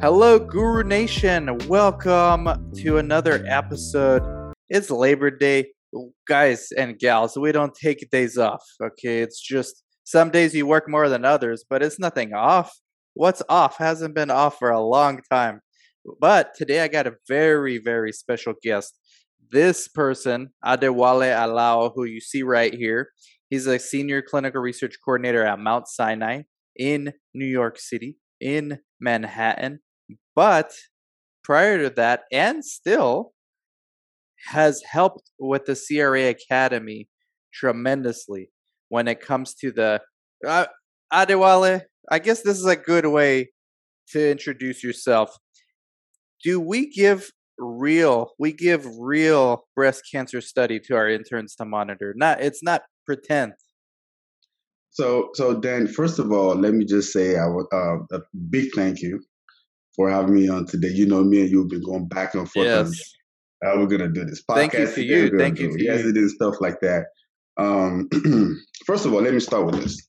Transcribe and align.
Hello, 0.00 0.38
Guru 0.38 0.84
Nation. 0.84 1.58
Welcome 1.66 2.72
to 2.76 2.98
another 2.98 3.44
episode. 3.48 4.54
It's 4.68 4.90
Labor 4.90 5.28
Day. 5.28 5.72
Guys 6.28 6.70
and 6.70 6.96
gals, 6.96 7.36
we 7.36 7.50
don't 7.50 7.74
take 7.74 8.08
days 8.08 8.38
off, 8.38 8.62
okay? 8.80 9.22
It's 9.22 9.40
just 9.40 9.82
some 10.04 10.30
days 10.30 10.54
you 10.54 10.68
work 10.68 10.88
more 10.88 11.08
than 11.08 11.24
others, 11.24 11.64
but 11.68 11.82
it's 11.82 11.98
nothing 11.98 12.32
off. 12.32 12.78
What's 13.14 13.42
off 13.48 13.78
hasn't 13.78 14.14
been 14.14 14.30
off 14.30 14.60
for 14.60 14.70
a 14.70 14.80
long 14.80 15.20
time. 15.28 15.62
But 16.20 16.54
today 16.54 16.80
I 16.80 16.86
got 16.86 17.08
a 17.08 17.16
very, 17.26 17.78
very 17.78 18.12
special 18.12 18.54
guest. 18.62 18.96
This 19.50 19.88
person, 19.88 20.50
Adewale 20.64 21.34
Alao, 21.34 21.90
who 21.92 22.04
you 22.04 22.20
see 22.20 22.44
right 22.44 22.72
here, 22.72 23.10
he's 23.50 23.66
a 23.66 23.80
senior 23.80 24.22
clinical 24.22 24.60
research 24.60 24.94
coordinator 25.04 25.44
at 25.44 25.58
Mount 25.58 25.88
Sinai 25.88 26.42
in 26.76 27.14
New 27.34 27.46
York 27.46 27.80
City, 27.80 28.16
in 28.40 28.78
Manhattan. 29.00 29.80
But 30.34 30.72
prior 31.44 31.82
to 31.82 31.90
that, 31.90 32.22
and 32.32 32.64
still 32.64 33.32
has 34.46 34.82
helped 34.82 35.30
with 35.38 35.66
the 35.66 35.74
CRA 35.74 36.28
Academy 36.28 37.08
tremendously 37.52 38.50
when 38.88 39.08
it 39.08 39.20
comes 39.20 39.54
to 39.54 39.72
the 39.72 40.00
uh, 40.46 40.66
Adewale. 41.12 41.82
I 42.10 42.18
guess 42.18 42.42
this 42.42 42.58
is 42.58 42.66
a 42.66 42.76
good 42.76 43.06
way 43.06 43.50
to 44.10 44.30
introduce 44.30 44.82
yourself. 44.82 45.36
Do 46.44 46.60
we 46.60 46.88
give 46.90 47.30
real 47.58 48.32
we 48.38 48.52
give 48.52 48.86
real 48.98 49.64
breast 49.74 50.04
cancer 50.10 50.40
study 50.40 50.78
to 50.78 50.94
our 50.94 51.08
interns 51.08 51.56
to 51.56 51.64
monitor 51.64 52.14
not 52.16 52.40
it's 52.40 52.62
not 52.62 52.82
pretend 53.04 53.52
so 54.90 55.30
so 55.34 55.58
dan 55.58 55.86
first 55.86 56.18
of 56.18 56.30
all 56.30 56.54
let 56.54 56.72
me 56.72 56.84
just 56.84 57.12
say 57.12 57.36
I 57.36 57.46
would, 57.46 57.66
uh, 57.72 57.98
a 58.12 58.20
big 58.48 58.68
thank 58.74 59.02
you 59.02 59.20
for 59.98 60.08
having 60.08 60.36
me 60.36 60.48
on 60.48 60.64
today. 60.64 60.90
You 60.90 61.06
know, 61.06 61.24
me 61.24 61.40
and 61.40 61.50
you 61.50 61.58
have 61.58 61.68
been 61.68 61.82
going 61.82 62.06
back 62.06 62.34
and 62.34 62.48
forth. 62.48 62.66
Yes. 62.66 63.14
On, 63.64 63.70
uh, 63.70 63.80
we're 63.80 63.88
gonna 63.88 64.08
do 64.08 64.24
this 64.24 64.44
podcast. 64.44 64.54
Thank 64.54 64.72
you 64.74 64.86
for 64.86 65.00
you. 65.00 65.38
Thank 65.38 65.58
you 65.58 65.72
for 65.72 65.78
yes, 65.78 66.04
you. 66.04 66.10
it 66.10 66.16
is 66.16 66.34
stuff 66.36 66.54
like 66.60 66.78
that. 66.80 67.06
Um, 67.58 68.08
first 68.86 69.04
of 69.04 69.12
all, 69.12 69.20
let 69.20 69.34
me 69.34 69.40
start 69.40 69.66
with 69.66 69.82
this. 69.82 70.08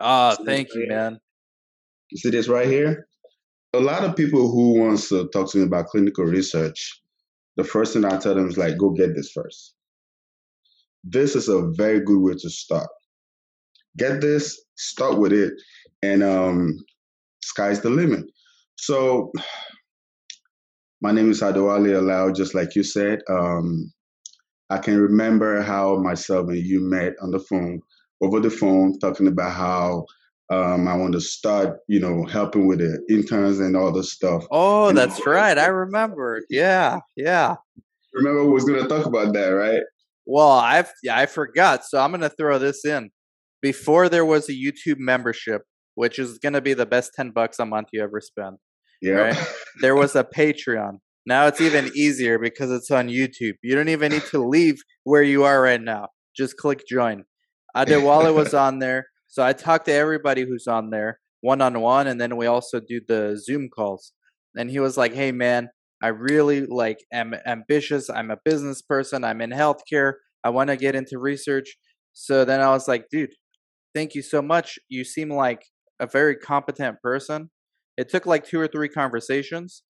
Ah, 0.00 0.32
uh, 0.32 0.36
thank 0.44 0.74
you, 0.74 0.88
man. 0.88 1.20
You 2.10 2.18
see 2.18 2.30
this 2.30 2.48
right 2.48 2.66
here? 2.66 3.06
A 3.74 3.78
lot 3.78 4.02
of 4.02 4.16
people 4.16 4.50
who 4.50 4.80
wants 4.80 5.08
to 5.10 5.28
talk 5.28 5.52
to 5.52 5.58
me 5.58 5.64
about 5.64 5.86
clinical 5.86 6.24
research, 6.24 7.00
the 7.56 7.62
first 7.62 7.92
thing 7.92 8.04
I 8.04 8.16
tell 8.16 8.34
them 8.34 8.48
is 8.48 8.58
like, 8.58 8.76
go 8.76 8.90
get 8.90 9.14
this 9.14 9.30
first. 9.30 9.74
This 11.04 11.36
is 11.36 11.48
a 11.48 11.70
very 11.76 12.00
good 12.00 12.18
way 12.18 12.34
to 12.34 12.50
start. 12.50 12.88
Get 13.96 14.20
this, 14.20 14.60
start 14.76 15.18
with 15.18 15.32
it, 15.32 15.52
and 16.02 16.24
um, 16.24 16.76
sky's 17.42 17.80
the 17.80 17.90
limit. 17.90 18.24
So, 18.80 19.32
my 21.02 21.10
name 21.10 21.30
is 21.30 21.42
Adewale 21.42 22.00
Alao, 22.00 22.34
just 22.34 22.54
like 22.54 22.76
you 22.76 22.84
said. 22.84 23.20
Um, 23.28 23.92
I 24.70 24.78
can 24.78 25.00
remember 25.00 25.62
how 25.62 25.96
myself 25.96 26.48
and 26.48 26.58
you 26.58 26.80
met 26.80 27.14
on 27.20 27.32
the 27.32 27.40
phone, 27.40 27.80
over 28.22 28.38
the 28.38 28.50
phone, 28.50 28.98
talking 29.00 29.26
about 29.26 29.52
how 29.52 30.06
um, 30.50 30.86
I 30.86 30.96
want 30.96 31.12
to 31.14 31.20
start, 31.20 31.80
you 31.88 31.98
know, 31.98 32.24
helping 32.24 32.68
with 32.68 32.78
the 32.78 33.04
interns 33.10 33.58
and 33.58 33.76
all 33.76 33.92
the 33.92 34.04
stuff. 34.04 34.44
Oh, 34.50 34.88
and 34.88 34.96
that's 34.96 35.26
right. 35.26 35.58
I 35.58 35.66
remember. 35.66 36.42
Yeah, 36.48 37.00
yeah. 37.16 37.56
Remember, 38.14 38.44
we 38.44 38.52
was 38.52 38.64
going 38.64 38.80
to 38.80 38.88
talk 38.88 39.06
about 39.06 39.34
that, 39.34 39.48
right? 39.48 39.82
Well, 40.24 40.50
I 40.50 40.84
yeah, 41.02 41.18
I 41.18 41.26
forgot, 41.26 41.84
so 41.84 42.00
I'm 42.00 42.12
going 42.12 42.20
to 42.20 42.30
throw 42.30 42.58
this 42.58 42.84
in. 42.84 43.10
Before 43.60 44.08
there 44.08 44.24
was 44.24 44.48
a 44.48 44.52
YouTube 44.52 44.98
membership, 44.98 45.62
which 45.96 46.18
is 46.18 46.38
going 46.38 46.52
to 46.52 46.60
be 46.60 46.74
the 46.74 46.86
best 46.86 47.12
ten 47.14 47.30
bucks 47.30 47.58
a 47.58 47.66
month 47.66 47.88
you 47.92 48.02
ever 48.02 48.20
spend. 48.20 48.58
Yeah. 49.00 49.12
Right? 49.14 49.46
there 49.80 49.96
was 49.96 50.16
a 50.16 50.24
Patreon. 50.24 50.98
Now 51.26 51.46
it's 51.46 51.60
even 51.60 51.90
easier 51.94 52.38
because 52.38 52.70
it's 52.70 52.90
on 52.90 53.08
YouTube. 53.08 53.54
You 53.62 53.74
don't 53.74 53.90
even 53.90 54.12
need 54.12 54.24
to 54.30 54.38
leave 54.38 54.80
where 55.04 55.22
you 55.22 55.44
are 55.44 55.60
right 55.60 55.80
now. 55.80 56.08
Just 56.34 56.56
click 56.56 56.84
join. 56.88 57.24
Adewale 57.76 58.34
was 58.34 58.54
on 58.66 58.78
there. 58.78 59.06
So 59.26 59.44
I 59.44 59.52
talked 59.52 59.86
to 59.86 59.92
everybody 59.92 60.46
who's 60.46 60.66
on 60.66 60.90
there 60.90 61.18
one 61.40 61.60
on 61.60 61.80
one. 61.80 62.06
And 62.06 62.20
then 62.20 62.36
we 62.36 62.46
also 62.46 62.80
do 62.80 63.00
the 63.06 63.40
Zoom 63.42 63.68
calls. 63.68 64.12
And 64.56 64.70
he 64.70 64.80
was 64.80 64.96
like, 64.96 65.14
hey, 65.14 65.32
man, 65.32 65.68
I 66.02 66.08
really 66.08 66.66
like 66.66 66.98
am 67.12 67.34
ambitious. 67.46 68.08
I'm 68.10 68.30
a 68.30 68.38
business 68.44 68.82
person. 68.82 69.24
I'm 69.24 69.40
in 69.40 69.50
healthcare. 69.50 70.14
I 70.44 70.50
want 70.50 70.70
to 70.70 70.76
get 70.76 70.94
into 70.94 71.18
research. 71.18 71.76
So 72.12 72.44
then 72.44 72.60
I 72.60 72.70
was 72.70 72.88
like, 72.88 73.06
dude, 73.10 73.34
thank 73.94 74.14
you 74.14 74.22
so 74.22 74.42
much. 74.42 74.78
You 74.88 75.04
seem 75.04 75.30
like 75.30 75.62
a 76.00 76.06
very 76.06 76.36
competent 76.36 77.00
person. 77.02 77.50
It 77.98 78.08
took 78.08 78.26
like 78.26 78.46
two 78.46 78.60
or 78.60 78.68
three 78.68 78.88
conversations. 78.88 79.82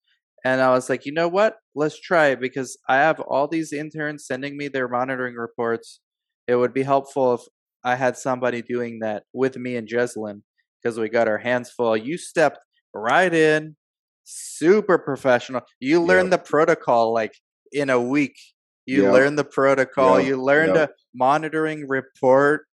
And 0.43 0.63
I 0.63 0.71
was 0.71 0.89
like, 0.89 1.05
you 1.05 1.13
know 1.13 1.29
what? 1.29 1.57
Let's 1.75 2.01
try 2.01 2.29
it 2.29 2.41
because 2.41 2.79
I 2.89 2.97
have 2.97 3.21
all 3.21 3.47
these 3.47 3.73
interns 3.73 4.27
sending 4.27 4.57
me 4.57 4.69
their 4.69 4.89
monitoring 4.89 5.35
reports. 5.35 6.01
It 6.47 6.57
would 6.57 6.73
be 6.73 6.85
helpful 6.85 7.35
if 7.35 7.43
I 7.85 7.97
had 7.97 8.17
somebody 8.17 8.63
doing 8.63 9.01
that 9.01 9.25
with 9.35 9.59
me 9.59 9.77
and 9.77 9.87
Jeslyn 9.87 10.41
because 10.83 10.99
we 10.99 11.11
got 11.11 11.29
our 11.29 11.37
hands 11.37 11.71
full. 11.71 11.99
You 11.99 12.17
stepped 12.17 12.59
right 12.95 13.33
in, 13.33 13.77
super 14.25 14.97
professional. 14.97 15.61
You 15.79 16.03
learned 16.03 16.31
yep. 16.31 16.45
the 16.45 16.51
protocol 16.51 17.13
like 17.13 17.35
in 17.73 17.91
a 17.91 18.01
week. 18.01 18.39
You 18.87 19.03
yep. 19.05 19.13
learned 19.13 19.39
the 19.39 19.45
protocol. 19.45 20.19
Yep. 20.19 20.29
You 20.29 20.43
learned 20.43 20.77
a 20.79 20.89
monitoring 21.15 21.87
report 21.87 22.68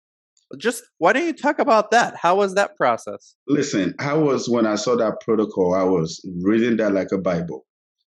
just 0.57 0.83
why 0.99 1.13
don't 1.13 1.27
you 1.27 1.33
talk 1.33 1.59
about 1.59 1.91
that? 1.91 2.17
How 2.17 2.37
was 2.37 2.55
that 2.55 2.77
process? 2.77 3.35
Listen, 3.49 3.95
I 3.99 4.15
was 4.15 4.49
when 4.49 4.67
I 4.67 4.77
saw 4.77 4.97
that 4.97 5.21
protocol, 5.21 5.75
I 5.75 5.85
was 5.85 6.25
reading 6.43 6.77
that 6.79 6.93
like 6.93 7.13
a 7.13 7.19
Bible. 7.19 7.65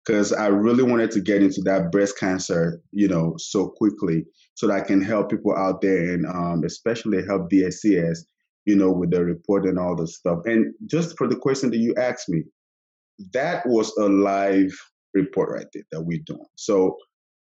because 0.05 0.33
I 0.33 0.49
really 0.49 0.83
wanted 0.83 1.11
to 1.13 1.21
get 1.21 1.43
into 1.43 1.61
that 1.63 1.93
breast 1.93 2.19
cancer, 2.19 2.81
you 2.91 3.09
know, 3.09 3.35
so 3.39 3.69
quickly 3.69 4.25
so 4.55 4.67
that 4.67 4.75
I 4.75 4.81
can 4.81 5.01
help 5.01 5.31
people 5.31 5.57
out 5.57 5.81
there 5.81 6.15
and 6.15 6.27
um, 6.27 6.63
especially 6.65 7.25
help 7.25 7.51
DSCS, 7.51 8.19
you 8.65 8.77
know, 8.77 8.91
with 8.91 9.11
the 9.11 9.25
report 9.25 9.65
and 9.65 9.79
all 9.79 9.95
the 9.97 10.07
stuff. 10.09 10.41
And 10.45 10.75
just 10.87 11.17
for 11.17 11.29
the 11.29 11.37
question 11.37 11.71
that 11.71 11.79
you 11.79 11.95
asked 11.97 12.29
me, 12.29 12.43
that 13.33 13.65
was 13.67 13.97
a 13.97 14.09
live 14.09 14.73
report 15.15 15.51
right 15.51 15.67
there 15.73 15.85
that 15.93 16.03
we're 16.03 16.23
doing. 16.27 16.47
So 16.57 16.97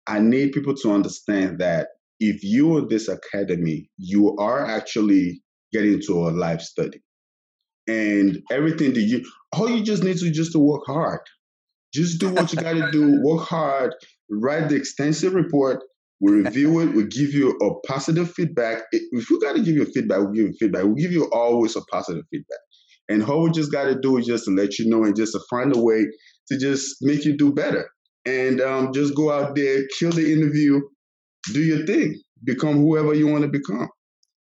I 0.07 0.19
need 0.19 0.53
people 0.53 0.75
to 0.75 0.93
understand 0.93 1.61
that 1.61 1.89
if 2.21 2.45
you 2.45 2.79
in 2.79 2.89
this 2.89 3.09
academy, 3.09 3.91
you 3.97 4.37
are 4.37 4.65
actually 4.65 5.43
getting 5.73 6.01
to 6.03 6.29
a 6.29 6.31
live 6.31 6.63
study. 6.63 7.01
And 7.89 8.43
everything 8.53 8.93
that 8.93 9.01
you 9.01 9.25
all 9.53 9.69
you 9.69 9.83
just 9.83 10.05
need 10.05 10.19
to 10.19 10.31
just 10.31 10.53
to 10.53 10.59
work 10.59 10.83
hard. 10.87 11.21
Just 11.93 12.21
do 12.21 12.29
what 12.29 12.53
you 12.53 12.59
gotta 12.63 12.91
do, 12.93 13.21
work 13.23 13.49
hard, 13.49 13.95
write 14.31 14.69
the 14.69 14.77
extensive 14.77 15.35
report, 15.35 15.83
we 16.21 16.33
review 16.33 16.81
it, 16.81 16.95
we 16.95 17.07
give 17.07 17.33
you 17.33 17.51
a 17.63 17.87
positive 17.87 18.31
feedback. 18.31 18.83
If 18.93 19.31
we 19.31 19.41
gotta 19.41 19.61
give 19.61 19.75
you 19.75 19.87
feedback, 19.87 20.19
we'll 20.19 20.33
give 20.33 20.47
you 20.47 20.55
feedback. 20.61 20.85
We'll 20.85 20.95
give 20.95 21.13
you 21.13 21.29
always 21.33 21.75
a 21.75 21.81
positive 21.91 22.25
feedback. 22.31 22.59
And 23.09 23.25
all 23.25 23.43
we 23.43 23.51
just 23.51 23.73
gotta 23.73 23.99
do 23.99 24.19
is 24.19 24.27
just 24.27 24.45
to 24.45 24.51
let 24.51 24.79
you 24.79 24.89
know 24.89 25.05
and 25.05 25.17
just 25.17 25.33
to 25.33 25.41
find 25.49 25.75
a 25.75 25.81
way 25.81 26.07
to 26.49 26.59
just 26.59 26.97
make 27.01 27.25
you 27.25 27.37
do 27.37 27.53
better. 27.53 27.89
And 28.27 28.61
um, 28.61 28.93
just 28.93 29.17
go 29.17 29.33
out 29.33 29.55
there, 29.55 29.85
kill 29.99 30.13
the 30.13 30.33
interview, 30.33 30.81
do 31.53 31.61
your 31.61 31.87
thing, 31.87 32.21
become 32.45 32.77
whoever 32.77 33.15
you 33.15 33.27
want 33.27 33.43
to 33.43 33.49
become. 33.49 33.89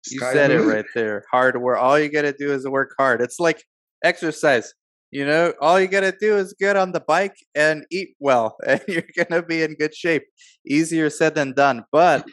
You 0.10 0.19
said 0.19 0.51
it 0.51 0.62
right 0.62 0.86
there. 0.94 1.24
Hard 1.31 1.60
work. 1.62 1.80
All 1.80 1.98
you 1.98 2.10
gotta 2.10 2.34
do 2.34 2.51
is 2.51 2.68
work 2.68 2.94
hard. 2.98 3.22
It's 3.22 3.40
like 3.40 3.63
exercise. 4.04 4.74
You 5.12 5.25
know, 5.25 5.54
all 5.62 5.80
you 5.80 5.88
gotta 5.88 6.13
do 6.19 6.38
is 6.38 6.56
get 6.60 6.75
on 6.75 6.92
the 6.92 7.00
bike 7.00 7.36
and 7.56 7.86
eat 7.92 8.16
well, 8.19 8.57
and 8.68 8.81
you're 8.88 9.04
gonna 9.18 9.44
be 9.44 9.63
in 9.63 9.75
good 9.75 9.95
shape. 9.95 10.24
Easier 10.68 11.10
said 11.10 11.36
than 11.36 11.54
done. 11.54 11.86
But 11.92 12.28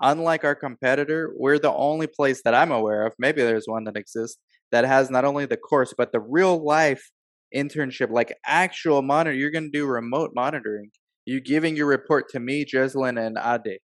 unlike 0.00 0.44
our 0.44 0.54
competitor, 0.54 1.32
we're 1.36 1.58
the 1.58 1.72
only 1.72 2.06
place 2.06 2.42
that 2.44 2.54
I'm 2.54 2.70
aware 2.70 3.06
of. 3.06 3.14
Maybe 3.18 3.42
there's 3.42 3.66
one 3.66 3.84
that 3.84 3.96
exists 3.96 4.38
that 4.72 4.84
has 4.84 5.10
not 5.10 5.24
only 5.24 5.46
the 5.46 5.56
course 5.56 5.94
but 5.96 6.12
the 6.12 6.20
real 6.20 6.64
life 6.64 7.10
internship, 7.54 8.10
like 8.10 8.34
actual 8.44 9.02
monitor. 9.02 9.36
You're 9.36 9.50
gonna 9.50 9.70
do 9.72 9.86
remote 9.86 10.30
monitoring. 10.34 10.90
You're 11.24 11.40
giving 11.40 11.74
your 11.74 11.86
report 11.86 12.28
to 12.30 12.40
me, 12.40 12.64
Jeslyn, 12.64 13.18
and 13.18 13.36
Ade 13.36 13.80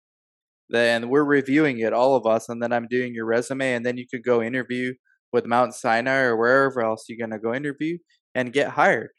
then 0.68 1.08
we're 1.08 1.24
reviewing 1.24 1.78
it, 1.78 1.92
all 1.92 2.16
of 2.16 2.26
us, 2.26 2.48
and 2.48 2.62
then 2.62 2.72
I'm 2.72 2.88
doing 2.88 3.14
your 3.14 3.26
resume, 3.26 3.74
and 3.74 3.86
then 3.86 3.96
you 3.96 4.06
could 4.08 4.24
go 4.24 4.42
interview 4.42 4.94
with 5.32 5.46
Mount 5.46 5.74
Sinai 5.74 6.20
or 6.20 6.36
wherever 6.36 6.80
else 6.80 7.04
you're 7.08 7.18
gonna 7.18 7.40
go 7.40 7.54
interview 7.54 7.98
and 8.34 8.52
get 8.52 8.70
hired. 8.70 9.10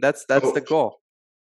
That's 0.00 0.24
that's 0.28 0.52
the 0.52 0.60
goal. 0.60 0.98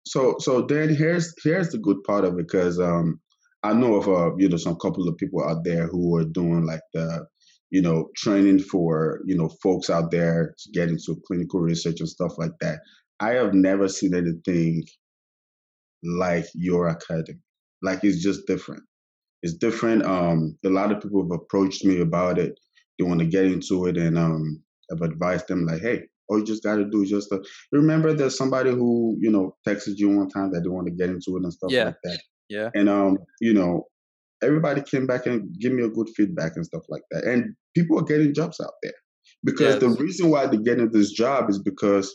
So 0.06 0.36
so 0.38 0.62
then 0.62 0.94
here's 0.94 1.34
here's 1.42 1.70
the 1.70 1.78
good 1.78 2.02
part 2.04 2.24
of 2.24 2.34
it 2.34 2.46
because 2.46 2.78
um 2.80 3.20
I 3.62 3.72
know 3.72 3.96
of 3.96 4.08
uh 4.08 4.36
you 4.36 4.48
know 4.48 4.56
some 4.56 4.76
couple 4.76 5.08
of 5.08 5.16
people 5.16 5.42
out 5.44 5.64
there 5.64 5.86
who 5.88 6.16
are 6.16 6.24
doing 6.24 6.64
like 6.64 6.82
the 6.94 7.26
you 7.70 7.82
know 7.82 8.08
training 8.16 8.60
for 8.60 9.20
you 9.26 9.36
know 9.36 9.48
folks 9.62 9.90
out 9.90 10.10
there 10.10 10.54
to 10.56 10.70
get 10.72 10.88
into 10.88 11.20
clinical 11.26 11.60
research 11.60 12.00
and 12.00 12.08
stuff 12.08 12.38
like 12.38 12.52
that. 12.60 12.78
I 13.20 13.30
have 13.30 13.54
never 13.54 13.88
seen 13.88 14.14
anything 14.14 14.84
like 16.02 16.46
your 16.54 16.88
academy. 16.88 17.40
Like 17.82 18.04
it's 18.04 18.22
just 18.22 18.46
different 18.46 18.82
it's 19.42 19.54
different. 19.54 20.04
Um, 20.04 20.58
a 20.64 20.68
lot 20.68 20.92
of 20.92 21.00
people 21.00 21.22
have 21.22 21.30
approached 21.30 21.84
me 21.84 22.00
about 22.00 22.38
it. 22.38 22.58
They 22.98 23.04
want 23.04 23.20
to 23.20 23.26
get 23.26 23.44
into 23.44 23.86
it, 23.86 23.96
and 23.96 24.18
um, 24.18 24.62
I've 24.90 25.02
advised 25.02 25.48
them 25.48 25.66
like, 25.66 25.82
hey, 25.82 26.04
all 26.28 26.38
you 26.38 26.44
just 26.44 26.62
got 26.62 26.76
to 26.76 26.84
do 26.84 27.02
is 27.02 27.10
just 27.10 27.32
uh, 27.32 27.38
remember 27.72 28.12
there's 28.12 28.36
somebody 28.36 28.70
who 28.70 29.16
you 29.20 29.30
know 29.30 29.56
texted 29.66 29.94
you 29.96 30.10
one 30.10 30.28
time 30.28 30.50
that 30.52 30.62
they 30.62 30.68
want 30.68 30.86
to 30.86 30.92
get 30.92 31.10
into 31.10 31.36
it 31.36 31.42
and 31.42 31.52
stuff 31.52 31.70
yeah. 31.70 31.84
like 31.84 31.96
that. 32.04 32.20
Yeah. 32.48 32.70
And 32.74 32.88
um, 32.88 33.18
you 33.40 33.52
know, 33.52 33.86
everybody 34.42 34.82
came 34.82 35.06
back 35.06 35.26
and 35.26 35.48
give 35.60 35.72
me 35.72 35.82
a 35.82 35.88
good 35.88 36.08
feedback 36.16 36.52
and 36.56 36.64
stuff 36.64 36.82
like 36.88 37.02
that. 37.10 37.24
And 37.24 37.54
people 37.74 37.98
are 37.98 38.04
getting 38.04 38.34
jobs 38.34 38.60
out 38.60 38.74
there 38.82 38.94
because 39.44 39.74
yes. 39.74 39.80
the 39.80 40.02
reason 40.02 40.30
why 40.30 40.46
they're 40.46 40.60
getting 40.60 40.90
this 40.90 41.12
job 41.12 41.50
is 41.50 41.58
because 41.58 42.14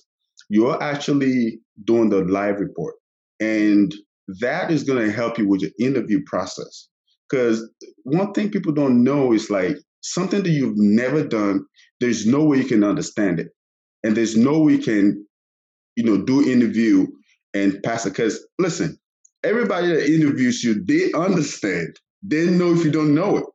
you're 0.49 0.81
actually 0.81 1.59
doing 1.85 2.09
the 2.09 2.23
live 2.25 2.59
report, 2.59 2.95
and 3.39 3.93
that 4.39 4.71
is 4.71 4.83
going 4.83 5.05
to 5.05 5.11
help 5.11 5.37
you 5.37 5.47
with 5.47 5.61
your 5.61 5.71
interview 5.79 6.21
process. 6.25 6.89
Because 7.31 7.69
one 8.03 8.33
thing 8.33 8.49
people 8.49 8.73
don't 8.73 9.03
know 9.03 9.31
is 9.31 9.49
like 9.49 9.77
something 10.01 10.43
that 10.43 10.49
you've 10.49 10.77
never 10.77 11.25
done, 11.25 11.65
there's 12.01 12.25
no 12.25 12.43
way 12.43 12.57
you 12.57 12.65
can 12.65 12.83
understand 12.83 13.39
it. 13.39 13.47
And 14.03 14.17
there's 14.17 14.35
no 14.35 14.59
way 14.59 14.73
you 14.73 14.79
can, 14.79 15.25
you 15.95 16.03
know, 16.03 16.23
do 16.23 16.49
interview 16.49 17.07
and 17.53 17.81
pass 17.83 18.05
it. 18.05 18.09
Because 18.09 18.45
listen, 18.59 18.97
everybody 19.43 19.87
that 19.87 20.05
interviews 20.05 20.63
you, 20.63 20.83
they 20.83 21.11
understand. 21.13 21.95
They 22.23 22.47
know 22.47 22.73
if 22.73 22.83
you 22.83 22.91
don't 22.91 23.15
know 23.15 23.37
it. 23.37 23.45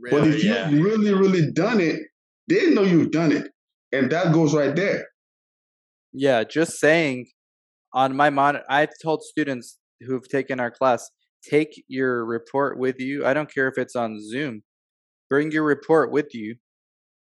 Really, 0.00 0.18
but 0.18 0.28
if 0.28 0.44
yeah. 0.44 0.68
you've 0.68 0.84
really, 0.84 1.12
really 1.12 1.50
done 1.52 1.80
it, 1.80 2.00
they 2.48 2.70
know 2.70 2.82
you've 2.82 3.10
done 3.10 3.32
it. 3.32 3.48
And 3.92 4.10
that 4.12 4.32
goes 4.32 4.54
right 4.54 4.74
there. 4.74 5.06
Yeah, 6.12 6.44
just 6.44 6.78
saying 6.78 7.26
on 7.92 8.16
my 8.16 8.30
monitor, 8.30 8.64
I've 8.68 8.92
told 9.02 9.22
students 9.22 9.78
who've 10.00 10.28
taken 10.28 10.60
our 10.60 10.70
class, 10.70 11.10
take 11.48 11.84
your 11.88 12.24
report 12.24 12.78
with 12.78 12.98
you. 12.98 13.24
I 13.26 13.34
don't 13.34 13.52
care 13.52 13.68
if 13.68 13.78
it's 13.78 13.96
on 13.96 14.18
Zoom. 14.20 14.62
Bring 15.28 15.50
your 15.50 15.64
report 15.64 16.10
with 16.12 16.34
you 16.34 16.56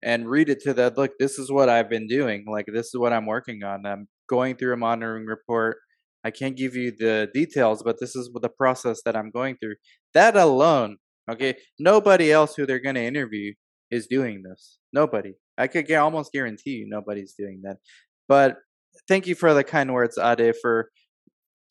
and 0.03 0.29
read 0.29 0.49
it 0.49 0.61
to 0.63 0.75
that. 0.75 0.97
Look, 0.99 1.13
this 1.19 1.39
is 1.39 1.51
what 1.51 1.69
I've 1.69 1.89
been 1.89 2.07
doing. 2.07 2.45
Like, 2.47 2.67
this 2.73 2.87
is 2.87 2.97
what 2.97 3.13
I'm 3.13 3.27
working 3.27 3.65
on. 3.65 3.87
I'm 3.87 4.09
going 4.29 4.57
through 4.57 4.75
a 4.75 4.77
monitoring 4.77 5.27
report. 5.27 5.79
I 6.25 6.31
can't 6.31 6.57
give 6.57 6.75
you 6.75 6.93
the 6.99 7.29
details, 7.35 7.83
but 7.83 7.97
this 8.01 8.17
is 8.17 8.31
the 8.35 8.49
process 8.49 9.01
that 9.05 9.17
I'm 9.17 9.31
going 9.31 9.57
through. 9.57 9.77
That 10.15 10.37
alone, 10.37 10.97
okay, 11.31 11.55
nobody 11.79 12.33
else 12.33 12.55
who 12.55 12.67
they're 12.67 12.79
going 12.81 12.95
to 12.95 13.05
interview 13.05 13.53
is 13.91 14.07
doing 14.07 14.43
this. 14.43 14.79
Nobody. 14.93 15.35
I 15.59 15.67
could 15.67 15.91
almost 15.93 16.33
guarantee 16.33 16.71
you 16.71 16.87
nobody's 16.89 17.35
doing 17.39 17.61
that. 17.65 17.77
But 18.29 18.57
thank 19.07 19.27
you 19.27 19.35
for 19.35 19.53
the 19.55 19.65
kind 19.65 19.93
words, 19.93 20.19
Ade, 20.19 20.55
for 20.61 20.89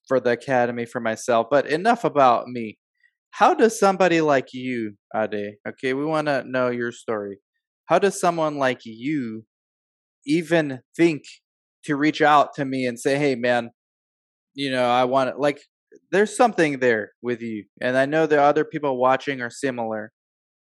for 0.08 0.20
the 0.20 0.32
academy 0.32 0.86
for 0.86 1.00
myself. 1.02 1.48
But 1.52 1.68
enough 1.68 2.04
about 2.04 2.48
me. 2.48 2.78
How 3.32 3.54
does 3.54 3.80
somebody 3.80 4.22
like 4.22 4.54
you, 4.54 4.96
Ade? 5.16 5.56
Okay, 5.68 5.94
we 5.94 6.06
want 6.06 6.28
to 6.28 6.44
know 6.46 6.70
your 6.70 6.92
story. 6.92 7.40
How 7.88 8.00
does 8.00 8.20
someone 8.20 8.58
like 8.58 8.82
you 8.86 9.46
even 10.26 10.80
think 10.96 11.24
to 11.86 11.96
reach 11.96 12.22
out 12.22 12.54
to 12.56 12.66
me 12.66 12.86
and 12.86 13.00
say, 13.00 13.18
"Hey, 13.18 13.36
man, 13.36 13.72
you 14.56 14.72
know, 14.72 14.86
I 14.90 15.06
want 15.06 15.32
to 15.32 15.38
like." 15.38 15.62
There's 16.12 16.36
something 16.36 16.80
there 16.80 17.14
with 17.22 17.42
you, 17.42 17.66
and 17.82 17.98
I 17.98 18.06
know 18.06 18.26
the 18.28 18.42
other 18.42 18.66
people 18.66 18.98
watching 18.98 19.42
are 19.42 19.50
similar. 19.52 20.12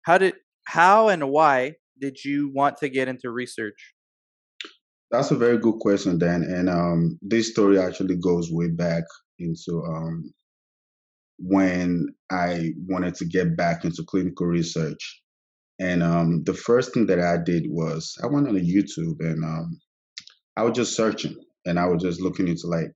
How 0.03 0.19
did, 0.19 0.35
how, 0.67 1.09
and 1.09 1.31
why 1.31 1.75
did 2.01 2.25
you 2.25 2.53
want 2.55 2.79
to 2.79 2.91
get 2.91 3.09
into 3.09 3.31
research? 3.31 3.94
That's 5.15 5.31
a 5.31 5.37
very 5.37 5.59
good 5.59 5.79
question, 5.79 6.19
Dan. 6.19 6.43
And 6.43 6.69
um, 6.69 7.19
this 7.23 7.53
story 7.53 7.79
actually 7.79 8.17
goes 8.17 8.51
way 8.51 8.69
back 8.69 9.05
into 9.39 9.81
um, 9.87 10.35
when 11.39 12.09
I 12.33 12.73
wanted 12.89 13.15
to 13.17 13.25
get 13.25 13.57
back 13.57 13.85
into 13.85 14.03
clinical 14.09 14.47
research. 14.47 15.23
And 15.79 16.03
um, 16.03 16.43
the 16.45 16.55
first 16.55 16.93
thing 16.93 17.07
that 17.07 17.21
I 17.21 17.37
did 17.37 17.67
was 17.69 18.17
I 18.25 18.27
went 18.27 18.49
on 18.49 18.57
YouTube 18.57 19.21
and 19.21 19.45
um, 19.45 19.81
I 20.57 20.65
was 20.65 20.75
just 20.75 20.97
searching 20.97 21.37
and 21.65 21.79
I 21.79 21.87
was 21.87 22.03
just 22.03 22.21
looking 22.21 22.49
into 22.49 22.67
like, 22.67 22.87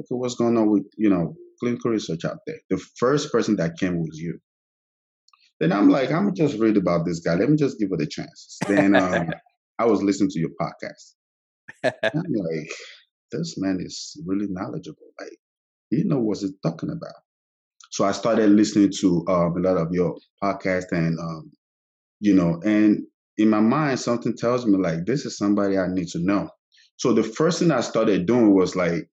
okay, 0.00 0.10
what's 0.10 0.36
going 0.36 0.56
on 0.56 0.70
with, 0.70 0.84
you 0.96 1.10
know, 1.10 1.34
clinical 1.58 1.90
research 1.90 2.24
out 2.24 2.38
there? 2.46 2.60
The 2.70 2.78
first 2.98 3.32
person 3.32 3.56
that 3.56 3.78
came 3.80 3.98
was 3.98 4.16
you. 4.16 4.38
Then 5.58 5.72
I'm 5.72 5.88
like, 5.88 6.12
I'm 6.12 6.32
just 6.36 6.56
read 6.58 6.76
about 6.76 7.04
this 7.04 7.18
guy. 7.18 7.34
Let 7.34 7.50
me 7.50 7.56
just 7.56 7.80
give 7.80 7.88
it 7.90 8.00
a 8.00 8.06
chance. 8.06 8.58
Then 8.68 8.94
um, 8.94 9.30
I 9.80 9.86
was 9.86 10.04
listening 10.04 10.30
to 10.30 10.38
your 10.38 10.50
podcast. 10.60 11.14
I'm 11.84 12.32
like, 12.32 12.70
this 13.32 13.56
man 13.58 13.78
is 13.80 14.20
really 14.26 14.46
knowledgeable. 14.48 15.12
Like, 15.20 15.36
he 15.90 16.04
know 16.04 16.18
what 16.20 16.38
he's 16.38 16.52
talking 16.62 16.90
about. 16.90 17.14
So 17.90 18.04
I 18.04 18.12
started 18.12 18.50
listening 18.50 18.90
to 19.00 19.24
um, 19.28 19.56
a 19.56 19.60
lot 19.60 19.76
of 19.76 19.92
your 19.92 20.16
podcast, 20.42 20.86
and 20.92 21.18
um, 21.18 21.52
you 22.20 22.34
know, 22.34 22.60
and 22.64 23.02
in 23.38 23.48
my 23.48 23.60
mind, 23.60 24.00
something 24.00 24.36
tells 24.36 24.66
me 24.66 24.78
like 24.78 25.06
this 25.06 25.24
is 25.26 25.38
somebody 25.38 25.78
I 25.78 25.86
need 25.88 26.08
to 26.08 26.18
know. 26.18 26.50
So 26.96 27.12
the 27.12 27.22
first 27.22 27.58
thing 27.58 27.70
I 27.70 27.80
started 27.80 28.26
doing 28.26 28.54
was 28.54 28.74
like, 28.76 29.08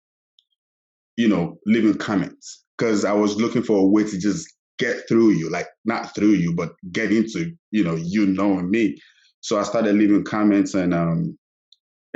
you 1.17 1.29
know, 1.29 1.59
leaving 1.67 1.97
comments 1.97 2.65
because 2.77 3.05
I 3.05 3.13
was 3.13 3.37
looking 3.37 3.63
for 3.63 3.79
a 3.79 3.87
way 3.87 4.05
to 4.05 4.19
just 4.19 4.47
get 4.79 5.09
through 5.09 5.31
you, 5.31 5.51
like 5.51 5.69
not 5.85 6.15
through 6.15 6.33
you, 6.33 6.55
but 6.55 6.73
get 6.93 7.13
into 7.13 7.53
you 7.71 7.85
know 7.85 7.95
you 7.97 8.27
knowing 8.27 8.71
me. 8.71 8.97
So 9.41 9.59
I 9.59 9.63
started 9.63 9.95
leaving 9.95 10.25
comments, 10.25 10.75
and 10.75 10.93
um, 10.93 11.39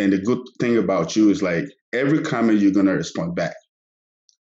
and 0.00 0.12
the 0.12 0.18
good 0.18 0.40
thing 0.58 0.78
about 0.78 1.14
you 1.14 1.30
is 1.30 1.42
like 1.42 1.66
every 1.92 2.22
comment 2.22 2.60
you're 2.60 2.72
gonna 2.72 2.94
respond 2.94 3.34
back. 3.34 3.54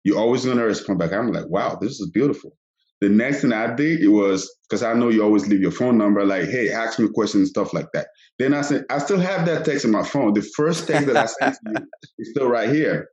You're 0.04 0.18
always 0.18 0.44
gonna 0.44 0.64
respond 0.64 0.98
back. 0.98 1.12
I'm 1.12 1.32
like, 1.32 1.48
wow, 1.48 1.76
this 1.80 2.00
is 2.00 2.10
beautiful. 2.10 2.56
The 3.00 3.08
next 3.08 3.40
thing 3.40 3.52
I 3.52 3.74
did 3.74 4.00
it 4.00 4.08
was 4.08 4.50
because 4.68 4.82
I 4.82 4.94
know 4.94 5.08
you 5.08 5.22
always 5.22 5.46
leave 5.48 5.60
your 5.60 5.70
phone 5.70 5.98
number, 5.98 6.24
like, 6.24 6.48
hey, 6.48 6.70
ask 6.70 6.98
me 6.98 7.08
questions 7.12 7.40
and 7.40 7.48
stuff 7.48 7.72
like 7.72 7.88
that. 7.92 8.08
Then 8.38 8.54
I 8.54 8.62
said, 8.62 8.84
I 8.90 8.98
still 8.98 9.18
have 9.18 9.46
that 9.46 9.64
text 9.64 9.84
in 9.84 9.90
my 9.90 10.02
phone. 10.02 10.34
The 10.34 10.42
first 10.42 10.86
text 10.86 11.06
that 11.06 11.16
I 11.16 11.26
sent 11.26 11.56
to 11.66 11.72
you 11.72 11.86
is 12.18 12.30
still 12.30 12.48
right 12.48 12.68
here. 12.68 13.08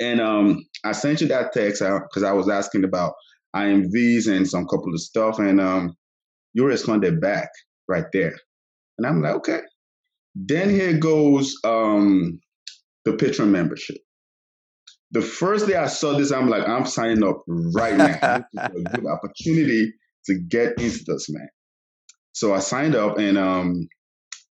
And 0.00 0.20
um, 0.20 0.64
I 0.84 0.92
sent 0.92 1.20
you 1.20 1.28
that 1.28 1.52
text 1.52 1.82
because 1.82 2.22
I 2.22 2.32
was 2.32 2.48
asking 2.48 2.84
about 2.84 3.14
IMVs 3.54 4.28
and 4.28 4.48
some 4.48 4.66
couple 4.66 4.92
of 4.92 5.00
stuff, 5.00 5.38
and 5.38 5.60
um, 5.60 5.96
you 6.52 6.66
responded 6.66 7.20
back 7.20 7.48
right 7.88 8.06
there. 8.12 8.34
And 8.98 9.06
I'm 9.06 9.22
like, 9.22 9.34
okay. 9.36 9.60
Then 10.38 10.68
here 10.68 10.98
goes 10.98 11.56
um, 11.64 12.40
the 13.06 13.12
Patreon 13.12 13.48
membership. 13.48 13.96
The 15.12 15.22
first 15.22 15.66
day 15.66 15.76
I 15.76 15.86
saw 15.86 16.12
this, 16.12 16.30
I'm 16.30 16.48
like, 16.50 16.68
I'm 16.68 16.84
signing 16.84 17.24
up 17.24 17.42
right 17.46 17.96
now. 17.96 18.44
a 18.56 18.70
good 18.70 19.06
opportunity 19.06 19.94
to 20.26 20.38
get 20.48 20.78
into 20.78 21.04
this, 21.06 21.30
man. 21.30 21.48
So 22.32 22.52
I 22.52 22.58
signed 22.58 22.94
up 22.94 23.18
and 23.18 23.38
um, 23.38 23.88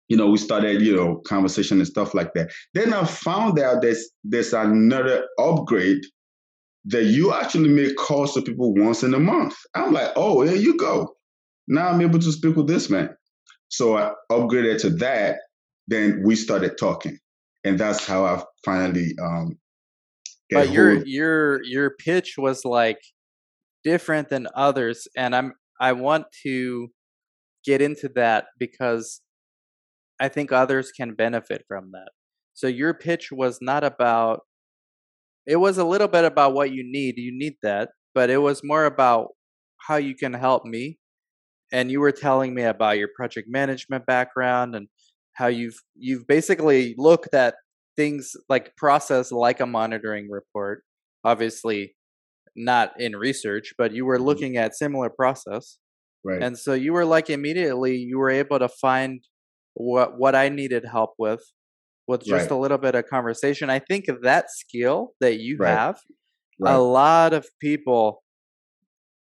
you 0.08 0.18
know, 0.18 0.30
we 0.30 0.38
started, 0.38 0.82
you 0.82 0.96
know, 0.96 1.22
conversation 1.28 1.78
and 1.78 1.88
stuff 1.88 2.16
like 2.16 2.34
that. 2.34 2.52
Then 2.74 2.94
I 2.94 3.06
found 3.06 3.60
out 3.60 3.82
there's 3.84 4.10
there's 4.24 4.54
another 4.54 5.26
upgrade 5.38 6.02
that 6.86 7.04
you 7.04 7.34
actually 7.34 7.70
make 7.70 7.96
calls 7.96 8.34
to 8.34 8.42
people 8.42 8.74
once 8.76 9.04
in 9.04 9.14
a 9.14 9.20
month. 9.20 9.56
I'm 9.76 9.94
like, 9.94 10.12
oh, 10.16 10.42
here 10.42 10.56
you 10.56 10.78
go. 10.78 11.16
Now 11.68 11.90
I'm 11.90 12.02
able 12.02 12.20
to 12.20 12.32
speak 12.32 12.56
with 12.56 12.68
this 12.68 12.90
man. 12.90 13.10
So 13.70 13.98
I 13.98 14.14
upgraded 14.32 14.82
to 14.82 14.90
that. 14.92 15.38
Then 15.88 16.22
we 16.24 16.36
started 16.36 16.78
talking, 16.78 17.18
and 17.64 17.80
that's 17.80 18.06
how 18.06 18.26
I 18.26 18.44
finally. 18.64 19.16
um 19.22 19.58
But 20.52 20.72
your 20.72 20.96
hold. 20.96 21.08
your 21.08 21.64
your 21.64 21.92
pitch 21.92 22.36
was 22.38 22.66
like 22.66 23.00
different 23.84 24.30
than 24.30 24.48
others, 24.56 25.08
and 25.18 25.36
I'm 25.36 25.54
I 25.80 25.94
want 25.94 26.26
to 26.44 26.90
get 27.66 27.82
into 27.82 28.10
that 28.16 28.46
because 28.60 29.22
I 30.20 30.30
think 30.30 30.52
others 30.52 30.92
can 30.92 31.14
benefit 31.16 31.66
from 31.68 31.92
that. 31.92 32.10
So 32.54 32.68
your 32.68 32.94
pitch 32.94 33.32
was 33.32 33.60
not 33.62 33.84
about 33.84 34.42
it 35.46 35.58
was 35.58 35.78
a 35.78 35.86
little 35.86 36.08
bit 36.08 36.26
about 36.26 36.54
what 36.54 36.72
you 36.72 36.84
need. 36.84 37.18
You 37.18 37.32
need 37.38 37.56
that, 37.62 37.90
but 38.16 38.30
it 38.30 38.38
was 38.38 38.62
more 38.64 38.86
about 38.86 39.30
how 39.78 39.98
you 39.98 40.16
can 40.16 40.34
help 40.34 40.66
me. 40.66 40.98
And 41.72 41.92
you 41.92 42.00
were 42.00 42.12
telling 42.12 42.54
me 42.56 42.64
about 42.64 42.98
your 42.98 43.10
project 43.16 43.48
management 43.50 44.06
background 44.06 44.76
and 44.76 44.88
how 45.36 45.48
you've 45.48 45.78
you've 45.96 46.28
basically 46.28 46.96
looked 46.98 47.34
at 47.34 47.56
things 47.96 48.34
like 48.50 48.76
process 48.76 49.32
like 49.32 49.60
a 49.60 49.66
monitoring 49.66 50.30
report. 50.30 50.84
Obviously 51.24 51.96
not 52.56 53.00
in 53.00 53.16
research, 53.16 53.74
but 53.78 53.94
you 53.94 54.06
were 54.06 54.18
mm-hmm. 54.18 54.26
looking 54.26 54.58
at 54.58 54.76
similar 54.76 55.10
process. 55.10 55.78
Right. 56.24 56.42
And 56.42 56.58
so 56.58 56.74
you 56.74 56.94
were 56.94 57.06
like 57.06 57.30
immediately 57.30 57.98
you 57.98 58.18
were 58.18 58.32
able 58.32 58.60
to 58.60 58.70
find 58.70 59.22
what 59.76 60.18
what 60.18 60.36
I 60.36 60.50
needed 60.50 60.86
help 60.86 61.14
with 61.20 61.44
with 62.08 62.24
just 62.24 62.50
right. 62.50 62.52
a 62.52 62.56
little 62.56 62.78
bit 62.78 62.96
of 62.96 63.06
conversation. 63.08 63.70
I 63.70 63.80
think 63.80 64.06
that 64.24 64.50
skill 64.50 65.14
that 65.22 65.40
you 65.40 65.58
right. 65.60 65.70
have, 65.70 66.00
right. 66.60 66.74
a 66.74 66.78
lot 66.80 67.34
of 67.34 67.48
people 67.60 68.24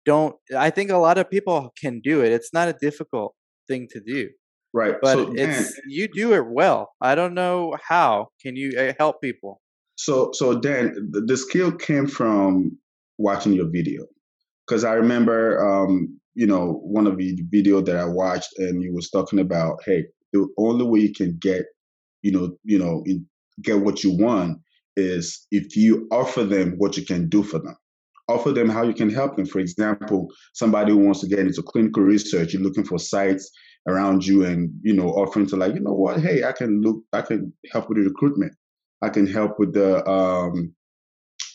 don't. 0.05 0.37
I 0.57 0.71
think 0.71 0.91
a 0.91 0.97
lot 0.97 1.19
of 1.19 1.31
people 1.31 1.73
can 1.81 2.01
do 2.01 2.23
it. 2.23 2.33
It's 2.33 2.53
not 2.53 2.69
a 2.69 2.73
difficult 2.73 3.35
thing 3.69 3.89
to 3.91 4.01
do. 4.01 4.31
Right. 4.75 4.97
But 5.01 5.15
so, 5.15 5.33
it's 5.35 5.75
Dan, 5.75 5.83
you 5.89 6.09
do 6.09 6.35
it 6.35 6.47
well. 6.47 6.91
I 7.01 7.15
don't 7.15 7.35
know 7.35 7.77
how. 7.87 8.29
Can 8.43 8.57
you 8.57 8.79
uh, 8.79 8.93
help 8.99 9.21
people? 9.21 9.61
So 9.97 10.31
so 10.33 10.59
Dan, 10.59 11.11
the, 11.11 11.23
the 11.23 11.37
skill 11.37 11.73
came 11.73 12.07
from 12.07 12.79
watching 13.17 13.53
your 13.53 13.69
video 13.71 14.05
because 14.67 14.85
I 14.85 14.93
remember, 14.95 15.67
um, 15.67 16.19
you 16.35 16.47
know, 16.47 16.81
one 16.85 17.07
of 17.07 17.17
the 17.17 17.43
video 17.51 17.81
that 17.81 17.97
I 17.97 18.05
watched, 18.05 18.51
and 18.59 18.83
you 18.83 18.93
was 18.95 19.11
talking 19.11 19.39
about, 19.39 19.79
hey, 19.85 20.05
the 20.33 20.47
only 20.59 20.85
way 20.85 21.01
you 21.01 21.13
can 21.13 21.39
get, 21.41 21.65
you 22.23 22.31
know, 22.31 22.57
you 22.65 22.79
know, 22.79 23.03
get 23.63 23.81
what 23.81 24.05
you 24.05 24.17
want 24.17 24.59
is 24.97 25.47
if 25.51 25.77
you 25.77 26.07
offer 26.11 26.45
them 26.45 26.75
what 26.77 26.97
you 26.97 27.05
can 27.05 27.29
do 27.29 27.43
for 27.43 27.59
them. 27.59 27.77
Offer 28.29 28.53
them 28.53 28.69
how 28.69 28.83
you 28.83 28.93
can 28.93 29.09
help 29.09 29.37
them. 29.37 29.47
For 29.47 29.59
example, 29.59 30.29
somebody 30.53 30.93
who 30.93 30.99
wants 30.99 31.21
to 31.21 31.27
get 31.29 31.39
into 31.39 31.63
clinical 31.63 32.03
research, 32.03 32.53
you're 32.53 32.63
looking 32.63 32.85
for 32.85 32.99
sites 32.99 33.51
around 33.89 34.25
you 34.25 34.45
and 34.45 34.71
you 34.83 34.93
know 34.93 35.09
offering 35.09 35.47
to 35.47 35.57
like 35.57 35.75
you 35.75 35.81
know 35.81 35.95
what? 35.95 36.21
Hey 36.21 36.45
i 36.45 36.53
can 36.53 36.83
look 36.83 37.03
i 37.13 37.23
can 37.23 37.53
help 37.73 37.89
with 37.89 37.99
the 37.99 38.05
recruitment. 38.05 38.53
I 39.03 39.09
can 39.09 39.27
help 39.27 39.59
with 39.59 39.73
the 39.75 40.07
um 40.09 40.75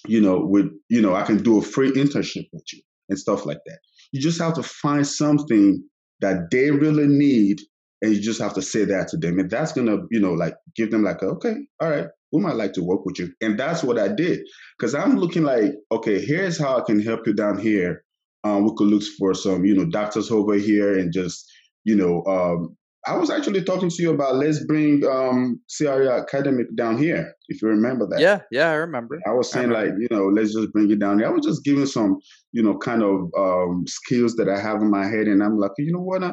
you 0.08 0.20
know 0.20 0.40
with 0.40 0.68
you 0.90 1.02
know 1.02 1.16
i 1.16 1.24
can 1.24 1.42
do 1.44 1.58
a 1.60 1.62
free 1.62 1.92
internship 1.92 2.48
with 2.52 2.66
you 2.74 2.82
and 3.10 3.20
stuff 3.20 3.46
like 3.46 3.60
that. 3.66 3.80
You 4.12 4.20
just 4.20 4.42
have 4.42 4.56
to 4.56 4.64
find 4.64 5.06
something 5.06 5.84
that 6.22 6.50
they 6.52 6.72
really 6.72 7.08
need 7.08 7.62
and 8.02 8.14
you 8.14 8.22
just 8.22 8.42
have 8.42 8.54
to 8.56 8.62
say 8.62 8.86
that 8.86 9.08
to 9.10 9.18
them. 9.18 9.40
And 9.40 9.50
that's 9.50 9.72
gonna 9.74 9.98
you 10.10 10.20
know 10.20 10.34
like 10.34 10.56
give 10.76 10.92
them 10.92 11.04
like 11.04 11.22
okay 11.22 11.56
all 11.80 11.90
right 11.90 12.08
we 12.32 12.42
might 12.42 12.56
like 12.56 12.74
to 12.74 12.82
work 12.84 13.06
with 13.06 13.20
you. 13.20 13.32
And 13.42 13.60
that's 13.60 13.84
what 13.84 14.00
i 14.00 14.08
did. 14.08 14.40
Because 14.78 14.96
i'm 14.96 15.18
looking 15.18 15.44
like 15.44 15.74
okay 15.92 16.20
here's 16.20 16.58
how 16.58 16.78
i 16.78 16.82
can 16.82 17.00
help 17.00 17.28
you 17.28 17.34
down 17.34 17.60
here. 17.60 18.04
Um, 18.46 18.66
we 18.66 18.72
could 18.76 18.88
look 18.88 19.04
for 19.18 19.34
some 19.34 19.64
you 19.66 19.76
know 19.76 19.86
doctors 19.86 20.32
over 20.32 20.56
here 20.56 20.98
and 20.98 21.14
just 21.14 21.50
you 21.84 21.96
know 21.96 22.24
um, 22.26 22.76
I 23.06 23.18
was 23.18 23.30
actually 23.30 23.64
talking 23.64 23.90
to 23.90 24.02
you 24.02 24.12
about 24.12 24.36
let's 24.36 24.64
bring 24.66 25.06
um 25.06 25.60
CRA 25.76 26.22
Academic 26.22 26.68
down 26.76 26.98
here, 26.98 27.34
if 27.50 27.62
you 27.62 27.68
remember 27.68 28.08
that. 28.08 28.20
Yeah, 28.20 28.40
yeah, 28.52 28.70
I 28.70 28.76
remember. 28.76 29.20
I 29.28 29.32
was 29.32 29.52
saying 29.52 29.72
I 29.72 29.84
like, 29.84 29.92
you 30.00 30.08
know, 30.12 30.28
let's 30.28 30.54
just 30.54 30.72
bring 30.72 30.90
it 30.90 31.00
down 31.00 31.20
here. 31.20 31.28
I 31.28 31.32
was 31.32 31.46
just 31.46 31.64
giving 31.64 31.86
some, 31.86 32.20
you 32.52 32.64
know, 32.64 32.78
kind 32.78 33.04
of 33.04 33.30
um 33.38 33.84
skills 33.88 34.36
that 34.36 34.50
I 34.50 34.60
have 34.60 34.82
in 34.82 34.90
my 34.90 35.06
head, 35.06 35.28
and 35.28 35.44
I'm 35.44 35.58
like, 35.58 35.72
you 35.78 35.92
know 35.92 36.02
what? 36.02 36.24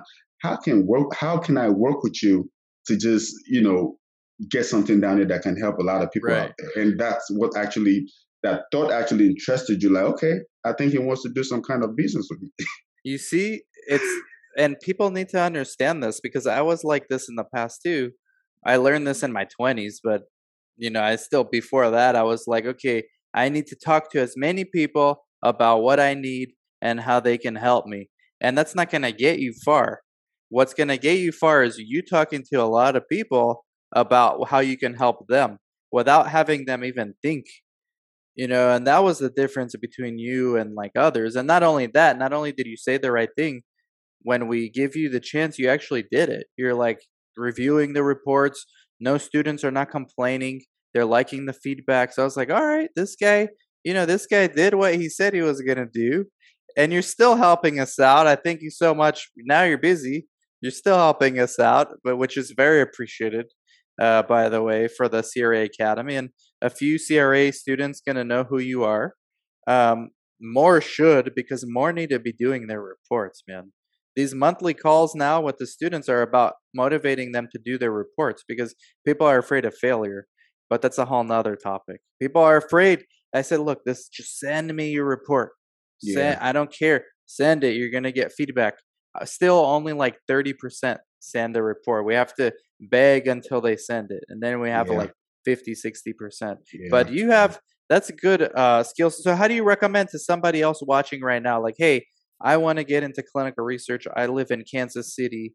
how 0.41 0.57
can 0.57 0.87
work 0.87 1.15
how 1.15 1.39
can 1.39 1.57
I 1.57 1.69
work 1.69 2.03
with 2.03 2.23
you 2.23 2.51
to 2.87 2.97
just, 2.97 3.35
you 3.47 3.63
know, 3.63 3.97
get 4.51 4.65
something 4.65 5.01
down 5.01 5.19
there 5.19 5.27
that 5.27 5.43
can 5.43 5.57
help 5.57 5.79
a 5.79 5.83
lot 5.83 6.03
of 6.03 6.11
people 6.11 6.31
right. 6.31 6.49
out 6.49 6.53
there. 6.59 6.83
And 6.83 6.99
that's 6.99 7.27
what 7.31 7.57
actually 7.57 8.07
that 8.43 8.63
thought 8.73 8.91
actually 8.91 9.27
interested 9.27 9.83
you, 9.83 9.91
like, 9.91 10.05
okay, 10.05 10.39
I 10.65 10.73
think 10.73 10.93
he 10.93 10.99
wants 10.99 11.23
to 11.23 11.29
do 11.29 11.45
some 11.45 11.63
kind 11.63 11.85
of 11.85 11.95
business 11.95 12.27
with 12.31 12.41
me. 12.41 12.51
You 13.03 13.17
see, 13.17 13.63
it's 13.87 14.23
and 14.57 14.77
people 14.81 15.11
need 15.11 15.29
to 15.31 15.41
understand 15.41 16.03
this 16.03 16.21
because 16.21 16.47
I 16.47 16.61
was 16.63 16.85
like 16.85 17.09
this 17.09 17.29
in 17.29 17.37
the 17.37 17.45
past 17.45 17.83
too. 17.83 18.13
I 18.67 18.77
learned 18.77 19.07
this 19.07 19.23
in 19.23 19.33
my 19.33 19.47
20s, 19.61 19.97
but 20.03 20.23
you 20.77 20.91
know, 20.91 21.03
I 21.03 21.17
still 21.17 21.45
before 21.45 21.91
that 21.91 22.17
I 22.17 22.23
was 22.23 22.45
like, 22.47 22.67
okay, 22.67 23.05
I 23.35 23.49
need 23.49 23.67
to 23.69 23.77
talk 23.77 24.11
to 24.13 24.21
as 24.21 24.35
many 24.37 24.65
people 24.65 25.25
about 25.43 25.83
what 25.83 26.01
I 26.01 26.15
need 26.15 26.51
and 26.83 27.01
how 27.01 27.21
they 27.21 27.39
can 27.39 27.57
help 27.57 27.87
me. 27.87 28.09
And 28.41 28.57
that's 28.57 28.75
not 28.75 28.91
going 28.91 29.03
to 29.03 29.13
get 29.13 29.39
you 29.39 29.53
far 29.65 30.01
what's 30.51 30.75
going 30.75 30.89
to 30.89 30.99
get 30.99 31.19
you 31.19 31.33
far 31.33 31.63
is 31.63 31.79
you 31.79 32.03
talking 32.03 32.45
to 32.53 32.57
a 32.57 32.67
lot 32.67 32.97
of 32.97 33.09
people 33.09 33.65
about 33.95 34.49
how 34.49 34.59
you 34.59 34.77
can 34.77 34.95
help 34.95 35.27
them 35.29 35.59
without 35.91 36.29
having 36.29 36.67
them 36.67 36.85
even 36.85 37.15
think 37.23 37.47
you 38.35 38.47
know 38.47 38.71
and 38.71 38.87
that 38.87 39.03
was 39.03 39.19
the 39.19 39.31
difference 39.31 39.75
between 39.81 40.19
you 40.19 40.57
and 40.57 40.75
like 40.75 40.93
others 40.97 41.35
and 41.35 41.47
not 41.49 41.63
only 41.63 41.87
that 41.87 42.19
not 42.19 42.33
only 42.33 42.53
did 42.53 42.67
you 42.67 42.77
say 42.77 42.99
the 42.99 43.11
right 43.11 43.31
thing 43.37 43.63
when 44.23 44.49
we 44.49 44.69
give 44.69 44.97
you 44.97 45.09
the 45.09 45.21
chance 45.21 45.59
you 45.59 45.69
actually 45.69 46.05
did 46.11 46.29
it 46.29 46.47
you're 46.57 46.75
like 46.75 47.01
reviewing 47.37 47.93
the 47.93 48.03
reports 48.03 48.67
no 48.99 49.17
students 49.19 49.65
are 49.65 49.71
not 49.71 49.91
complaining 49.91 50.61
they're 50.93 51.05
liking 51.05 51.47
the 51.47 51.53
feedback 51.53 52.13
so 52.13 52.23
i 52.23 52.25
was 52.25 52.37
like 52.37 52.51
all 52.51 52.67
right 52.67 52.91
this 52.97 53.17
guy 53.17 53.49
you 53.85 53.95
know 53.95 54.07
this 54.07 54.27
guy 54.27 54.47
did 54.47 54.75
what 54.75 54.95
he 54.95 55.09
said 55.09 55.33
he 55.33 55.41
was 55.41 55.61
going 55.61 55.79
to 55.79 55.87
do 55.87 56.25
and 56.77 56.93
you're 56.93 57.03
still 57.03 57.37
helping 57.37 57.81
us 57.81 57.99
out 57.99 58.27
i 58.27 58.35
thank 58.35 58.61
you 58.61 58.71
so 58.71 58.95
much 58.95 59.31
now 59.37 59.63
you're 59.63 59.79
busy 59.79 60.27
you're 60.61 60.71
still 60.71 60.97
helping 60.97 61.39
us 61.39 61.59
out, 61.59 61.89
but 62.05 62.17
which 62.17 62.37
is 62.37 62.53
very 62.57 62.81
appreciated, 62.81 63.47
uh, 64.01 64.23
by 64.23 64.49
the 64.49 64.63
way, 64.63 64.89
for 64.89 65.09
the 65.09 65.23
CRA 65.23 65.63
Academy. 65.63 66.17
And 66.17 66.31
a 66.61 66.71
few 66.71 66.99
CRA 66.99 67.53
students 67.53 68.03
gonna 68.07 68.25
know 68.25 68.45
who 68.45 68.59
you 68.59 68.85
are. 68.85 69.15
Um, 69.67 70.11
more 70.41 70.81
should 70.81 71.33
because 71.35 71.65
more 71.67 71.93
need 71.93 72.11
to 72.11 72.19
be 72.19 72.33
doing 72.33 72.67
their 72.67 72.83
reports, 72.83 73.43
man. 73.49 73.73
These 74.17 74.35
monthly 74.35 74.75
calls 74.75 75.15
now 75.15 75.41
with 75.41 75.59
the 75.59 75.67
students 75.67 76.09
are 76.09 76.23
about 76.23 76.55
motivating 76.75 77.33
them 77.33 77.49
to 77.53 77.61
do 77.65 77.79
their 77.79 77.93
reports 77.93 78.45
because 78.47 78.75
people 79.07 79.27
are 79.27 79.39
afraid 79.39 79.65
of 79.65 79.75
failure. 79.77 80.27
But 80.69 80.83
that's 80.83 80.99
a 80.99 81.05
whole 81.05 81.25
nother 81.25 81.57
topic. 81.57 82.01
People 82.21 82.43
are 82.43 82.57
afraid. 82.57 83.05
I 83.35 83.43
said, 83.43 83.61
look, 83.61 83.85
this 83.85 84.09
just 84.09 84.39
send 84.39 84.75
me 84.75 84.91
your 84.91 85.05
report. 85.05 85.53
Yeah. 86.03 86.15
Send, 86.15 86.41
I 86.41 86.53
don't 86.53 86.73
care. 86.73 87.05
Send 87.27 87.65
it. 87.65 87.77
You're 87.77 87.91
gonna 87.91 88.13
get 88.13 88.33
feedback. 88.33 88.75
Uh, 89.19 89.25
still 89.25 89.59
only 89.59 89.93
like 89.93 90.19
30% 90.29 90.99
send 91.21 91.55
the 91.55 91.63
report. 91.63 92.05
We 92.05 92.15
have 92.15 92.35
to 92.35 92.53
beg 92.81 93.29
until 93.29 93.61
they 93.61 93.77
send 93.77 94.11
it. 94.11 94.25
And 94.29 94.43
then 94.43 94.61
we 94.61 94.71
have 94.71 94.89
yeah. 94.89 94.99
like 94.99 95.13
50, 95.45 95.75
60%. 95.75 96.57
Yeah. 96.73 96.89
But 96.91 97.13
you 97.13 97.31
have, 97.31 97.61
that's 97.89 98.09
a 98.09 98.13
good 98.13 98.43
uh, 98.55 98.83
skill. 98.83 99.11
So 99.11 99.35
how 99.35 99.49
do 99.49 99.55
you 99.55 99.65
recommend 99.65 100.09
to 100.11 100.19
somebody 100.19 100.63
else 100.63 100.81
watching 100.83 101.23
right 101.23 101.43
now? 101.43 101.63
Like, 101.63 101.75
hey, 101.79 102.07
I 102.41 102.57
want 102.57 102.79
to 102.79 102.85
get 102.85 103.03
into 103.03 103.23
clinical 103.23 103.65
research. 103.65 104.07
I 104.15 104.27
live 104.27 104.51
in 104.51 104.65
Kansas 104.71 105.15
City. 105.15 105.55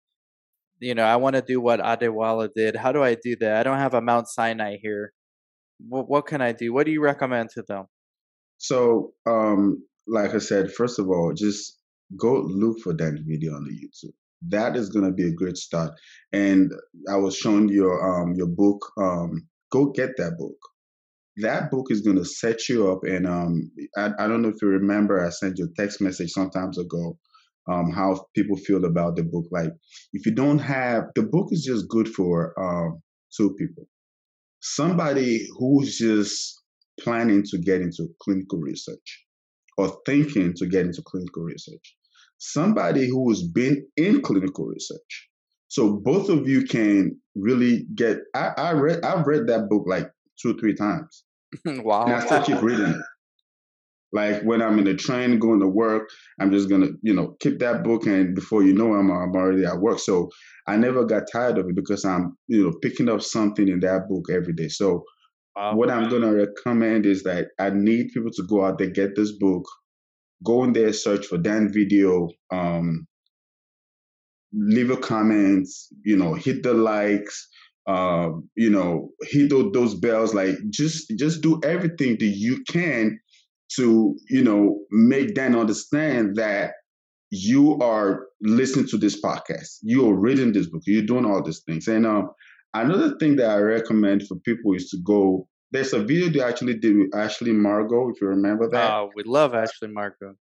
You 0.79 0.93
know, 0.93 1.03
I 1.05 1.15
want 1.15 1.35
to 1.35 1.41
do 1.41 1.61
what 1.61 1.79
Adewale 1.79 2.49
did. 2.55 2.75
How 2.75 2.91
do 2.91 3.01
I 3.01 3.15
do 3.15 3.35
that? 3.39 3.57
I 3.57 3.63
don't 3.63 3.77
have 3.77 3.93
a 3.93 4.01
Mount 4.01 4.27
Sinai 4.27 4.77
here. 4.81 5.13
What, 5.79 6.09
what 6.09 6.27
can 6.27 6.41
I 6.41 6.51
do? 6.51 6.73
What 6.73 6.85
do 6.85 6.91
you 6.91 7.01
recommend 7.01 7.49
to 7.51 7.63
them? 7.67 7.85
So, 8.57 9.13
um, 9.25 9.83
like 10.07 10.33
I 10.33 10.39
said, 10.39 10.71
first 10.71 10.99
of 10.99 11.07
all, 11.09 11.33
just 11.35 11.79
go 12.17 12.41
look 12.41 12.79
for 12.79 12.93
that 12.93 13.19
video 13.25 13.53
on 13.55 13.65
the 13.65 13.71
YouTube. 13.71 14.13
That 14.49 14.75
is 14.75 14.89
going 14.89 15.05
to 15.05 15.11
be 15.11 15.27
a 15.27 15.33
great 15.33 15.57
start. 15.57 15.93
And 16.31 16.71
I 17.09 17.15
was 17.15 17.35
showing 17.35 17.69
your 17.69 18.21
um 18.21 18.35
your 18.35 18.47
book. 18.47 18.85
Um, 18.97 19.47
go 19.71 19.91
get 19.91 20.17
that 20.17 20.37
book. 20.37 20.57
That 21.37 21.69
book 21.71 21.87
is 21.89 22.01
going 22.01 22.17
to 22.17 22.25
set 22.25 22.69
you 22.69 22.91
up. 22.91 22.99
And 23.03 23.27
um, 23.27 23.71
I, 23.97 24.11
I 24.19 24.27
don't 24.27 24.41
know 24.41 24.49
if 24.49 24.61
you 24.61 24.69
remember, 24.69 25.25
I 25.25 25.29
sent 25.29 25.57
you 25.57 25.65
a 25.65 25.81
text 25.81 26.01
message 26.01 26.31
sometimes 26.31 26.77
ago. 26.77 27.17
Um, 27.67 27.91
how 27.91 28.27
people 28.35 28.57
feel 28.57 28.85
about 28.85 29.15
the 29.15 29.23
book. 29.23 29.45
Like, 29.49 29.71
if 30.13 30.27
you 30.27 30.31
don't 30.33 30.59
have 30.59 31.05
the 31.15 31.23
book, 31.23 31.47
is 31.49 31.63
just 31.63 31.89
good 31.89 32.07
for 32.07 32.53
um, 32.59 33.01
two 33.35 33.55
people. 33.55 33.87
Somebody 34.61 35.47
who's 35.57 35.97
just 35.97 36.61
planning 36.99 37.43
to 37.49 37.57
get 37.57 37.81
into 37.81 38.07
clinical 38.21 38.59
research 38.59 39.25
or 39.79 39.97
thinking 40.05 40.53
to 40.57 40.67
get 40.67 40.85
into 40.85 41.01
clinical 41.05 41.41
research. 41.41 41.95
Somebody 42.37 43.09
who 43.09 43.29
has 43.29 43.41
been 43.41 43.87
in 43.97 44.21
clinical 44.21 44.67
research. 44.67 45.29
So 45.67 45.99
both 46.03 46.29
of 46.29 46.47
you 46.47 46.65
can 46.65 47.19
really 47.35 47.87
get. 47.95 48.19
I, 48.35 48.51
I 48.57 48.71
read. 48.73 49.03
I've 49.03 49.25
read 49.25 49.47
that 49.47 49.69
book 49.69 49.85
like 49.87 50.07
two 50.41 50.57
three 50.57 50.75
times. 50.75 51.23
wow. 51.65 52.03
And 52.05 52.15
I 52.15 52.25
still 52.25 52.43
keep 52.43 52.61
reading 52.61 52.87
it. 52.87 53.01
Like 54.15 54.43
when 54.43 54.61
I'm 54.61 54.79
in 54.79 54.85
the 54.85 54.95
train 54.95 55.39
going 55.39 55.59
to 55.59 55.67
work, 55.67 56.09
I'm 56.39 56.49
just 56.49 56.69
gonna, 56.69 56.87
you 57.01 57.13
know, 57.13 57.35
keep 57.41 57.59
that 57.59 57.83
book, 57.83 58.05
and 58.05 58.33
before 58.33 58.63
you 58.63 58.73
know, 58.73 58.93
I'm 58.93 59.11
I'm 59.11 59.35
already 59.35 59.65
at 59.65 59.79
work. 59.79 59.99
So 59.99 60.29
I 60.67 60.77
never 60.77 61.03
got 61.03 61.23
tired 61.29 61.57
of 61.57 61.67
it 61.67 61.75
because 61.75 62.05
I'm, 62.05 62.37
you 62.47 62.63
know, 62.63 62.73
picking 62.81 63.09
up 63.09 63.21
something 63.21 63.67
in 63.67 63.81
that 63.81 64.07
book 64.07 64.27
every 64.31 64.53
day. 64.53 64.69
So 64.69 65.03
wow. 65.55 65.75
what 65.75 65.89
I'm 65.89 66.09
gonna 66.09 66.33
recommend 66.33 67.05
is 67.05 67.23
that 67.23 67.47
I 67.59 67.71
need 67.71 68.11
people 68.13 68.31
to 68.31 68.43
go 68.47 68.63
out 68.63 68.77
there, 68.77 68.89
get 68.89 69.17
this 69.17 69.33
book, 69.37 69.65
go 70.45 70.63
in 70.63 70.71
there, 70.71 70.93
search 70.93 71.25
for 71.25 71.37
Dan 71.37 71.73
Video, 71.73 72.29
um, 72.53 73.05
leave 74.53 74.91
a 74.91 74.97
comment, 74.97 75.67
you 76.05 76.15
know, 76.15 76.35
hit 76.35 76.63
the 76.63 76.73
likes, 76.73 77.49
um, 77.87 78.49
you 78.55 78.69
know, 78.69 79.09
hit 79.21 79.49
those 79.49 79.95
bells. 79.95 80.33
Like 80.33 80.55
just 80.69 81.11
just 81.17 81.41
do 81.41 81.59
everything 81.63 82.17
that 82.19 82.25
you 82.25 82.63
can 82.67 83.19
to, 83.75 84.15
you 84.29 84.43
know, 84.43 84.79
make 84.91 85.35
Dan 85.35 85.55
understand 85.55 86.35
that 86.35 86.73
you 87.31 87.77
are 87.79 88.27
listening 88.41 88.87
to 88.87 88.97
this 88.97 89.19
podcast, 89.21 89.79
you 89.81 90.07
are 90.09 90.13
reading 90.15 90.53
this 90.53 90.67
book, 90.67 90.81
you're 90.85 91.05
doing 91.05 91.25
all 91.25 91.43
these 91.43 91.61
things. 91.67 91.87
And 91.87 92.05
um, 92.05 92.29
another 92.73 93.17
thing 93.17 93.35
that 93.37 93.49
I 93.49 93.57
recommend 93.57 94.27
for 94.27 94.35
people 94.37 94.73
is 94.73 94.89
to 94.89 94.97
go. 95.03 95.47
There's 95.71 95.93
a 95.93 95.99
video 95.99 96.29
they 96.29 96.41
actually 96.41 96.77
did 96.77 96.95
with 96.95 97.15
Ashley 97.15 97.51
Margot, 97.51 98.09
if 98.09 98.21
you 98.21 98.27
remember 98.27 98.69
that. 98.69 98.91
Oh, 98.93 99.09
we 99.13 99.23
love 99.23 99.53
Ashley 99.53 99.89
Margot 99.89 100.35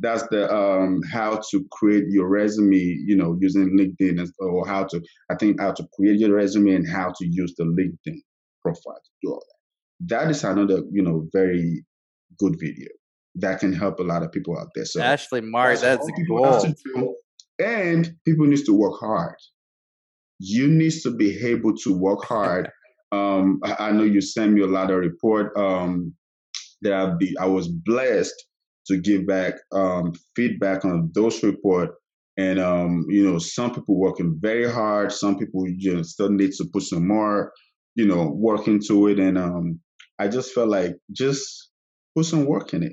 that's 0.00 0.26
the 0.30 0.50
um, 0.54 1.02
how 1.12 1.40
to 1.50 1.64
create 1.70 2.04
your 2.08 2.28
resume 2.28 2.74
you 2.76 3.16
know 3.16 3.36
using 3.40 3.76
linkedin 3.78 4.26
or 4.38 4.66
how 4.66 4.84
to 4.84 5.00
i 5.30 5.34
think 5.34 5.60
how 5.60 5.72
to 5.72 5.86
create 5.94 6.18
your 6.18 6.34
resume 6.34 6.74
and 6.74 6.88
how 6.88 7.12
to 7.18 7.26
use 7.26 7.54
the 7.56 7.64
linkedin 7.64 8.18
profile 8.62 9.00
to 9.04 9.10
do 9.22 9.32
all 9.32 9.44
that. 9.48 10.14
That 10.14 10.30
is 10.30 10.44
another 10.44 10.82
you 10.90 11.02
know 11.02 11.28
very 11.32 11.84
good 12.38 12.56
video 12.58 12.88
that 13.36 13.60
can 13.60 13.72
help 13.72 14.00
a 14.00 14.02
lot 14.02 14.22
of 14.22 14.32
people 14.32 14.58
out 14.58 14.68
there. 14.74 14.84
So 14.84 15.00
ashley 15.00 15.40
mark 15.40 15.78
that's, 15.80 16.06
that's 16.06 16.82
cool. 16.94 17.14
and 17.58 18.12
people 18.24 18.46
need 18.46 18.64
to 18.64 18.72
work 18.72 18.98
hard. 19.00 19.36
You 20.38 20.68
need 20.68 20.92
to 21.02 21.10
be 21.10 21.38
able 21.46 21.76
to 21.78 21.96
work 21.96 22.24
hard. 22.24 22.70
Um, 23.12 23.58
I, 23.64 23.88
I 23.88 23.90
know 23.90 24.04
you 24.04 24.20
sent 24.20 24.52
me 24.52 24.60
a 24.60 24.68
lot 24.68 24.92
of 24.92 24.98
report 24.98 25.50
um, 25.56 26.14
that 26.82 26.92
I, 26.92 27.12
be, 27.18 27.36
I 27.40 27.46
was 27.46 27.66
blessed 27.66 28.32
to 28.90 29.00
give 29.00 29.26
back 29.26 29.54
um, 29.72 30.12
feedback 30.36 30.84
on 30.84 31.10
those 31.14 31.42
report. 31.42 31.90
And 32.36 32.58
um, 32.58 33.06
you 33.08 33.28
know, 33.28 33.38
some 33.38 33.74
people 33.74 33.98
working 33.98 34.38
very 34.40 34.70
hard. 34.70 35.12
Some 35.12 35.38
people 35.38 35.68
you 35.68 35.96
know, 35.96 36.02
still 36.02 36.30
need 36.30 36.52
to 36.52 36.64
put 36.72 36.84
some 36.84 37.06
more, 37.06 37.52
you 37.94 38.06
know, 38.06 38.30
work 38.30 38.66
into 38.66 39.08
it. 39.08 39.18
And 39.18 39.36
um, 39.36 39.80
I 40.18 40.28
just 40.28 40.52
felt 40.52 40.68
like 40.68 40.96
just 41.12 41.70
put 42.16 42.26
some 42.26 42.46
work 42.46 42.72
in 42.74 42.82
it. 42.82 42.92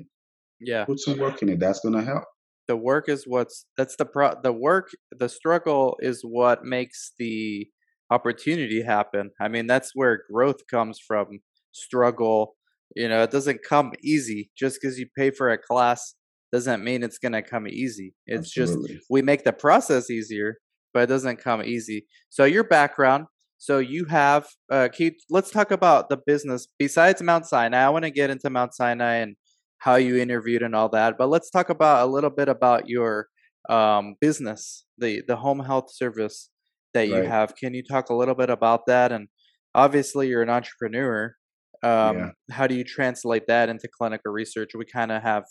Yeah, 0.60 0.84
put 0.84 0.98
some 1.00 1.18
work 1.18 1.40
in 1.42 1.48
it. 1.48 1.60
That's 1.60 1.80
gonna 1.80 2.02
help. 2.02 2.24
The 2.66 2.76
work 2.76 3.08
is 3.08 3.24
what's 3.26 3.64
that's 3.76 3.96
the 3.96 4.04
pro. 4.04 4.34
The 4.42 4.52
work, 4.52 4.90
the 5.10 5.28
struggle 5.28 5.96
is 6.00 6.22
what 6.22 6.64
makes 6.64 7.12
the 7.18 7.68
opportunity 8.10 8.82
happen. 8.82 9.30
I 9.40 9.48
mean, 9.48 9.66
that's 9.66 9.92
where 9.94 10.22
growth 10.30 10.66
comes 10.70 10.98
from. 10.98 11.40
Struggle, 11.72 12.56
you 12.98 13.08
know, 13.08 13.22
it 13.22 13.30
doesn't 13.30 13.62
come 13.62 13.92
easy. 14.02 14.50
Just 14.56 14.78
because 14.80 14.98
you 14.98 15.06
pay 15.16 15.30
for 15.30 15.50
a 15.50 15.58
class 15.58 16.14
doesn't 16.52 16.82
mean 16.82 17.02
it's 17.02 17.18
going 17.18 17.32
to 17.32 17.42
come 17.42 17.68
easy. 17.68 18.14
It's 18.26 18.58
Absolutely. 18.58 18.94
just 18.94 19.06
we 19.08 19.22
make 19.22 19.44
the 19.44 19.52
process 19.52 20.10
easier, 20.10 20.58
but 20.92 21.04
it 21.04 21.06
doesn't 21.06 21.36
come 21.36 21.62
easy. 21.62 22.06
So 22.28 22.44
your 22.44 22.64
background, 22.64 23.26
so 23.58 23.78
you 23.78 24.04
have 24.06 24.46
uh 24.70 24.88
you, 24.98 25.12
let's 25.30 25.50
talk 25.50 25.70
about 25.70 26.08
the 26.08 26.18
business 26.26 26.66
besides 26.78 27.22
Mount 27.22 27.46
Sinai. 27.46 27.84
I 27.84 27.88
want 27.90 28.04
to 28.04 28.10
get 28.10 28.30
into 28.30 28.50
Mount 28.50 28.74
Sinai 28.74 29.16
and 29.16 29.36
how 29.78 29.94
you 29.94 30.16
interviewed 30.16 30.62
and 30.62 30.74
all 30.74 30.88
that, 30.90 31.16
but 31.18 31.28
let's 31.28 31.50
talk 31.50 31.70
about 31.70 32.06
a 32.06 32.10
little 32.10 32.30
bit 32.30 32.48
about 32.48 32.88
your 32.88 33.28
um 33.68 34.14
business, 34.20 34.84
the 34.96 35.22
the 35.28 35.36
home 35.36 35.60
health 35.60 35.92
service 35.92 36.50
that 36.94 37.08
you 37.08 37.18
right. 37.18 37.28
have. 37.28 37.54
Can 37.56 37.74
you 37.74 37.82
talk 37.82 38.10
a 38.10 38.14
little 38.14 38.34
bit 38.34 38.50
about 38.50 38.86
that 38.86 39.12
and 39.12 39.28
obviously 39.74 40.28
you're 40.28 40.42
an 40.42 40.50
entrepreneur 40.50 41.34
um, 41.82 42.18
yeah. 42.18 42.30
How 42.50 42.66
do 42.66 42.74
you 42.74 42.84
translate 42.84 43.46
that 43.46 43.68
into 43.68 43.88
clinical 43.88 44.32
research? 44.32 44.70
We 44.74 44.84
kind 44.84 45.12
of 45.12 45.22
have 45.22 45.44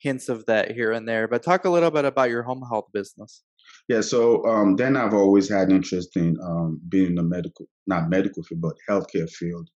hints 0.00 0.28
of 0.28 0.44
that 0.46 0.72
here 0.72 0.92
and 0.92 1.08
there, 1.08 1.26
but 1.28 1.42
talk 1.42 1.64
a 1.64 1.70
little 1.70 1.90
bit 1.90 2.04
about 2.04 2.30
your 2.30 2.42
home 2.42 2.62
health 2.70 2.86
business. 2.92 3.42
Yeah, 3.88 4.00
so 4.00 4.44
um, 4.46 4.76
then 4.76 4.96
I've 4.96 5.14
always 5.14 5.48
had 5.48 5.70
interest 5.70 6.16
in 6.16 6.36
um, 6.42 6.80
being 6.88 7.06
in 7.06 7.14
the 7.16 7.22
medical, 7.22 7.66
not 7.86 8.08
medical 8.08 8.42
field, 8.42 8.60
but 8.60 8.74
healthcare 8.88 9.28
field. 9.30 9.68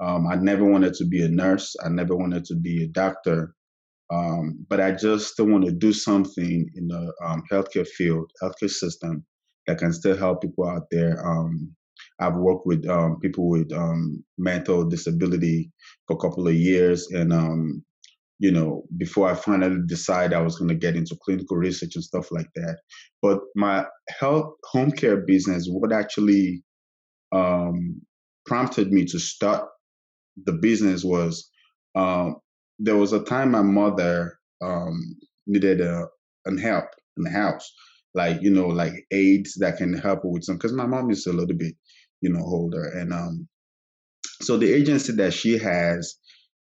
Um, 0.00 0.26
I 0.26 0.36
never 0.36 0.64
wanted 0.64 0.94
to 0.94 1.06
be 1.06 1.24
a 1.24 1.28
nurse. 1.28 1.74
I 1.84 1.88
never 1.88 2.16
wanted 2.16 2.44
to 2.46 2.54
be 2.54 2.84
a 2.84 2.88
doctor. 2.88 3.54
Um, 4.10 4.64
but 4.68 4.80
I 4.80 4.92
just 4.92 5.32
still 5.32 5.46
want 5.46 5.66
to 5.66 5.72
do 5.72 5.92
something 5.92 6.66
in 6.74 6.88
the 6.88 7.12
um, 7.24 7.42
healthcare 7.52 7.86
field, 7.86 8.30
healthcare 8.42 8.70
system 8.70 9.24
that 9.66 9.78
can 9.78 9.92
still 9.92 10.16
help 10.16 10.40
people 10.40 10.66
out 10.66 10.84
there 10.90 11.24
um, 11.26 11.74
I've 12.20 12.36
worked 12.36 12.66
with 12.66 12.88
um, 12.88 13.18
people 13.20 13.48
with 13.48 13.72
um, 13.72 14.24
mental 14.38 14.84
disability 14.84 15.70
for 16.06 16.16
a 16.16 16.20
couple 16.20 16.48
of 16.48 16.54
years, 16.54 17.08
and 17.12 17.32
um, 17.32 17.84
you 18.38 18.50
know, 18.52 18.84
before 18.96 19.28
I 19.28 19.34
finally 19.34 19.80
decided 19.86 20.36
I 20.36 20.42
was 20.42 20.56
going 20.56 20.68
to 20.68 20.74
get 20.74 20.96
into 20.96 21.18
clinical 21.22 21.56
research 21.56 21.96
and 21.96 22.04
stuff 22.04 22.30
like 22.30 22.48
that. 22.54 22.78
But 23.20 23.40
my 23.56 23.84
health 24.08 24.54
home 24.64 24.92
care 24.92 25.18
business, 25.18 25.66
what 25.68 25.92
actually 25.92 26.62
um, 27.32 28.00
prompted 28.46 28.92
me 28.92 29.04
to 29.06 29.18
start 29.18 29.68
the 30.44 30.52
business 30.52 31.04
was 31.04 31.50
um, 31.94 32.36
there 32.78 32.96
was 32.96 33.12
a 33.12 33.24
time 33.24 33.50
my 33.50 33.62
mother 33.62 34.38
um, 34.62 35.16
needed 35.46 35.80
a, 35.80 36.06
an 36.46 36.58
help 36.58 36.84
in 37.16 37.24
the 37.24 37.30
house, 37.30 37.72
like 38.14 38.40
you 38.40 38.50
know, 38.50 38.68
like 38.68 38.92
aids 39.12 39.54
that 39.58 39.78
can 39.78 39.92
help 39.94 40.22
her 40.22 40.28
with 40.28 40.44
some. 40.44 40.56
Because 40.56 40.72
my 40.72 40.86
mom 40.86 41.10
is 41.10 41.26
a 41.26 41.32
little 41.32 41.56
bit 41.56 41.74
you 42.20 42.32
know, 42.32 42.40
holder. 42.40 42.84
And 42.84 43.12
um, 43.12 43.48
so 44.42 44.56
the 44.56 44.72
agency 44.72 45.12
that 45.14 45.32
she 45.32 45.58
has, 45.58 46.16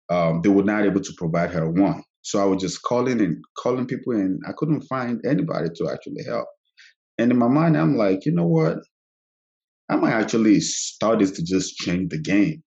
um, 0.10 0.42
they 0.42 0.50
were 0.50 0.64
not 0.64 0.86
able 0.86 1.02
to 1.02 1.14
provide 1.18 1.52
her 1.52 1.70
one. 1.70 2.04
So 2.22 2.42
I 2.42 2.46
was 2.46 2.62
just 2.62 2.82
calling 2.82 3.22
and 3.22 3.44
calling 3.58 3.86
people, 3.86 4.14
and 4.14 4.42
I 4.48 4.52
couldn't 4.58 4.82
find 4.82 5.22
anybody 5.26 5.70
to 5.76 5.90
actually 5.92 6.24
help. 6.24 6.48
And 7.18 7.32
in 7.32 7.38
my 7.38 7.48
mind, 7.48 7.78
I'm 7.78 7.98
like, 7.98 8.26
you 8.26 8.32
know 8.32 8.48
what? 8.48 8.78
I 9.90 9.96
might 9.96 10.14
actually 10.14 10.60
start 10.62 11.20
this 11.20 11.32
to 11.32 11.44
just 11.44 11.76
change 11.78 12.10
the 12.10 12.20
game. 12.20 12.64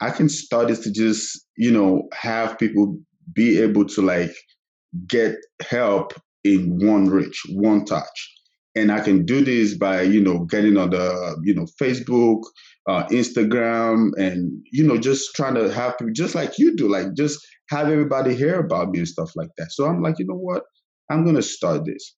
I 0.00 0.10
can 0.10 0.28
start 0.28 0.68
this 0.68 0.80
to 0.80 0.92
just, 0.92 1.46
you 1.56 1.70
know, 1.70 2.08
have 2.12 2.58
people 2.58 2.98
be 3.32 3.60
able 3.60 3.86
to 3.86 4.02
like 4.02 4.34
get 5.06 5.36
help 5.68 6.12
in 6.44 6.78
one 6.86 7.08
reach, 7.08 7.40
one 7.50 7.84
touch 7.84 8.32
and 8.74 8.90
I 8.90 9.00
can 9.00 9.24
do 9.24 9.44
this 9.44 9.76
by 9.76 10.02
you 10.02 10.22
know 10.22 10.44
getting 10.44 10.76
on 10.76 10.90
the 10.90 11.36
you 11.44 11.54
know 11.54 11.66
Facebook, 11.80 12.42
uh, 12.88 13.04
Instagram, 13.08 14.10
and 14.16 14.64
you 14.72 14.86
know 14.86 14.98
just 14.98 15.34
trying 15.34 15.54
to 15.54 15.72
have 15.72 15.98
people 15.98 16.12
just 16.14 16.34
like 16.34 16.58
you 16.58 16.76
do, 16.76 16.88
like 16.88 17.14
just 17.14 17.38
have 17.70 17.88
everybody 17.88 18.34
hear 18.34 18.60
about 18.60 18.90
me 18.90 19.00
and 19.00 19.08
stuff 19.08 19.32
like 19.36 19.50
that. 19.58 19.72
So 19.72 19.86
I'm 19.86 20.02
like, 20.02 20.18
you 20.18 20.26
know 20.26 20.36
what, 20.36 20.62
I'm 21.10 21.24
gonna 21.24 21.42
start 21.42 21.84
this. 21.84 22.14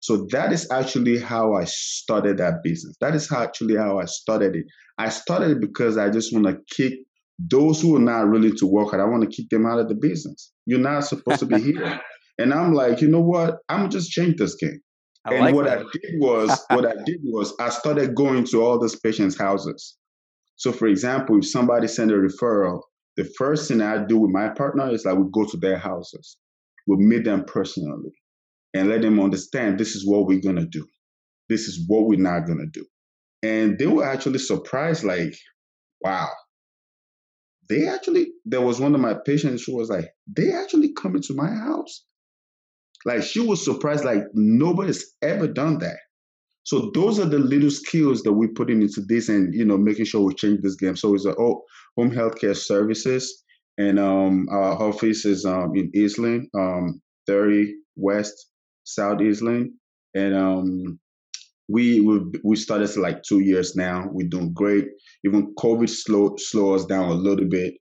So 0.00 0.26
that 0.30 0.52
is 0.52 0.70
actually 0.70 1.18
how 1.18 1.54
I 1.54 1.64
started 1.64 2.38
that 2.38 2.62
business. 2.62 2.96
That 3.00 3.14
is 3.14 3.28
how, 3.28 3.42
actually 3.42 3.76
how 3.76 3.98
I 3.98 4.04
started 4.04 4.54
it. 4.54 4.64
I 4.96 5.08
started 5.08 5.50
it 5.50 5.60
because 5.60 5.98
I 5.98 6.08
just 6.08 6.32
want 6.32 6.46
to 6.46 6.58
kick 6.74 6.94
those 7.38 7.80
who 7.80 7.96
are 7.96 8.00
not 8.00 8.30
willing 8.30 8.56
to 8.56 8.66
work 8.66 8.90
hard. 8.90 9.02
I 9.02 9.06
want 9.06 9.22
to 9.22 9.36
kick 9.36 9.50
them 9.50 9.66
out 9.66 9.80
of 9.80 9.88
the 9.88 9.94
business. 9.94 10.52
You're 10.66 10.78
not 10.78 11.04
supposed 11.04 11.40
to 11.40 11.46
be 11.46 11.60
here. 11.60 12.00
And 12.40 12.54
I'm 12.54 12.72
like, 12.72 13.00
you 13.00 13.08
know 13.08 13.20
what? 13.20 13.58
I'm 13.68 13.90
just 13.90 14.12
change 14.12 14.36
this 14.36 14.54
game. 14.54 14.80
I 15.28 15.34
and 15.34 15.44
like 15.44 15.54
what 15.54 15.66
that. 15.66 15.78
I 15.78 15.82
did 15.92 16.20
was 16.20 16.64
what 16.70 16.86
I 16.86 16.94
did 17.04 17.20
was 17.24 17.54
I 17.60 17.70
started 17.70 18.14
going 18.14 18.44
to 18.46 18.62
all 18.62 18.78
those 18.78 18.96
patients' 18.96 19.38
houses. 19.38 19.96
So, 20.56 20.72
for 20.72 20.86
example, 20.88 21.38
if 21.38 21.46
somebody 21.46 21.86
sent 21.86 22.10
a 22.10 22.14
referral, 22.14 22.80
the 23.16 23.24
first 23.36 23.68
thing 23.68 23.80
I 23.80 24.04
do 24.04 24.18
with 24.18 24.30
my 24.30 24.48
partner 24.48 24.90
is 24.90 25.06
I 25.06 25.12
would 25.12 25.32
go 25.32 25.44
to 25.44 25.56
their 25.56 25.78
houses, 25.78 26.36
we 26.86 26.96
meet 26.96 27.24
them 27.24 27.44
personally, 27.44 28.12
and 28.74 28.88
let 28.88 29.02
them 29.02 29.20
understand 29.20 29.78
this 29.78 29.94
is 29.94 30.06
what 30.06 30.26
we're 30.26 30.40
gonna 30.40 30.66
do, 30.66 30.86
this 31.48 31.68
is 31.68 31.84
what 31.86 32.06
we're 32.06 32.18
not 32.18 32.46
gonna 32.46 32.66
do, 32.72 32.84
and 33.42 33.78
they 33.78 33.86
were 33.86 34.04
actually 34.04 34.38
surprised, 34.38 35.04
like, 35.04 35.34
wow, 36.00 36.28
they 37.68 37.86
actually, 37.86 38.32
there 38.44 38.60
was 38.60 38.80
one 38.80 38.94
of 38.94 39.00
my 39.00 39.14
patients 39.14 39.64
who 39.64 39.76
was 39.76 39.90
like, 39.90 40.06
they 40.26 40.52
actually 40.52 40.92
come 40.92 41.16
into 41.16 41.34
my 41.34 41.50
house. 41.50 42.04
Like 43.04 43.22
she 43.22 43.40
was 43.40 43.64
surprised, 43.64 44.04
like 44.04 44.24
nobody's 44.34 45.14
ever 45.22 45.46
done 45.46 45.78
that. 45.78 45.98
So 46.64 46.90
those 46.92 47.18
are 47.18 47.24
the 47.24 47.38
little 47.38 47.70
skills 47.70 48.22
that 48.22 48.32
we're 48.32 48.52
putting 48.54 48.82
into 48.82 49.00
this 49.00 49.28
and, 49.28 49.54
you 49.54 49.64
know, 49.64 49.78
making 49.78 50.04
sure 50.04 50.20
we 50.20 50.34
change 50.34 50.60
this 50.60 50.76
game. 50.76 50.96
So 50.96 51.14
it's 51.14 51.24
a 51.24 51.34
oh, 51.38 51.62
home 51.96 52.10
healthcare 52.10 52.56
services. 52.56 53.42
And 53.78 53.98
um, 53.98 54.48
our 54.50 54.82
office 54.82 55.24
is 55.24 55.46
um, 55.46 55.74
in 55.74 55.90
Eastland, 55.94 56.48
um, 56.54 57.00
30 57.26 57.74
West 57.96 58.50
South 58.84 59.22
Eastland. 59.22 59.70
And 60.14 60.34
um, 60.34 60.98
we 61.68 62.00
we 62.00 62.20
we 62.42 62.56
started 62.56 62.94
like 62.96 63.22
two 63.22 63.40
years 63.40 63.76
now. 63.76 64.08
We're 64.10 64.28
doing 64.28 64.52
great. 64.52 64.88
Even 65.24 65.54
COVID 65.56 65.88
slow 65.88 66.34
slow 66.38 66.74
us 66.74 66.86
down 66.86 67.10
a 67.10 67.14
little 67.14 67.46
bit, 67.46 67.74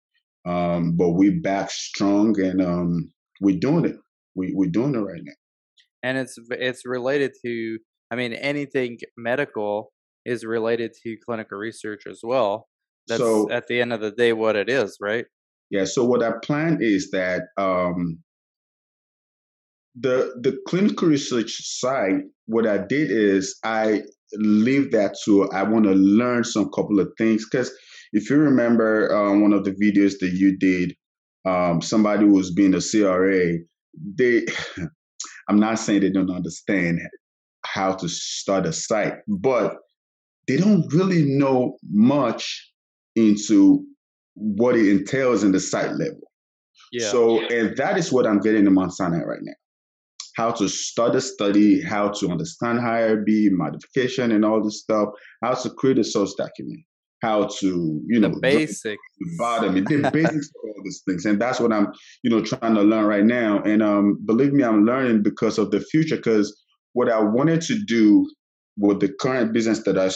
um, 0.45 0.95
but 0.97 1.11
we're 1.11 1.41
back 1.41 1.71
strong 1.71 2.39
and 2.39 2.61
um, 2.61 3.11
we're 3.41 3.59
doing 3.59 3.85
it. 3.85 3.95
We 4.37 4.53
we're 4.55 4.69
doing 4.69 4.95
it 4.95 4.99
right 4.99 5.21
now. 5.23 5.33
And 6.03 6.17
it's 6.17 6.37
it's 6.51 6.85
related 6.85 7.33
to. 7.45 7.79
I 8.09 8.15
mean, 8.15 8.31
anything 8.31 8.99
medical 9.17 9.91
is 10.25 10.45
related 10.45 10.93
to 11.03 11.17
clinical 11.25 11.57
research 11.57 12.03
as 12.09 12.21
well. 12.23 12.69
That's 13.07 13.21
so, 13.21 13.51
at 13.51 13.67
the 13.67 13.81
end 13.81 13.91
of 13.91 13.99
the 13.99 14.11
day 14.11 14.31
what 14.31 14.55
it 14.55 14.69
is, 14.69 14.97
right? 15.01 15.25
Yeah. 15.69 15.85
So 15.85 16.05
what 16.05 16.23
I 16.23 16.31
plan 16.43 16.77
is 16.81 17.11
that 17.11 17.43
um, 17.57 18.19
the 19.99 20.33
the 20.41 20.57
clinical 20.67 21.07
research 21.07 21.51
side, 21.79 22.21
what 22.45 22.67
I 22.67 22.77
did 22.77 23.11
is 23.11 23.57
I 23.63 24.03
leave 24.33 24.91
that 24.91 25.15
to 25.25 25.49
I 25.51 25.63
want 25.63 25.85
to 25.85 25.93
learn 25.93 26.43
some 26.43 26.69
couple 26.69 26.99
of 26.99 27.11
things 27.17 27.45
because 27.49 27.71
if 28.13 28.29
you 28.29 28.37
remember 28.37 29.13
uh, 29.13 29.37
one 29.37 29.53
of 29.53 29.63
the 29.63 29.71
videos 29.71 30.19
that 30.19 30.31
you 30.33 30.57
did, 30.57 30.93
um, 31.45 31.81
somebody 31.81 32.25
was 32.25 32.51
being 32.51 32.73
a 32.73 32.81
CRA. 32.81 33.57
They, 33.93 34.45
I'm 35.49 35.59
not 35.59 35.79
saying 35.79 36.01
they 36.01 36.09
don't 36.09 36.29
understand 36.29 37.01
how 37.65 37.93
to 37.95 38.07
start 38.07 38.65
a 38.65 38.73
site, 38.73 39.15
but 39.27 39.75
they 40.47 40.57
don't 40.57 40.91
really 40.93 41.23
know 41.23 41.77
much 41.91 42.71
into 43.15 43.83
what 44.35 44.75
it 44.75 44.89
entails 44.89 45.43
in 45.43 45.51
the 45.51 45.59
site 45.59 45.91
level. 45.91 46.31
Yeah. 46.91 47.09
So, 47.09 47.45
and 47.47 47.75
that 47.77 47.97
is 47.97 48.11
what 48.11 48.25
I'm 48.25 48.39
getting 48.39 48.65
in 48.65 48.73
Mount 48.73 48.93
Sinai 48.93 49.23
right 49.23 49.39
now 49.41 49.53
how 50.37 50.51
to 50.51 50.69
start 50.69 51.15
a 51.15 51.21
study, 51.21 51.81
how 51.81 52.09
to 52.09 52.29
understand 52.29 52.79
IRB, 52.79 53.49
modification, 53.51 54.31
and 54.31 54.45
all 54.45 54.63
this 54.63 54.81
stuff, 54.81 55.09
how 55.41 55.55
to 55.55 55.69
create 55.71 55.97
a 55.97 56.03
source 56.03 56.35
document, 56.35 56.79
how 57.23 57.45
to, 57.59 58.01
you 58.07 58.19
know, 58.19 58.29
the 58.29 58.39
basics, 58.39 59.01
bottom, 59.39 59.73
the 59.73 60.11
basics 60.13 60.47
of 60.47 60.76
these 60.87 61.03
things. 61.05 61.25
And 61.25 61.39
that's 61.39 61.59
what 61.59 61.73
I'm, 61.73 61.87
you 62.23 62.29
know, 62.29 62.41
trying 62.41 62.75
to 62.75 62.81
learn 62.81 63.05
right 63.05 63.25
now. 63.25 63.61
And 63.63 63.83
um, 63.83 64.17
believe 64.25 64.53
me, 64.53 64.63
I'm 64.63 64.85
learning 64.85 65.23
because 65.23 65.57
of 65.57 65.71
the 65.71 65.79
future, 65.79 66.17
because 66.17 66.55
what 66.93 67.09
I 67.09 67.19
wanted 67.19 67.61
to 67.61 67.77
do 67.85 68.29
with 68.77 68.99
the 68.99 69.09
current 69.19 69.53
business 69.53 69.83
that 69.83 69.97
I, 69.97 70.09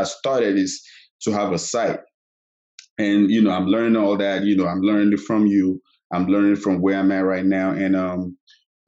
I 0.00 0.04
started 0.04 0.56
is 0.56 0.82
to 1.22 1.32
have 1.32 1.52
a 1.52 1.58
site. 1.58 2.00
And, 2.98 3.30
you 3.30 3.42
know, 3.42 3.50
I'm 3.50 3.66
learning 3.66 3.96
all 3.96 4.16
that, 4.16 4.44
you 4.44 4.56
know, 4.56 4.66
I'm 4.66 4.80
learning 4.80 5.16
from 5.18 5.46
you. 5.46 5.80
I'm 6.12 6.26
learning 6.26 6.56
from 6.56 6.80
where 6.80 6.98
I'm 6.98 7.12
at 7.12 7.24
right 7.24 7.44
now. 7.44 7.70
And 7.70 7.96
um, 7.96 8.36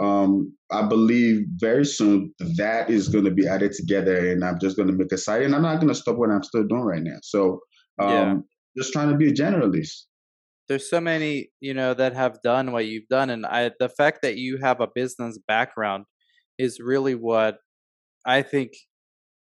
um, 0.01 0.55
I 0.71 0.87
believe 0.87 1.47
very 1.57 1.85
soon 1.85 2.33
that 2.57 2.91
is 2.91 3.09
going 3.09 3.25
to 3.25 3.31
be 3.31 3.47
added 3.47 3.73
together, 3.73 4.31
and 4.31 4.45
I'm 4.45 4.59
just 4.61 4.77
going 4.77 4.89
to 4.89 4.95
make 4.95 5.13
a 5.13 5.19
site. 5.19 5.43
And 5.43 5.55
I'm 5.55 5.63
not 5.63 5.77
going 5.77 5.89
to 5.89 5.95
stop 5.95 6.17
what 6.17 6.31
I'm 6.31 6.43
still 6.43 6.65
doing 6.65 6.83
right 6.83 7.03
now. 7.03 7.19
So, 7.23 7.61
um, 7.99 8.11
yeah. 8.11 8.35
just 8.77 8.93
trying 8.93 9.11
to 9.11 9.17
be 9.17 9.29
a 9.29 9.33
generalist. 9.33 10.05
There's 10.69 10.91
so 10.91 11.01
many, 11.01 11.51
you 11.61 11.75
know, 11.75 11.95
that 11.95 12.15
have 12.15 12.43
done 12.43 12.73
what 12.73 12.87
you've 12.87 13.09
done, 13.09 13.31
and 13.31 13.47
I, 13.47 13.71
the 13.79 13.89
fact 13.89 14.21
that 14.23 14.37
you 14.37 14.59
have 14.63 14.81
a 14.81 14.89
business 14.95 15.39
background 15.49 16.05
is 16.59 16.79
really 16.81 17.15
what 17.15 17.59
I 18.27 18.43
think 18.43 18.73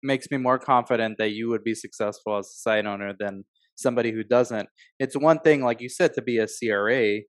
makes 0.01 0.27
me 0.31 0.37
more 0.37 0.59
confident 0.59 1.17
that 1.19 1.31
you 1.31 1.49
would 1.49 1.63
be 1.63 1.75
successful 1.75 2.37
as 2.37 2.47
a 2.47 2.59
site 2.61 2.85
owner 2.85 3.13
than 3.17 3.45
somebody 3.75 4.11
who 4.11 4.23
doesn't. 4.23 4.69
It's 4.99 5.15
one 5.15 5.39
thing, 5.39 5.61
like 5.61 5.81
you 5.81 5.89
said, 5.89 6.13
to 6.15 6.21
be 6.21 6.37
a 6.37 6.47
CRA. 6.47 7.19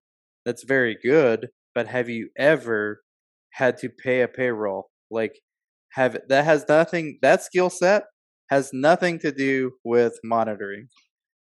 That's 0.44 0.64
very 0.64 0.96
good, 1.02 1.48
but 1.74 1.88
have 1.88 2.08
you 2.08 2.30
ever 2.38 3.00
had 3.54 3.78
to 3.78 3.88
pay 3.88 4.20
a 4.22 4.28
payroll. 4.28 4.90
Like 5.10 5.40
have 5.92 6.18
that 6.28 6.44
has 6.44 6.64
nothing 6.68 7.18
that 7.22 7.42
skill 7.42 7.70
set 7.70 8.04
has 8.50 8.70
nothing 8.72 9.18
to 9.20 9.32
do 9.32 9.72
with 9.84 10.18
monitoring. 10.22 10.88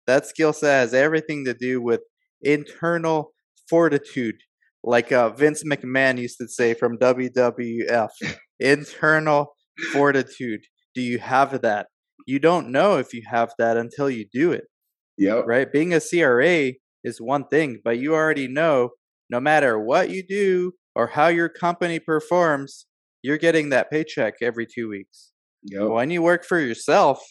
That 0.07 0.25
skill 0.25 0.53
set 0.53 0.81
has 0.81 0.93
everything 0.93 1.45
to 1.45 1.53
do 1.53 1.81
with 1.81 2.01
internal 2.41 3.31
fortitude, 3.69 4.35
like 4.83 5.11
uh, 5.11 5.29
Vince 5.29 5.63
McMahon 5.63 6.19
used 6.19 6.37
to 6.39 6.47
say 6.47 6.73
from 6.73 6.97
WWF. 6.97 8.09
internal 8.59 9.55
fortitude. 9.93 10.61
Do 10.95 11.01
you 11.01 11.19
have 11.19 11.61
that? 11.61 11.87
You 12.25 12.39
don't 12.39 12.71
know 12.71 12.97
if 12.97 13.13
you 13.13 13.21
have 13.29 13.51
that 13.57 13.77
until 13.77 14.09
you 14.09 14.25
do 14.31 14.51
it. 14.51 14.65
Yep. 15.17 15.45
Right? 15.47 15.71
Being 15.71 15.93
a 15.93 16.01
CRA 16.01 16.71
is 17.03 17.21
one 17.21 17.45
thing, 17.47 17.79
but 17.83 17.99
you 17.99 18.13
already 18.13 18.47
know 18.47 18.89
no 19.29 19.39
matter 19.39 19.79
what 19.79 20.09
you 20.09 20.23
do, 20.27 20.73
or 20.95 21.07
how 21.07 21.27
your 21.27 21.49
company 21.49 21.99
performs, 21.99 22.85
you're 23.21 23.37
getting 23.37 23.69
that 23.69 23.91
paycheck 23.91 24.33
every 24.41 24.65
two 24.65 24.89
weeks. 24.89 25.31
Yep. 25.63 25.89
When 25.89 26.09
you 26.09 26.21
work 26.21 26.43
for 26.43 26.59
yourself, 26.59 27.21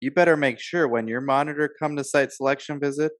you 0.00 0.10
better 0.10 0.36
make 0.36 0.60
sure 0.60 0.86
when 0.86 1.08
your 1.08 1.20
monitor 1.20 1.70
come 1.80 1.96
to 1.96 2.04
site 2.04 2.32
selection 2.32 2.78
visit 2.78 3.12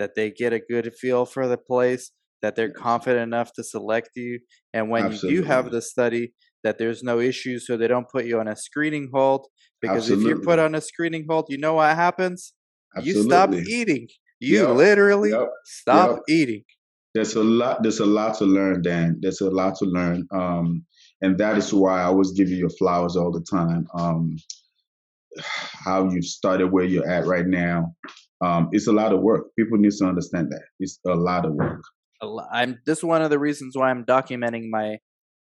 that 0.00 0.16
they 0.16 0.32
get 0.32 0.52
a 0.52 0.58
good 0.58 0.92
feel 0.94 1.24
for 1.24 1.46
the 1.46 1.56
place, 1.56 2.10
that 2.42 2.56
they're 2.56 2.72
confident 2.72 3.22
enough 3.22 3.52
to 3.52 3.62
select 3.62 4.10
you, 4.16 4.40
and 4.74 4.90
when 4.90 5.04
Absolutely. 5.04 5.36
you 5.36 5.42
do 5.42 5.46
have 5.46 5.70
the 5.70 5.80
study, 5.80 6.32
that 6.64 6.78
there's 6.78 7.04
no 7.04 7.20
issues, 7.20 7.68
so 7.68 7.76
they 7.76 7.86
don't 7.86 8.08
put 8.08 8.24
you 8.24 8.40
on 8.40 8.48
a 8.48 8.56
screening 8.56 9.10
hold. 9.14 9.46
Because 9.80 10.10
Absolutely. 10.10 10.24
if 10.24 10.28
you're 10.28 10.44
put 10.44 10.58
on 10.58 10.74
a 10.74 10.80
screening 10.80 11.26
hold, 11.30 11.46
you 11.48 11.58
know 11.58 11.74
what 11.74 11.94
happens? 11.94 12.52
Absolutely. 12.96 13.22
You 13.22 13.28
stop 13.28 13.54
eating. 13.54 14.08
You 14.40 14.66
yep. 14.66 14.76
literally 14.76 15.30
yep. 15.30 15.48
stop 15.64 16.10
yep. 16.10 16.20
eating 16.28 16.64
there's 17.14 17.34
a 17.34 17.42
lot 17.42 17.82
there's 17.82 18.00
a 18.00 18.06
lot 18.06 18.36
to 18.38 18.44
learn 18.44 18.82
dan 18.82 19.18
there's 19.20 19.40
a 19.40 19.50
lot 19.50 19.74
to 19.76 19.84
learn 19.84 20.26
um, 20.32 20.84
and 21.22 21.38
that 21.38 21.56
is 21.56 21.72
why 21.72 22.00
i 22.00 22.04
always 22.04 22.32
give 22.32 22.48
you 22.48 22.56
your 22.56 22.70
flowers 22.70 23.16
all 23.16 23.30
the 23.30 23.44
time 23.50 23.86
um, 23.98 24.36
how 25.84 26.08
you've 26.08 26.24
started 26.24 26.68
where 26.68 26.84
you're 26.84 27.08
at 27.08 27.26
right 27.26 27.46
now 27.46 27.92
um, 28.42 28.68
it's 28.72 28.86
a 28.86 28.92
lot 28.92 29.12
of 29.12 29.20
work 29.20 29.46
people 29.58 29.78
need 29.78 29.92
to 29.92 30.04
understand 30.04 30.50
that 30.50 30.62
it's 30.78 30.98
a 31.06 31.14
lot 31.14 31.44
of 31.44 31.52
work 31.52 31.82
i'm 32.52 32.78
this 32.86 32.98
is 32.98 33.04
one 33.04 33.22
of 33.22 33.30
the 33.30 33.38
reasons 33.38 33.76
why 33.76 33.90
i'm 33.90 34.04
documenting 34.04 34.68
my 34.70 34.98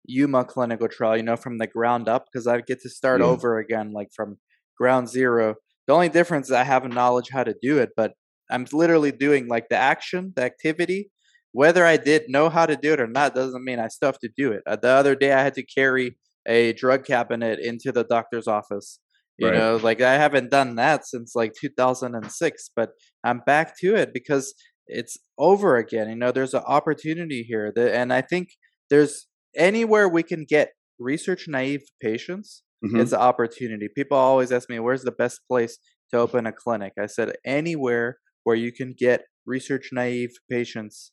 yuma 0.04 0.44
clinical 0.44 0.88
trial 0.88 1.16
you 1.16 1.22
know 1.22 1.36
from 1.36 1.58
the 1.58 1.66
ground 1.66 2.08
up 2.08 2.26
because 2.26 2.46
i 2.46 2.60
get 2.60 2.80
to 2.80 2.88
start 2.88 3.20
yeah. 3.20 3.26
over 3.26 3.58
again 3.58 3.92
like 3.92 4.08
from 4.14 4.36
ground 4.76 5.08
zero 5.08 5.54
the 5.86 5.92
only 5.92 6.08
difference 6.08 6.46
is 6.46 6.52
i 6.52 6.64
have 6.64 6.84
a 6.84 6.88
knowledge 6.88 7.28
how 7.30 7.44
to 7.44 7.54
do 7.62 7.78
it 7.78 7.90
but 7.96 8.12
i'm 8.50 8.66
literally 8.72 9.12
doing 9.12 9.46
like 9.48 9.68
the 9.68 9.76
action 9.76 10.32
the 10.34 10.42
activity 10.42 11.10
whether 11.52 11.84
I 11.84 11.98
did 11.98 12.28
know 12.28 12.48
how 12.48 12.66
to 12.66 12.76
do 12.76 12.94
it 12.94 13.00
or 13.00 13.06
not 13.06 13.34
doesn't 13.34 13.64
mean 13.64 13.78
I 13.78 13.88
still 13.88 14.08
have 14.08 14.18
to 14.20 14.30
do 14.36 14.52
it. 14.52 14.62
Uh, 14.66 14.76
the 14.76 14.88
other 14.88 15.14
day, 15.14 15.32
I 15.32 15.42
had 15.42 15.54
to 15.54 15.62
carry 15.62 16.16
a 16.46 16.72
drug 16.72 17.04
cabinet 17.04 17.60
into 17.60 17.92
the 17.92 18.04
doctor's 18.04 18.48
office. 18.48 18.98
You 19.42 19.50
right. 19.50 19.58
know, 19.58 19.76
like 19.76 20.00
I 20.00 20.14
haven't 20.14 20.50
done 20.50 20.76
that 20.76 21.06
since 21.06 21.34
like 21.34 21.52
2006, 21.60 22.70
but 22.76 22.90
I'm 23.24 23.40
back 23.44 23.78
to 23.80 23.94
it 23.94 24.10
because 24.14 24.54
it's 24.86 25.18
over 25.38 25.76
again. 25.76 26.08
You 26.08 26.16
know, 26.16 26.32
there's 26.32 26.54
an 26.54 26.62
opportunity 26.66 27.42
here, 27.42 27.72
that, 27.74 27.94
and 27.94 28.12
I 28.12 28.20
think 28.20 28.50
there's 28.88 29.26
anywhere 29.56 30.08
we 30.08 30.22
can 30.22 30.44
get 30.48 30.70
research 30.98 31.46
naive 31.48 31.82
patients. 32.00 32.62
Mm-hmm. 32.84 33.00
It's 33.00 33.12
an 33.12 33.20
opportunity. 33.20 33.88
People 33.94 34.16
always 34.16 34.52
ask 34.52 34.68
me, 34.68 34.78
"Where's 34.78 35.02
the 35.02 35.12
best 35.12 35.40
place 35.48 35.78
to 36.10 36.18
open 36.18 36.46
a 36.46 36.52
clinic?" 36.52 36.92
I 37.00 37.06
said, 37.06 37.32
"Anywhere 37.44 38.18
where 38.44 38.56
you 38.56 38.72
can 38.72 38.94
get 38.96 39.22
research 39.46 39.90
naive 39.92 40.32
patients 40.50 41.12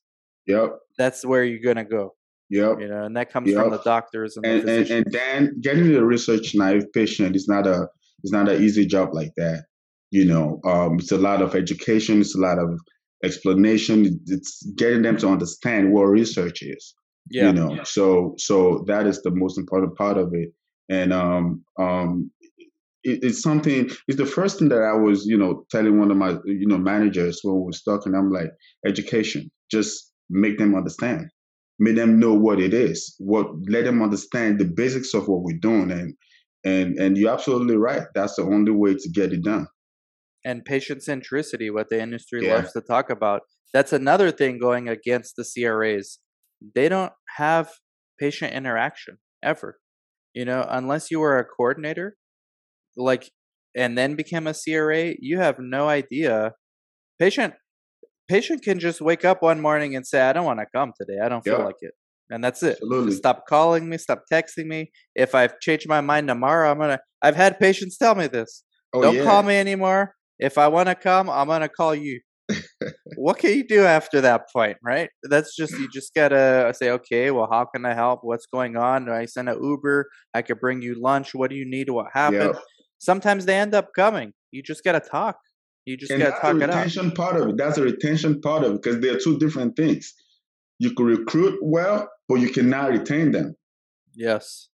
Yep. 0.50 0.80
That's 0.98 1.24
where 1.24 1.44
you're 1.44 1.62
gonna 1.62 1.86
go. 1.86 2.16
Yep. 2.50 2.82
You 2.82 2.88
know, 2.88 3.04
and 3.04 3.16
that 3.16 3.32
comes 3.32 3.50
yep. 3.52 3.62
from 3.62 3.70
the 3.70 3.82
doctors 3.84 4.36
and 4.36 4.46
and, 4.46 4.68
and, 4.68 4.90
and 4.90 5.06
then 5.12 5.58
getting 5.62 5.96
a 5.96 6.04
research 6.04 6.56
naive 6.56 6.92
patient 6.92 7.36
is 7.36 7.48
not 7.48 7.68
a 7.68 7.88
it's 8.24 8.32
not 8.32 8.50
an 8.50 8.62
easy 8.62 8.86
job 8.86 9.10
like 9.14 9.32
that. 9.38 9.66
You 10.12 10.26
know, 10.26 10.60
um, 10.66 11.00
it's 11.00 11.12
a 11.12 11.18
lot 11.18 11.42
of 11.42 11.56
education. 11.56 12.22
It's 12.22 12.36
a 12.36 12.40
lot 12.40 12.58
of 12.58 12.80
explanation. 13.24 14.20
It's 14.28 14.66
getting 14.76 15.02
them 15.02 15.18
to 15.18 15.28
understand 15.28 15.94
what 15.94 16.04
research 16.04 16.62
is. 16.62 16.94
Yeah. 17.30 17.48
You 17.48 17.54
know, 17.54 17.74
yeah. 17.76 17.84
so 17.84 18.34
so 18.38 18.84
that 18.88 19.06
is 19.06 19.22
the 19.22 19.32
most 19.32 19.58
important 19.58 19.96
part 19.98 20.18
of 20.18 20.34
it. 20.34 20.50
And 20.90 21.14
um 21.14 21.64
um 21.80 22.32
it, 23.04 23.20
it's 23.24 23.42
something 23.42 23.90
it's 24.08 24.18
the 24.18 24.26
first 24.26 24.60
thing 24.60 24.70
that 24.70 24.82
I 24.82 24.94
was, 24.94 25.26
you 25.26 25.38
know, 25.38 25.66
telling 25.70 26.00
one 26.00 26.12
of 26.12 26.18
my, 26.18 26.38
you 26.46 26.66
know, 26.66 26.78
managers 26.78 27.42
when 27.44 27.56
we 27.56 27.62
were 27.62 27.72
talking, 27.86 28.16
I'm 28.16 28.32
like, 28.32 28.52
education. 28.86 29.52
Just 29.70 30.12
make 30.30 30.58
them 30.58 30.74
understand, 30.74 31.30
make 31.78 31.96
them 31.96 32.20
know 32.20 32.34
what 32.34 32.60
it 32.60 32.74
is, 32.74 33.16
what 33.20 33.48
let 33.68 33.86
them 33.86 34.02
understand 34.02 34.60
the 34.60 34.66
basics 34.66 35.14
of 35.14 35.28
what 35.28 35.44
we're 35.44 35.60
doing, 35.60 35.92
and 35.92 36.16
and 36.64 36.98
and 36.98 37.18
you're 37.18 37.32
absolutely 37.34 37.78
right. 37.78 38.04
That's 38.16 38.36
the 38.36 38.44
only 38.44 38.72
way 38.72 38.96
to 38.96 39.10
get 39.14 39.34
it 39.34 39.44
done. 39.44 39.68
and 40.46 40.64
patient 40.64 41.02
centricity, 41.02 41.70
what 41.74 41.90
the 41.90 42.00
industry 42.02 42.42
Yeah. 42.46 42.56
loves 42.56 42.72
to 42.72 42.80
talk 42.82 43.10
about. 43.10 43.42
That's 43.74 43.92
another 43.92 44.32
thing 44.32 44.58
going 44.58 44.88
against 44.88 45.36
the 45.36 45.44
CRAs. 45.44 46.20
They 46.76 46.88
don't 46.88 47.12
have 47.36 47.72
patient 48.18 48.54
interaction 48.54 49.18
ever. 49.44 49.80
You 50.34 50.46
know, 50.46 50.66
unless 50.70 51.12
you 51.12 51.20
were 51.20 51.38
a 51.40 51.44
coordinator, 51.44 52.16
like, 52.96 53.32
and 53.76 53.98
then 53.98 54.16
became 54.16 54.48
a 54.48 54.54
CRA, 54.54 55.14
you 55.20 55.40
have 55.40 55.58
no 55.60 55.90
idea. 55.90 56.54
Patient 57.20 57.56
patient 58.30 58.64
can 58.64 58.80
just 58.80 59.02
wake 59.02 59.26
up 59.26 59.42
one 59.42 59.60
morning 59.60 59.94
and 59.96 60.08
say, 60.08 60.22
"I 60.22 60.32
don't 60.34 60.46
want 60.46 60.60
to 60.60 60.68
come 60.74 60.94
today. 61.00 61.20
I 61.22 61.28
don't 61.30 61.42
feel 61.44 61.58
Yeah. 61.60 61.66
like 61.66 61.82
it," 61.82 61.96
and 62.30 62.44
that's 62.44 62.62
it. 62.64 62.74
Absolutely. 62.82 63.14
Stop 63.14 63.46
calling 63.48 63.90
me. 63.90 63.98
Stop 63.98 64.24
texting 64.32 64.66
me. 64.66 64.92
If 65.16 65.36
I've 65.36 65.60
changed 65.60 65.88
my 65.88 66.02
mind 66.02 66.28
tomorrow, 66.28 66.72
I'm 66.72 66.80
gonna. 66.80 67.00
I've 67.22 67.36
had 67.36 67.60
patients 67.60 67.98
tell 67.98 68.16
me 68.16 68.28
this. 68.28 68.64
Oh, 68.94 69.02
Don't 69.02 69.16
yeah. 69.16 69.24
call 69.24 69.44
me 69.44 69.56
anymore. 69.56 70.16
If 70.40 70.58
I 70.58 70.68
want 70.68 70.88
to 70.90 70.96
come, 70.96 71.30
I'm 71.30 71.48
gonna 71.48 71.70
call 71.70 71.94
you. 71.94 72.22
what 73.16 73.38
can 73.38 73.52
you 73.52 73.68
do 73.68 73.84
after 73.84 74.22
that 74.22 74.46
point, 74.52 74.78
right? 74.84 75.10
That's 75.24 75.56
just 75.56 75.78
you 75.78 75.88
just 75.94 76.14
gotta 76.16 76.74
say, 76.76 76.90
okay, 76.92 77.30
well, 77.30 77.48
how 77.52 77.66
can 77.66 77.86
I 77.86 77.94
help? 77.94 78.22
What's 78.24 78.48
going 78.48 78.76
on? 78.76 79.06
Do 79.06 79.12
I 79.12 79.26
send 79.26 79.50
an 79.50 79.64
Uber? 79.64 80.08
I 80.34 80.42
could 80.42 80.60
bring 80.60 80.82
you 80.82 81.00
lunch. 81.00 81.36
What 81.36 81.52
do 81.52 81.56
you 81.56 81.70
need? 81.70 81.90
What 81.90 82.08
happened? 82.14 82.56
Yeah. 82.56 82.60
Sometimes 82.98 83.46
they 83.46 83.56
end 83.56 83.76
up 83.76 83.90
coming. 83.96 84.34
You 84.52 84.64
just 84.64 84.84
gotta 84.84 85.00
talk. 85.00 85.38
You 85.86 85.98
just 85.98 86.12
and 86.12 86.20
gotta 86.20 86.32
that's 86.32 86.42
talk 86.42 86.58
the 86.58 86.64
it 86.64 86.70
out. 86.70 86.76
retention 86.76 87.12
part 87.12 87.36
of 87.36 87.50
it. 87.50 87.58
That's 87.58 87.76
the 87.76 87.84
retention 87.84 88.42
part 88.42 88.64
of 88.64 88.74
it 88.74 88.82
because 88.82 89.00
they're 89.00 89.20
two 89.20 89.38
different 89.38 89.76
things. 89.76 90.14
You 90.80 90.94
can 90.96 91.06
recruit 91.06 91.60
well, 91.62 92.10
but 92.28 92.36
you 92.36 92.50
cannot 92.50 92.90
retain 92.90 93.32
them. 93.32 93.56
Yes. 94.16 94.70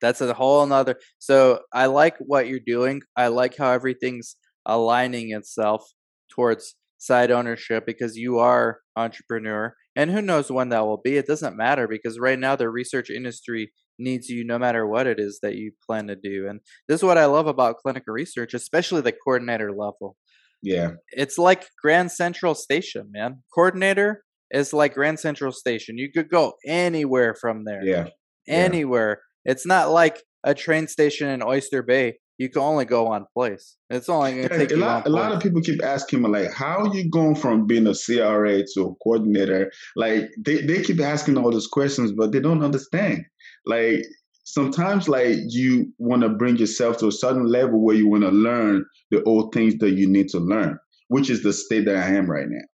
That's 0.00 0.20
a 0.20 0.32
whole 0.32 0.64
nother. 0.66 0.96
So 1.18 1.60
I 1.72 1.86
like 1.86 2.16
what 2.18 2.48
you're 2.48 2.60
doing. 2.64 3.02
I 3.16 3.28
like 3.28 3.56
how 3.56 3.70
everything's 3.70 4.36
aligning 4.66 5.32
itself 5.32 5.84
towards 6.30 6.74
side 6.98 7.30
ownership 7.30 7.84
because 7.86 8.16
you 8.16 8.38
are 8.38 8.80
entrepreneur 8.96 9.74
and 9.96 10.10
who 10.10 10.22
knows 10.22 10.50
when 10.50 10.70
that 10.70 10.86
will 10.86 11.00
be. 11.02 11.16
It 11.16 11.26
doesn't 11.26 11.56
matter 11.56 11.88
because 11.88 12.18
right 12.18 12.38
now 12.38 12.56
the 12.56 12.68
research 12.70 13.10
industry 13.10 13.72
needs 13.98 14.28
you 14.28 14.44
no 14.44 14.58
matter 14.58 14.86
what 14.86 15.06
it 15.06 15.20
is 15.20 15.40
that 15.42 15.56
you 15.56 15.72
plan 15.86 16.06
to 16.06 16.16
do. 16.16 16.46
And 16.48 16.60
this 16.88 17.00
is 17.00 17.04
what 17.04 17.18
I 17.18 17.26
love 17.26 17.46
about 17.46 17.76
clinical 17.78 18.14
research, 18.14 18.54
especially 18.54 19.02
the 19.02 19.12
coordinator 19.12 19.70
level. 19.70 20.16
Yeah. 20.62 20.92
It's 21.10 21.38
like 21.38 21.66
Grand 21.82 22.12
Central 22.12 22.54
Station, 22.54 23.10
man. 23.12 23.42
Coordinator 23.54 24.24
is 24.50 24.72
like 24.72 24.94
Grand 24.94 25.20
Central 25.20 25.52
Station. 25.52 25.98
You 25.98 26.10
could 26.12 26.28
go 26.28 26.54
anywhere 26.66 27.34
from 27.34 27.64
there 27.64 27.82
Yeah. 27.84 28.08
Yeah. 28.46 28.54
anywhere. 28.54 29.22
It's 29.44 29.66
not 29.66 29.90
like 29.90 30.22
a 30.44 30.54
train 30.54 30.86
station 30.88 31.28
in 31.28 31.42
Oyster 31.42 31.82
Bay. 31.82 32.18
You 32.38 32.48
can 32.48 32.62
only 32.62 32.86
go 32.86 33.04
one 33.04 33.26
place. 33.34 33.76
It's 33.90 34.08
only 34.08 34.32
going 34.32 34.48
to 34.48 34.56
take 34.56 34.70
a 34.70 34.74
you 34.74 34.80
lot, 34.80 35.06
a 35.06 35.10
lot 35.10 35.32
of 35.32 35.42
people 35.42 35.60
keep 35.60 35.84
asking 35.84 36.22
me 36.22 36.28
like, 36.30 36.50
how 36.52 36.86
are 36.86 36.94
you 36.94 37.10
going 37.10 37.34
from 37.34 37.66
being 37.66 37.86
a 37.86 37.94
CRA 37.94 38.62
to 38.74 38.80
a 38.82 38.94
coordinator? 39.02 39.70
Like 39.94 40.30
they, 40.38 40.62
they 40.62 40.82
keep 40.82 41.00
asking 41.00 41.36
all 41.36 41.50
those 41.50 41.66
questions, 41.66 42.12
but 42.12 42.32
they 42.32 42.40
don't 42.40 42.64
understand. 42.64 43.26
Like 43.66 44.04
sometimes 44.44 45.06
like 45.06 45.36
you 45.48 45.92
want 45.98 46.22
to 46.22 46.30
bring 46.30 46.56
yourself 46.56 46.96
to 46.98 47.08
a 47.08 47.12
certain 47.12 47.46
level 47.46 47.84
where 47.84 47.94
you 47.94 48.08
want 48.08 48.22
to 48.22 48.30
learn 48.30 48.86
the 49.10 49.22
old 49.24 49.52
things 49.52 49.74
that 49.80 49.90
you 49.90 50.08
need 50.08 50.28
to 50.30 50.38
learn, 50.38 50.78
which 51.08 51.28
is 51.28 51.42
the 51.42 51.52
state 51.52 51.84
that 51.84 51.96
I 51.96 52.08
am 52.14 52.28
right 52.30 52.46
now. 52.48 52.64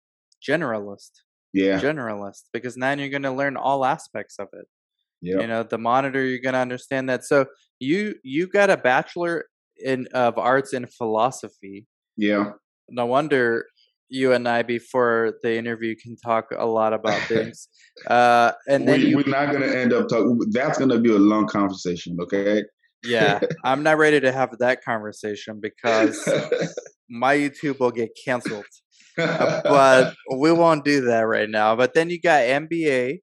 Generalist, 0.49 1.11
Yeah. 1.57 1.81
generalist, 1.81 2.45
because 2.53 2.77
now 2.77 2.93
you're 2.93 3.09
going 3.09 3.23
to 3.23 3.33
learn 3.33 3.57
all 3.57 3.85
aspects 3.85 4.39
of 4.39 4.49
it. 4.53 4.67
Yeah. 5.23 5.41
You 5.41 5.47
know, 5.47 5.63
the 5.63 5.79
monitor, 5.79 6.25
you're 6.25 6.41
going 6.41 6.55
to 6.55 6.61
understand 6.61 7.09
that. 7.09 7.25
So 7.25 7.47
you 7.81 8.15
you 8.23 8.47
got 8.47 8.71
a 8.71 8.77
bachelor 8.77 9.47
in 9.83 10.07
of 10.13 10.39
arts 10.39 10.73
in 10.73 10.87
philosophy. 10.87 11.87
Yeah. 12.17 12.53
No 12.89 13.07
wonder 13.07 13.67
you 14.09 14.33
and 14.33 14.49
I 14.49 14.63
before 14.63 15.35
the 15.43 15.57
interview 15.57 15.97
can 15.97 16.17
talk 16.17 16.49
a 16.57 16.67
lot 16.67 16.93
about 16.93 17.21
things. 17.29 17.69
uh, 18.07 18.53
and 18.69 18.87
then 18.87 19.01
we, 19.01 19.09
you 19.09 19.17
we're 19.17 19.27
not 19.27 19.51
going 19.51 19.63
to 19.63 19.79
end 19.79 19.93
up 19.93 20.09
talking. 20.09 20.39
That's 20.51 20.79
going 20.79 20.91
to 20.91 21.01
be 21.01 21.11
a 21.11 21.19
long 21.19 21.47
conversation. 21.47 22.17
Okay. 22.21 22.63
Yeah, 23.05 23.41
I'm 23.65 23.83
not 23.83 23.99
ready 23.99 24.21
to 24.21 24.33
have 24.33 24.59
that 24.59 24.85
conversation 24.85 25.61
because 25.69 26.29
my 27.09 27.37
YouTube 27.37 27.79
will 27.79 27.91
get 27.91 28.11
canceled. 28.25 28.65
But 29.17 30.15
we 30.39 30.53
won't 30.53 30.85
do 30.85 31.03
that 31.07 31.21
right 31.23 31.49
now. 31.49 31.77
But 31.77 31.95
then 31.95 32.11
you 32.11 32.21
got 32.21 32.43
MBA. 32.43 33.19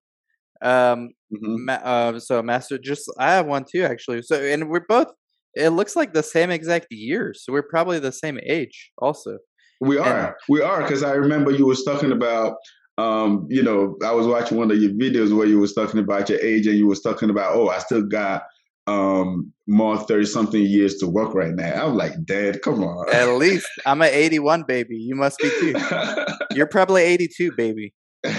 Um, 0.62 1.10
Mhm. 1.34 1.66
ma- 1.66 1.74
uh, 1.84 2.20
so 2.20 2.42
master. 2.44 2.78
Just 2.78 3.12
I 3.18 3.32
have 3.34 3.48
one 3.48 3.66
too, 3.70 3.84
actually. 3.84 4.22
So 4.22 4.36
and 4.40 4.70
we're 4.70 4.86
both. 4.88 5.08
It 5.56 5.70
looks 5.70 5.96
like 5.96 6.14
the 6.14 6.24
same 6.24 6.50
exact 6.52 6.88
years. 6.92 7.44
So 7.44 7.54
we're 7.54 7.64
probably 7.64 8.00
the 8.00 8.12
same 8.12 8.40
age, 8.46 8.92
also. 9.00 9.38
We 9.82 9.98
And- 9.98 10.08
are. 10.08 10.38
We 10.48 10.62
are 10.62 10.82
because 10.84 11.02
I 11.04 11.14
remember 11.14 11.52
you 11.52 11.66
was 11.66 11.84
talking 11.84 12.12
about 12.12 12.56
um, 13.00 13.48
you 13.50 13.64
know, 13.64 13.98
I 14.06 14.12
was 14.12 14.28
watching 14.28 14.56
one 14.60 14.70
of 14.70 14.78
your 14.78 14.92
videos 14.92 15.36
where 15.36 15.48
you 15.48 15.58
was 15.58 15.74
talking 15.74 16.00
about 16.00 16.30
your 16.30 16.40
age 16.40 16.68
and 16.68 16.78
you 16.78 16.86
was 16.86 17.02
talking 17.02 17.32
about, 17.32 17.56
oh, 17.56 17.68
I 17.70 17.80
still 17.80 18.04
got 18.04 18.44
um 18.88 19.54
more 19.68 19.98
30 19.98 20.26
something 20.26 20.62
years 20.62 20.96
to 20.98 21.08
work 21.08 21.34
right 21.34 21.54
now. 21.54 21.84
I 21.84 21.86
was 21.86 21.96
like, 21.96 22.14
Dan, 22.26 22.60
come 22.60 22.84
on. 22.84 23.14
At 23.14 23.30
least 23.38 23.68
I'm 23.86 24.02
an 24.02 24.10
81 24.12 24.64
baby. 24.64 24.98
You 24.98 25.16
must 25.16 25.40
be 25.40 25.50
too. 25.50 25.74
You're 26.56 26.68
probably 26.68 27.04
82 27.04 27.54
baby. 27.56 27.94
82. 28.26 28.34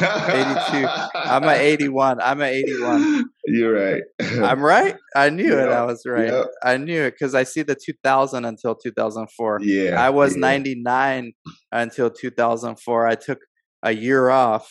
I'm 1.15 1.45
an 1.45 1.61
81. 1.61 2.21
I'm 2.21 2.41
an 2.41 2.49
81. 2.49 3.25
You're 3.47 3.75
right. 3.75 4.03
I'm 4.43 4.63
right. 4.63 4.97
I 5.15 5.29
knew 5.31 5.59
it. 5.59 5.69
I 5.69 5.85
was 5.85 6.03
right. 6.07 6.29
yeah. 6.29 6.45
I 6.63 6.79
knew 6.79 7.03
it 7.03 7.13
because 7.13 7.35
I 7.35 7.43
see 7.43 7.63
the 7.63 7.75
2000 7.75 8.45
until 8.45 8.75
2004. 8.75 9.61
yeah. 9.63 10.03
I 10.03 10.11
was 10.11 10.35
yeah. 10.35 10.41
99 10.41 11.33
until 11.73 12.11
2004. 12.11 13.07
I 13.07 13.15
took 13.15 13.41
a 13.83 13.93
year 13.93 14.31
off. 14.31 14.71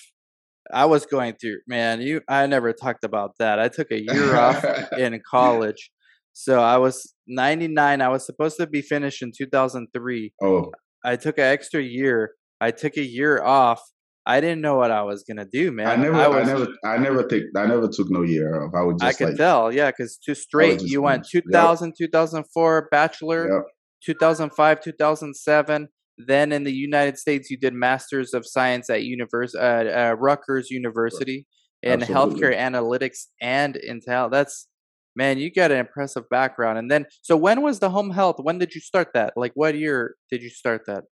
I 0.72 0.86
was 0.86 1.06
going 1.06 1.36
through, 1.40 1.58
man, 1.68 2.02
you 2.02 2.22
I 2.28 2.46
never 2.46 2.74
talked 2.74 3.04
about 3.04 3.32
that. 3.40 3.60
I 3.60 3.68
took 3.68 3.92
a 3.92 4.02
year 4.02 4.36
off 4.36 4.64
in 4.98 5.20
college. 5.30 5.92
So 6.34 6.60
I 6.60 6.78
was 6.78 7.14
99. 7.28 8.02
I 8.02 8.10
was 8.10 8.26
supposed 8.26 8.58
to 8.58 8.68
be 8.68 8.82
finished 8.82 9.22
in 9.22 9.32
2003. 9.38 10.34
oh, 10.42 10.72
I 11.06 11.16
took 11.16 11.38
an 11.38 11.44
extra 11.44 11.82
year. 11.82 12.32
I 12.62 12.72
took 12.72 12.98
a 12.98 13.04
year 13.04 13.44
off. 13.44 13.82
I 14.26 14.40
didn't 14.40 14.62
know 14.62 14.78
what 14.78 14.90
I 14.90 15.04
was 15.04 15.24
gonna 15.28 15.46
do, 15.46 15.72
man. 15.74 15.88
I 15.88 15.96
never, 15.98 16.16
I, 16.16 16.28
was, 16.30 16.48
never, 16.48 16.68
I 16.86 16.98
never 16.98 17.28
take, 17.28 17.44
I 17.58 17.66
never 17.66 17.90
took 17.90 18.10
no 18.10 18.22
year 18.22 18.64
off. 18.64 18.72
I 18.74 18.82
would 18.82 19.04
I 19.04 19.08
just 19.08 19.18
could 19.18 19.28
like, 19.30 19.38
tell, 19.38 19.72
yeah, 19.72 19.92
because 19.92 20.18
two 20.18 20.34
straight. 20.34 20.82
You 20.82 21.02
went 21.02 21.26
finish. 21.26 21.44
Yep. 21.52 21.52
2000, 21.52 21.94
2004, 21.98 22.88
bachelor, 22.90 23.50
Yep. 23.54 23.64
2005, 24.06 24.82
2007. 24.82 25.90
Then 26.18 26.52
in 26.52 26.64
the 26.64 26.74
United 26.74 27.18
States, 27.18 27.50
you 27.50 27.58
did 27.58 27.74
Masters 27.74 28.34
of 28.34 28.46
Science 28.46 28.90
at 28.90 29.04
univers- 29.04 29.56
uh, 29.56 30.12
uh, 30.12 30.16
Rutgers 30.20 30.70
University 30.70 31.48
in 31.82 32.02
Absolutely. 32.02 32.42
healthcare 32.42 32.58
analytics 32.58 33.28
and 33.42 33.76
Intel. 33.76 34.32
That's 34.32 34.68
man, 35.16 35.38
you 35.38 35.52
got 35.52 35.72
an 35.72 35.78
impressive 35.78 36.28
background. 36.30 36.78
And 36.78 36.90
then, 36.90 37.06
so 37.22 37.38
when 37.38 37.62
was 37.62 37.80
the 37.80 37.90
home 37.90 38.10
health? 38.10 38.38
When 38.40 38.58
did 38.58 38.74
you 38.74 38.82
start 38.82 39.10
that? 39.14 39.34
Like, 39.36 39.52
what 39.56 39.76
year 39.76 40.16
did 40.32 40.42
you 40.42 40.50
start 40.50 40.82
that? 40.88 41.04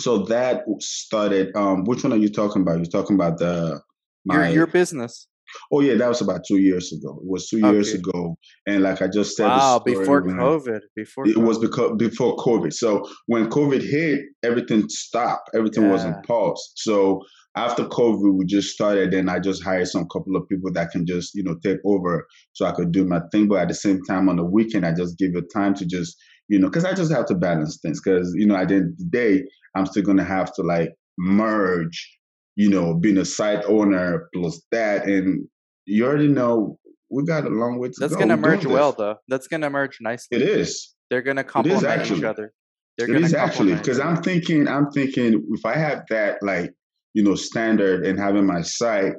So 0.00 0.18
that 0.24 0.64
started. 0.80 1.54
Um, 1.56 1.84
which 1.84 2.04
one 2.04 2.12
are 2.12 2.18
you 2.18 2.28
talking 2.28 2.62
about? 2.62 2.76
You're 2.76 2.86
talking 2.86 3.16
about 3.16 3.38
the 3.38 3.80
Your 4.24 4.46
your 4.46 4.66
business. 4.66 5.26
Oh 5.72 5.80
yeah, 5.80 5.94
that 5.94 6.08
was 6.08 6.20
about 6.20 6.40
two 6.46 6.58
years 6.58 6.92
ago. 6.92 7.18
It 7.22 7.28
was 7.28 7.48
two 7.48 7.58
years 7.58 7.88
Okay. 7.90 7.98
ago, 7.98 8.36
and 8.66 8.82
like 8.82 9.02
I 9.02 9.08
just 9.08 9.36
said, 9.36 9.48
Wow, 9.48 9.78
before 9.84 10.22
COVID. 10.22 10.80
Before 10.96 11.26
It 11.26 11.38
was 11.38 11.58
because 11.58 11.92
before 11.98 12.36
COVID. 12.36 12.72
So 12.72 13.08
when 13.26 13.48
COVID 13.50 13.82
hit, 13.82 14.20
everything 14.42 14.88
stopped. 14.88 15.50
Everything 15.54 15.88
was 15.90 16.04
in 16.04 16.10
Yeah. 16.12 16.20
pause. 16.26 16.72
So 16.76 17.20
after 17.56 17.84
COVID, 17.84 18.36
we 18.38 18.44
just 18.46 18.68
started, 18.70 19.14
and 19.14 19.28
I 19.30 19.40
just 19.40 19.64
hired 19.64 19.88
some 19.88 20.06
couple 20.12 20.36
of 20.36 20.48
people 20.48 20.72
that 20.72 20.90
can 20.90 21.06
just 21.06 21.34
you 21.34 21.42
know 21.42 21.56
take 21.64 21.78
over, 21.84 22.26
so 22.52 22.66
I 22.66 22.72
could 22.72 22.92
do 22.92 23.04
my 23.04 23.20
thing. 23.32 23.48
But 23.48 23.60
at 23.60 23.68
the 23.68 23.74
same 23.74 24.00
time, 24.04 24.28
on 24.28 24.36
the 24.36 24.44
weekend, 24.44 24.86
I 24.86 24.92
just 24.92 25.18
give 25.18 25.34
it 25.34 25.46
time 25.52 25.74
to 25.74 25.86
just 25.86 26.16
you 26.48 26.58
know 26.58 26.68
because 26.68 26.84
I 26.84 26.94
just 26.94 27.12
have 27.12 27.26
to 27.26 27.34
balance 27.34 27.78
things. 27.82 28.00
Because 28.02 28.32
you 28.36 28.46
know 28.46 28.56
at 28.56 28.68
the 28.68 28.76
end 28.76 28.92
of 28.92 28.98
the 28.98 29.04
day, 29.10 29.44
I'm 29.74 29.86
still 29.86 30.02
gonna 30.04 30.24
have 30.24 30.52
to 30.54 30.62
like 30.62 30.90
merge, 31.18 32.17
you 32.58 32.68
know, 32.68 32.92
being 32.92 33.18
a 33.18 33.24
site 33.24 33.64
owner 33.66 34.28
plus 34.34 34.60
that, 34.72 35.06
and 35.06 35.46
you 35.86 36.04
already 36.04 36.26
know 36.26 36.76
we 37.08 37.24
got 37.24 37.44
a 37.44 37.48
long 37.48 37.78
way 37.78 37.86
to 37.88 37.94
That's 38.00 38.14
go. 38.14 38.18
gonna 38.18 38.36
merge 38.36 38.66
well, 38.66 38.90
though. 38.90 39.14
That's 39.28 39.46
gonna 39.46 39.70
merge 39.70 39.98
nicely. 40.00 40.38
It 40.38 40.42
is. 40.42 40.92
They're 41.08 41.22
gonna 41.22 41.44
complement 41.44 42.10
each 42.10 42.24
other. 42.24 42.52
They're 42.98 43.08
It 43.08 43.22
is 43.22 43.32
actually 43.32 43.76
because. 43.76 44.00
I'm 44.00 44.24
thinking, 44.24 44.66
I'm 44.66 44.90
thinking 44.90 45.46
if 45.52 45.64
I 45.64 45.76
have 45.76 46.02
that 46.10 46.42
like 46.42 46.74
you 47.14 47.22
know 47.22 47.36
standard 47.36 48.04
and 48.04 48.18
having 48.18 48.44
my 48.44 48.62
site 48.62 49.14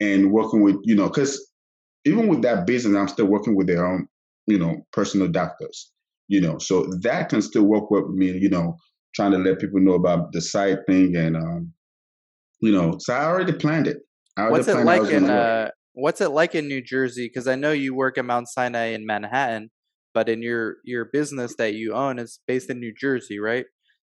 and 0.00 0.30
working 0.30 0.62
with 0.62 0.76
you 0.84 0.94
know 0.94 1.08
because 1.08 1.50
even 2.04 2.28
with 2.28 2.42
that 2.42 2.64
business, 2.64 2.96
I'm 2.96 3.08
still 3.08 3.26
working 3.26 3.56
with 3.56 3.66
their 3.66 3.84
own 3.84 4.06
you 4.46 4.60
know 4.60 4.86
personal 4.92 5.26
doctors, 5.26 5.90
you 6.28 6.40
know, 6.40 6.58
so 6.58 6.86
that 7.02 7.28
can 7.28 7.42
still 7.42 7.64
work 7.64 7.90
with 7.90 8.06
me, 8.06 8.38
you 8.38 8.50
know, 8.50 8.76
trying 9.16 9.32
to 9.32 9.38
let 9.38 9.58
people 9.58 9.80
know 9.80 9.94
about 9.94 10.30
the 10.30 10.40
site 10.40 10.78
thing 10.86 11.16
and 11.16 11.36
um, 11.36 11.72
you 12.64 12.72
know, 12.72 12.96
so 12.98 13.14
I 13.14 13.24
already 13.24 13.52
planned 13.52 13.86
it. 13.86 13.98
Already 14.38 14.52
What's 14.52 14.68
it 14.68 14.72
planned 14.72 14.88
how 14.88 15.02
like 15.02 15.12
in 15.12 15.30
uh 15.30 15.68
what's 15.92 16.20
it 16.20 16.30
like 16.30 16.54
in 16.54 16.66
New 16.66 16.82
Jersey? 16.82 17.26
Because 17.26 17.46
I 17.46 17.56
know 17.56 17.72
you 17.72 17.94
work 17.94 18.16
at 18.16 18.24
Mount 18.24 18.48
Sinai 18.48 18.86
in 18.86 19.04
Manhattan, 19.04 19.70
but 20.14 20.28
in 20.28 20.40
your 20.42 20.76
your 20.84 21.04
business 21.12 21.54
that 21.58 21.74
you 21.74 21.92
own 21.92 22.18
is 22.18 22.40
based 22.46 22.70
in 22.70 22.80
New 22.80 22.94
Jersey, 22.98 23.38
right? 23.38 23.66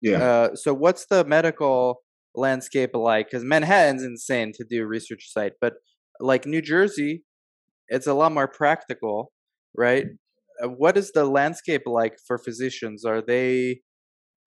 Yeah. 0.00 0.22
Uh, 0.22 0.54
so 0.54 0.72
what's 0.72 1.06
the 1.06 1.24
medical 1.24 2.02
landscape 2.34 2.94
like? 2.94 3.26
Because 3.26 3.44
Manhattan's 3.44 4.02
insane 4.02 4.52
to 4.54 4.64
do 4.64 4.86
research 4.86 5.30
site, 5.30 5.52
but 5.60 5.74
like 6.18 6.46
New 6.46 6.62
Jersey, 6.62 7.24
it's 7.88 8.06
a 8.06 8.14
lot 8.14 8.32
more 8.32 8.48
practical, 8.48 9.30
right? 9.76 10.06
Uh, 10.62 10.68
what 10.68 10.96
is 10.96 11.12
the 11.12 11.24
landscape 11.24 11.82
like 11.84 12.14
for 12.26 12.38
physicians? 12.38 13.04
Are 13.04 13.20
they 13.20 13.80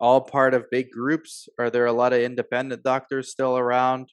all 0.02 0.20
part 0.20 0.54
of 0.54 0.66
big 0.72 0.90
groups? 0.92 1.48
Are 1.60 1.70
there 1.70 1.86
a 1.86 1.94
lot 1.94 2.12
of 2.12 2.20
independent 2.20 2.84
doctors 2.84 3.32
still 3.32 3.58
around? 3.58 4.10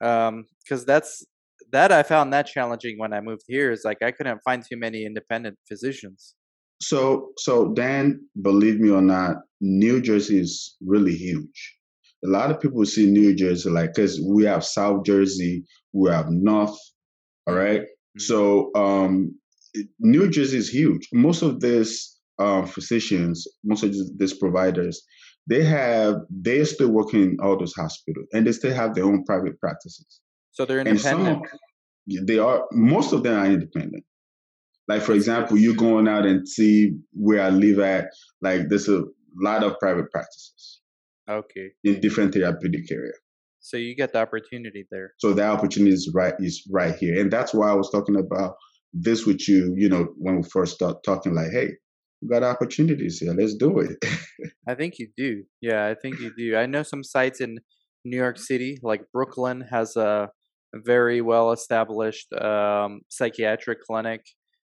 Because 0.00 0.28
um, 0.28 0.84
that's 0.86 1.24
that 1.70 1.92
I 1.92 2.02
found 2.02 2.32
that 2.32 2.46
challenging 2.46 2.98
when 2.98 3.12
I 3.12 3.20
moved 3.20 3.44
here. 3.46 3.70
Is 3.70 3.82
like 3.84 4.02
I 4.02 4.10
couldn't 4.10 4.40
find 4.44 4.64
too 4.64 4.78
many 4.78 5.04
independent 5.04 5.58
physicians. 5.68 6.34
So, 6.82 7.28
so 7.36 7.72
Dan, 7.74 8.20
believe 8.40 8.80
me 8.80 8.90
or 8.90 9.02
not, 9.02 9.36
New 9.60 10.00
Jersey 10.00 10.40
is 10.40 10.76
really 10.80 11.14
huge. 11.14 11.76
A 12.24 12.28
lot 12.28 12.50
of 12.50 12.60
people 12.60 12.84
see 12.86 13.06
New 13.06 13.34
Jersey 13.34 13.70
like 13.70 13.94
because 13.94 14.20
we 14.20 14.44
have 14.44 14.64
South 14.64 15.04
Jersey, 15.04 15.64
we 15.92 16.10
have 16.10 16.30
North, 16.30 16.76
all 17.46 17.54
right? 17.54 17.82
mm-hmm. 17.82 18.20
So, 18.20 18.70
um, 18.74 19.34
New 20.00 20.28
Jersey 20.30 20.58
is 20.58 20.68
huge. 20.68 21.08
Most 21.12 21.42
of 21.42 21.60
these 21.60 22.19
um, 22.40 22.66
physicians, 22.66 23.46
most 23.62 23.84
of 23.84 23.94
these 24.18 24.34
providers, 24.34 25.02
they 25.46 25.62
have 25.64 26.16
they're 26.30 26.64
still 26.64 26.90
working 26.90 27.22
in 27.22 27.36
all 27.42 27.58
those 27.58 27.74
hospitals, 27.74 28.26
and 28.32 28.46
they 28.46 28.52
still 28.52 28.74
have 28.74 28.94
their 28.94 29.04
own 29.04 29.24
private 29.24 29.58
practices. 29.60 30.20
So 30.52 30.64
they're 30.64 30.80
independent. 30.80 31.46
Some, 31.48 32.26
they 32.26 32.38
are. 32.38 32.64
Most 32.72 33.12
of 33.12 33.22
them 33.22 33.38
are 33.38 33.46
independent. 33.46 34.04
Like 34.88 35.02
for 35.02 35.12
example, 35.12 35.56
you 35.56 35.76
going 35.76 36.08
out 36.08 36.26
and 36.26 36.48
see 36.48 36.92
where 37.12 37.42
I 37.42 37.50
live 37.50 37.78
at. 37.78 38.08
Like 38.42 38.68
there's 38.68 38.88
a 38.88 39.02
lot 39.40 39.62
of 39.62 39.78
private 39.78 40.10
practices. 40.10 40.80
Okay. 41.28 41.68
In 41.84 42.00
different 42.00 42.34
therapeutic 42.34 42.90
area. 42.90 43.12
So 43.60 43.76
you 43.76 43.94
get 43.94 44.12
the 44.12 44.20
opportunity 44.20 44.86
there. 44.90 45.12
So 45.18 45.32
the 45.32 45.46
opportunity 45.46 45.92
is 45.92 46.10
right 46.14 46.34
is 46.40 46.66
right 46.72 46.94
here, 46.94 47.20
and 47.20 47.30
that's 47.30 47.52
why 47.52 47.70
I 47.70 47.74
was 47.74 47.90
talking 47.90 48.16
about 48.16 48.54
this 48.92 49.26
with 49.26 49.46
you. 49.48 49.74
You 49.76 49.88
know, 49.88 50.08
when 50.16 50.36
we 50.36 50.42
first 50.42 50.74
start 50.74 51.04
talking, 51.04 51.34
like, 51.34 51.50
hey, 51.52 51.68
got 52.28 52.42
opportunities 52.42 53.18
here. 53.18 53.32
Let's 53.32 53.54
do 53.54 53.78
it. 53.80 54.04
I 54.68 54.74
think 54.74 54.98
you 54.98 55.08
do. 55.16 55.44
Yeah, 55.60 55.86
I 55.86 55.94
think 55.94 56.20
you 56.20 56.32
do. 56.36 56.56
I 56.56 56.66
know 56.66 56.82
some 56.82 57.02
sites 57.02 57.40
in 57.40 57.58
New 58.04 58.16
York 58.16 58.38
City, 58.38 58.78
like 58.82 59.02
Brooklyn, 59.12 59.64
has 59.70 59.96
a 59.96 60.28
very 60.74 61.20
well 61.20 61.52
established 61.52 62.32
um, 62.32 63.00
psychiatric 63.08 63.78
clinic 63.82 64.22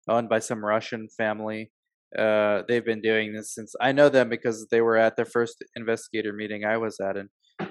owned 0.09 0.29
by 0.29 0.39
some 0.39 0.65
Russian 0.65 1.09
family. 1.17 1.71
Uh, 2.19 2.63
they've 2.69 2.85
been 2.85 3.01
doing 3.01 3.33
this 3.33 3.55
since 3.55 3.75
I 3.81 3.93
know 3.93 4.09
them 4.09 4.29
because 4.29 4.67
they 4.71 4.81
were 4.81 4.99
at 4.99 5.17
the 5.17 5.25
first 5.25 5.65
investigator 5.77 6.33
meeting 6.33 6.65
I 6.65 6.77
was 6.77 6.99
at 7.01 7.17
in 7.17 7.29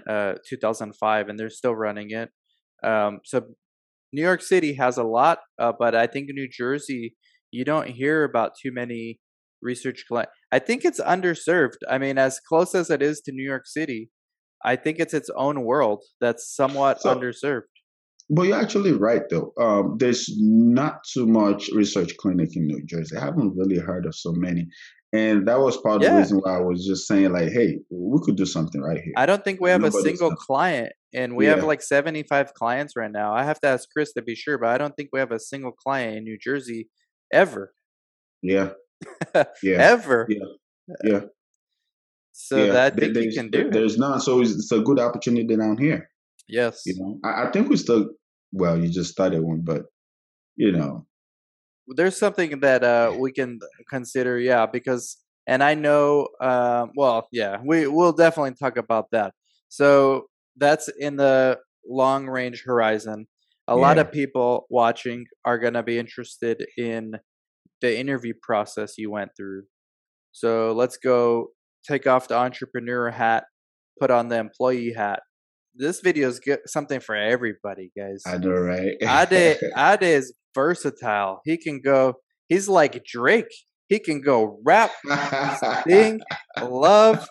uh, 0.09 0.35
2005, 0.47 1.29
and 1.29 1.39
they're 1.39 1.49
still 1.49 1.75
running 1.75 2.11
it. 2.11 2.29
Um, 2.83 3.19
so 3.23 3.43
New 4.13 4.21
York 4.21 4.41
City 4.41 4.73
has 4.75 4.97
a 4.97 5.03
lot, 5.03 5.39
uh, 5.59 5.73
but 5.77 5.95
I 5.95 6.07
think 6.07 6.29
New 6.29 6.47
Jersey, 6.49 7.15
you 7.51 7.63
don't 7.63 7.87
hear 7.87 8.23
about 8.23 8.53
too 8.61 8.71
many 8.71 9.19
research. 9.61 10.05
Clinic. 10.07 10.29
I 10.51 10.59
think 10.59 10.85
it's 10.85 10.99
underserved. 10.99 11.77
I 11.89 11.97
mean, 11.97 12.17
as 12.17 12.39
close 12.39 12.75
as 12.75 12.89
it 12.89 13.01
is 13.01 13.21
to 13.21 13.31
New 13.31 13.43
York 13.43 13.65
City, 13.65 14.09
I 14.63 14.75
think 14.75 14.99
it's 14.99 15.13
its 15.13 15.29
own 15.35 15.63
world 15.63 16.03
that's 16.19 16.55
somewhat 16.55 17.01
so, 17.01 17.15
underserved. 17.15 17.63
But 18.29 18.43
you're 18.43 18.59
actually 18.59 18.93
right, 18.93 19.23
though. 19.29 19.51
Um, 19.59 19.97
there's 19.99 20.29
not 20.37 21.03
too 21.11 21.27
much 21.27 21.69
research 21.73 22.15
clinic 22.17 22.55
in 22.55 22.67
New 22.67 22.81
Jersey. 22.85 23.17
I 23.17 23.25
haven't 23.25 23.57
really 23.57 23.77
heard 23.77 24.05
of 24.05 24.15
so 24.15 24.31
many. 24.33 24.67
And 25.13 25.45
that 25.47 25.59
was 25.59 25.75
part 25.75 25.97
of 25.97 26.03
yeah. 26.03 26.13
the 26.13 26.19
reason 26.19 26.37
why 26.37 26.55
I 26.55 26.61
was 26.61 26.85
just 26.85 27.05
saying, 27.05 27.33
like, 27.33 27.51
hey, 27.51 27.79
we 27.89 28.19
could 28.23 28.37
do 28.37 28.45
something 28.45 28.81
right 28.81 29.01
here. 29.03 29.13
I 29.17 29.25
don't 29.25 29.43
think 29.43 29.59
we 29.59 29.69
have 29.69 29.83
a 29.83 29.91
single 29.91 30.33
client, 30.33 30.93
and 31.13 31.35
we 31.35 31.47
yeah. 31.47 31.55
have 31.55 31.65
like 31.65 31.81
75 31.81 32.53
clients 32.53 32.95
right 32.95 33.11
now. 33.11 33.33
I 33.33 33.43
have 33.43 33.59
to 33.61 33.67
ask 33.67 33.89
Chris 33.91 34.13
to 34.13 34.21
be 34.21 34.35
sure, 34.35 34.57
but 34.57 34.69
I 34.69 34.77
don't 34.77 34.95
think 34.95 35.09
we 35.11 35.19
have 35.19 35.33
a 35.33 35.39
single 35.39 35.73
client 35.73 36.15
in 36.15 36.23
New 36.23 36.37
Jersey 36.41 36.87
ever. 37.33 37.73
Yeah. 38.41 38.69
Yeah. 39.35 39.43
ever. 39.77 40.27
Yeah. 40.29 40.45
Yeah. 41.03 41.19
So 42.31 42.57
yeah. 42.57 42.71
that 42.71 42.95
think 42.95 43.15
you 43.15 43.31
can 43.33 43.49
do. 43.49 43.69
There's 43.69 43.97
none. 43.97 44.19
So 44.19 44.41
it's, 44.41 44.51
it's, 44.51 44.71
a 44.71 44.79
good 44.79 44.99
opportunity 44.99 45.55
down 45.55 45.77
here. 45.77 46.09
Yes. 46.47 46.81
You 46.85 46.95
know, 46.97 47.19
I, 47.23 47.47
I 47.47 47.51
think 47.51 47.69
we 47.69 47.77
still 47.77 48.09
well, 48.51 48.77
you 48.77 48.89
just 48.89 49.11
started 49.11 49.41
one, 49.41 49.61
but 49.63 49.83
you 50.55 50.71
know, 50.71 51.05
there's 51.87 52.17
something 52.17 52.59
that 52.59 52.83
uh, 52.83 53.15
we 53.17 53.31
can 53.31 53.59
consider, 53.89 54.37
yeah, 54.37 54.65
because 54.65 55.17
and 55.47 55.63
I 55.63 55.73
know, 55.73 56.27
uh, 56.39 56.87
well, 56.95 57.27
yeah, 57.31 57.57
we 57.63 57.87
will 57.87 58.13
definitely 58.13 58.53
talk 58.53 58.77
about 58.77 59.07
that. 59.11 59.33
So 59.69 60.27
that's 60.57 60.89
in 60.99 61.15
the 61.15 61.59
long 61.87 62.27
range 62.27 62.63
horizon. 62.65 63.27
A 63.67 63.73
yeah. 63.73 63.81
lot 63.81 63.97
of 63.97 64.11
people 64.11 64.65
watching 64.69 65.25
are 65.45 65.57
going 65.57 65.73
to 65.73 65.83
be 65.83 65.97
interested 65.97 66.65
in 66.77 67.13
the 67.81 67.99
interview 67.99 68.33
process 68.41 68.97
you 68.97 69.11
went 69.11 69.31
through. 69.35 69.63
So 70.31 70.71
let's 70.73 70.97
go 70.97 71.47
take 71.87 72.07
off 72.07 72.27
the 72.27 72.35
entrepreneur 72.37 73.09
hat, 73.09 73.45
put 73.99 74.11
on 74.11 74.29
the 74.29 74.37
employee 74.37 74.93
hat 74.93 75.21
this 75.75 76.01
video 76.01 76.27
is 76.27 76.39
good, 76.39 76.59
something 76.65 76.99
for 76.99 77.15
everybody, 77.15 77.91
guys. 77.97 78.23
I 78.25 78.37
know, 78.37 78.51
right? 78.51 78.95
Ade 79.01 79.57
Ade 79.77 80.03
is 80.03 80.33
versatile. 80.53 81.41
He 81.45 81.57
can 81.57 81.81
go. 81.81 82.15
He's 82.47 82.67
like 82.67 83.03
Drake. 83.05 83.53
He 83.87 83.99
can 83.99 84.21
go 84.21 84.59
rap, 84.63 84.91
sing, 85.85 86.21
love, 86.61 87.27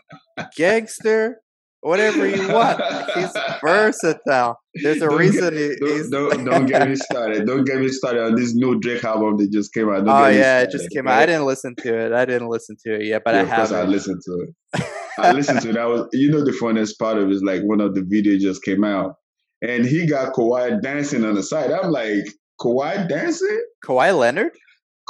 gangster, 0.56 1.40
whatever 1.80 2.26
you 2.26 2.48
want. 2.48 2.80
He's 3.14 3.32
versatile. 3.62 4.58
There's 4.74 4.98
a 4.98 5.08
don't 5.08 5.18
reason 5.18 5.54
get, 5.54 5.78
he, 5.80 5.92
he's. 5.92 6.10
Don't, 6.10 6.44
don't, 6.44 6.66
get 6.66 6.88
me 6.88 6.96
started. 6.96 7.46
Don't 7.46 7.64
get 7.64 7.78
me 7.78 7.88
started 7.88 8.22
on 8.22 8.34
this 8.36 8.54
new 8.54 8.78
Drake 8.78 9.04
album 9.04 9.38
that 9.38 9.50
just 9.50 9.72
came 9.72 9.88
out. 9.88 10.04
Don't 10.04 10.08
oh 10.08 10.28
yeah, 10.28 10.60
it 10.60 10.70
just 10.70 10.90
came 10.90 11.08
out. 11.08 11.18
I 11.18 11.26
didn't 11.26 11.46
listen 11.46 11.74
to 11.78 11.98
it. 12.06 12.12
I 12.12 12.24
didn't 12.24 12.48
listen 12.48 12.76
to 12.86 12.94
it 12.94 13.06
yet, 13.06 13.22
but 13.24 13.34
yeah, 13.34 13.42
I 13.42 13.44
have. 13.44 13.72
I 13.72 13.82
listened 13.82 14.22
to 14.24 14.46
it. 14.46 14.84
I 15.18 15.32
listened 15.32 15.60
to 15.62 15.70
it. 15.70 15.76
I 15.76 15.86
was, 15.86 16.08
you 16.12 16.30
know, 16.30 16.44
the 16.44 16.52
funniest 16.52 16.98
part 16.98 17.18
of 17.18 17.28
it 17.28 17.32
is 17.32 17.42
like 17.42 17.62
one 17.62 17.80
of 17.80 17.94
the 17.94 18.02
videos 18.02 18.40
just 18.40 18.62
came 18.62 18.84
out, 18.84 19.16
and 19.62 19.84
he 19.84 20.06
got 20.06 20.34
Kawhi 20.34 20.80
dancing 20.80 21.24
on 21.24 21.34
the 21.34 21.42
side. 21.42 21.70
I'm 21.70 21.90
like, 21.90 22.26
Kawhi 22.60 23.08
dancing? 23.08 23.62
Kawhi 23.84 24.16
Leonard? 24.16 24.52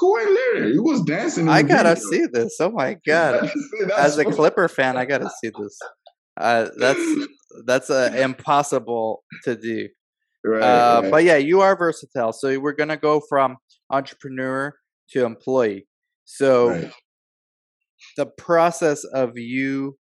Kawhi 0.01 0.25
Leonard. 0.25 0.73
He 0.73 0.79
was 0.79 1.03
dancing. 1.03 1.49
I 1.49 1.63
gotta 1.63 1.95
video. 1.95 2.11
see 2.11 2.27
this. 2.33 2.57
Oh 2.61 2.71
my 2.71 2.97
god! 3.07 3.51
As 3.97 4.17
a 4.19 4.25
Clipper 4.25 4.69
fan, 4.69 4.97
I 4.97 5.05
gotta 5.05 5.31
see 5.43 5.51
this. 5.51 5.79
Uh, 6.41 6.69
that's 6.77 7.27
that's 7.67 7.91
uh, 7.91 8.13
impossible 8.17 9.23
to 9.45 9.57
do. 9.57 9.89
Right, 10.45 10.63
uh, 10.63 11.01
right, 11.03 11.11
But 11.11 11.25
yeah, 11.25 11.37
you 11.37 11.61
are 11.61 11.77
versatile. 11.77 12.33
So 12.33 12.59
we're 12.59 12.73
gonna 12.73 12.97
go 12.97 13.21
from 13.29 13.59
entrepreneur 13.91 14.75
to 15.11 15.25
employee. 15.25 15.87
So 16.25 16.71
right. 16.71 16.93
the 18.17 18.27
process 18.27 19.05
of 19.05 19.37
you, 19.37 19.99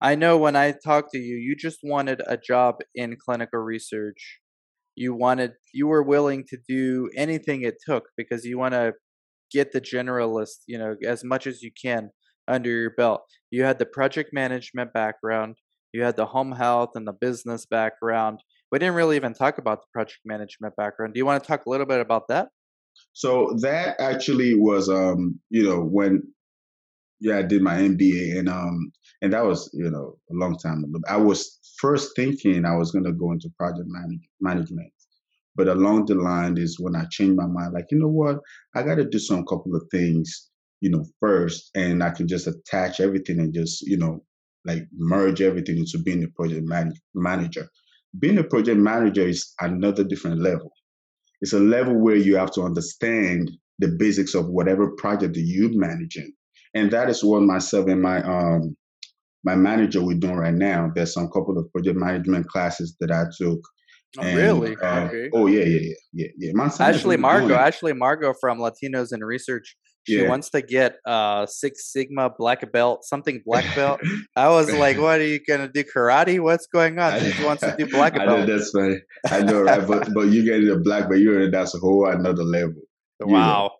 I 0.00 0.14
know 0.14 0.38
when 0.38 0.56
I 0.56 0.72
talked 0.72 1.10
to 1.12 1.18
you, 1.18 1.36
you 1.36 1.56
just 1.56 1.80
wanted 1.82 2.22
a 2.26 2.36
job 2.36 2.76
in 2.94 3.16
clinical 3.22 3.60
research. 3.60 4.40
You 4.94 5.14
wanted, 5.14 5.52
you 5.74 5.88
were 5.88 6.02
willing 6.02 6.44
to 6.48 6.58
do 6.68 7.10
anything 7.16 7.62
it 7.62 7.74
took 7.84 8.04
because 8.16 8.44
you 8.44 8.58
want 8.58 8.74
to 8.74 8.94
get 9.52 9.72
the 9.72 9.80
generalist, 9.80 10.62
you 10.66 10.78
know, 10.78 10.96
as 11.04 11.22
much 11.24 11.46
as 11.46 11.62
you 11.62 11.70
can 11.70 12.10
under 12.48 12.70
your 12.70 12.92
belt. 12.96 13.22
You 13.50 13.64
had 13.64 13.78
the 13.78 13.86
project 13.86 14.30
management 14.32 14.92
background, 14.92 15.56
you 15.92 16.02
had 16.02 16.16
the 16.16 16.26
home 16.26 16.52
health 16.52 16.90
and 16.94 17.06
the 17.06 17.12
business 17.12 17.66
background. 17.66 18.40
We 18.70 18.78
didn't 18.78 18.94
really 18.94 19.16
even 19.16 19.34
talk 19.34 19.58
about 19.58 19.80
the 19.80 19.86
project 19.92 20.20
management 20.24 20.74
background. 20.76 21.14
Do 21.14 21.18
you 21.18 21.26
want 21.26 21.42
to 21.42 21.46
talk 21.46 21.66
a 21.66 21.70
little 21.70 21.86
bit 21.86 22.00
about 22.00 22.28
that? 22.28 22.48
So 23.12 23.56
that 23.60 24.00
actually 24.00 24.54
was, 24.54 24.88
um, 24.88 25.38
you 25.50 25.62
know, 25.62 25.80
when 25.80 26.22
yeah, 27.20 27.38
I 27.38 27.42
did 27.42 27.62
my 27.62 27.76
MBA, 27.76 28.38
and 28.38 28.48
um, 28.48 28.92
and 29.22 29.32
that 29.32 29.44
was 29.44 29.70
you 29.72 29.90
know 29.90 30.16
a 30.30 30.34
long 30.34 30.58
time 30.58 30.84
ago. 30.84 31.00
I 31.08 31.16
was 31.16 31.58
first 31.78 32.14
thinking 32.14 32.64
I 32.64 32.76
was 32.76 32.90
going 32.90 33.04
to 33.04 33.12
go 33.12 33.32
into 33.32 33.50
project 33.58 33.86
manage- 33.88 34.28
management, 34.40 34.92
but 35.54 35.68
along 35.68 36.06
the 36.06 36.14
line 36.14 36.58
is 36.58 36.78
when 36.78 36.94
I 36.94 37.04
changed 37.10 37.36
my 37.36 37.46
mind. 37.46 37.72
Like 37.72 37.86
you 37.90 37.98
know 37.98 38.08
what, 38.08 38.40
I 38.74 38.82
got 38.82 38.96
to 38.96 39.04
do 39.04 39.18
some 39.18 39.46
couple 39.46 39.74
of 39.74 39.84
things, 39.90 40.50
you 40.80 40.90
know, 40.90 41.06
first, 41.20 41.70
and 41.74 42.02
I 42.02 42.10
can 42.10 42.28
just 42.28 42.46
attach 42.46 43.00
everything 43.00 43.40
and 43.40 43.54
just 43.54 43.82
you 43.82 43.96
know 43.96 44.22
like 44.66 44.82
merge 44.96 45.40
everything 45.40 45.78
into 45.78 45.98
being 45.98 46.24
a 46.24 46.28
project 46.28 46.66
man- 46.66 46.94
manager. 47.14 47.68
Being 48.18 48.38
a 48.38 48.44
project 48.44 48.78
manager 48.78 49.26
is 49.26 49.52
another 49.60 50.04
different 50.04 50.40
level. 50.40 50.72
It's 51.40 51.52
a 51.52 51.58
level 51.58 51.94
where 51.94 52.16
you 52.16 52.36
have 52.36 52.50
to 52.52 52.62
understand 52.62 53.50
the 53.78 53.88
basics 53.88 54.34
of 54.34 54.48
whatever 54.48 54.90
project 54.92 55.34
that 55.34 55.42
you're 55.42 55.70
managing. 55.72 56.32
And 56.74 56.90
that 56.90 57.10
is 57.10 57.22
what 57.22 57.42
myself 57.42 57.86
and 57.88 58.02
my 58.02 58.22
um 58.22 58.76
my 59.44 59.54
manager 59.54 60.02
we're 60.02 60.18
doing 60.18 60.36
right 60.36 60.54
now. 60.54 60.90
There's 60.94 61.14
some 61.14 61.28
couple 61.28 61.56
of 61.58 61.70
project 61.72 61.96
management 61.96 62.48
classes 62.48 62.96
that 63.00 63.12
I 63.12 63.24
took. 63.38 63.60
Oh, 64.18 64.22
and, 64.22 64.36
really? 64.36 64.76
Uh, 64.82 65.04
okay. 65.04 65.30
Oh 65.32 65.46
yeah, 65.46 65.64
yeah, 65.64 65.92
yeah, 66.12 66.26
yeah, 66.38 66.52
yeah. 66.52 66.70
Ashley 66.80 67.16
Margot, 67.16 67.54
Ashley 67.54 67.92
Margot 67.92 68.34
from 68.40 68.58
Latinos 68.58 69.12
in 69.12 69.22
Research. 69.22 69.76
She 70.06 70.20
Yeah. 70.22 70.28
wants 70.28 70.50
to 70.50 70.62
get 70.62 70.96
uh 71.04 71.46
Six 71.46 71.92
Sigma 71.92 72.30
black 72.38 72.70
belt, 72.72 73.04
something 73.04 73.42
black 73.46 73.74
belt. 73.74 74.00
I 74.36 74.48
was 74.48 74.72
like, 74.72 74.98
what 74.98 75.20
are 75.20 75.26
you 75.26 75.40
gonna 75.46 75.68
do? 75.68 75.82
Karate? 75.84 76.38
What's 76.40 76.66
going 76.66 76.98
on? 76.98 77.20
She 77.20 77.44
wants 77.44 77.62
to 77.64 77.74
do 77.76 77.86
black 77.90 78.14
belt. 78.14 78.28
I 78.28 78.36
know 78.36 78.46
that's 78.46 78.70
funny. 78.70 78.98
I 79.30 79.42
know, 79.42 79.62
right? 79.62 79.86
But 79.86 80.12
but 80.14 80.28
you 80.28 80.44
getting 80.44 80.70
a 80.70 80.76
black 80.76 81.08
belt, 81.08 81.20
you're 81.20 81.50
that's 81.50 81.74
a 81.74 81.78
whole 81.78 82.06
another 82.08 82.44
level. 82.44 82.82
you 83.20 83.26
know. 83.26 83.32
Wow. 83.32 83.70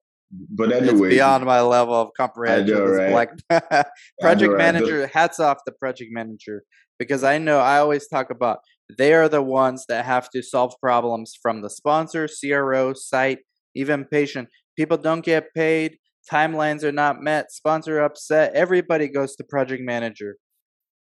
But 0.51 0.73
It's 0.73 0.89
anyway, 0.89 1.11
beyond 1.11 1.45
my 1.45 1.61
level 1.61 1.95
of 1.95 2.11
comprehension. 2.17 2.75
know, 2.77 2.85
right? 2.87 3.11
black 3.11 3.31
project 4.21 4.51
know, 4.51 4.57
right? 4.57 4.59
Manager, 4.59 5.07
hats 5.07 5.39
off 5.39 5.59
the 5.67 5.73
project 5.73 6.11
manager. 6.13 6.65
Because 6.99 7.23
I 7.23 7.39
know 7.39 7.59
I 7.61 7.79
always 7.79 8.09
talk 8.09 8.31
about 8.31 8.59
they 8.99 9.13
are 9.15 9.29
the 9.29 9.43
ones 9.43 9.85
that 9.89 10.05
have 10.05 10.29
to 10.31 10.43
solve 10.43 10.75
problems 10.81 11.39
from 11.41 11.61
the 11.63 11.71
sponsor, 11.71 12.27
CRO, 12.27 12.95
site, 12.95 13.41
even 13.75 14.05
patient. 14.05 14.49
People 14.77 14.97
don't 14.97 15.25
get 15.25 15.53
paid, 15.55 15.99
timelines 16.31 16.83
are 16.83 16.93
not 16.93 17.23
met, 17.23 17.53
sponsor 17.53 18.01
upset. 18.01 18.53
Everybody 18.55 19.09
goes 19.09 19.37
to 19.37 19.45
project 19.45 19.83
manager. 19.83 20.37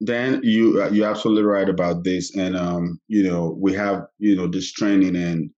Dan, 0.03 0.41
you 0.43 0.83
uh, 0.83 0.89
you're 0.91 1.11
absolutely 1.11 1.45
right 1.45 1.69
about 1.69 2.05
this, 2.05 2.35
and 2.35 2.57
um, 2.57 2.99
you 3.09 3.23
know, 3.23 3.57
we 3.61 3.75
have 3.75 4.03
you 4.19 4.35
know 4.35 4.47
this 4.47 4.73
training, 4.73 5.15
and 5.15 5.51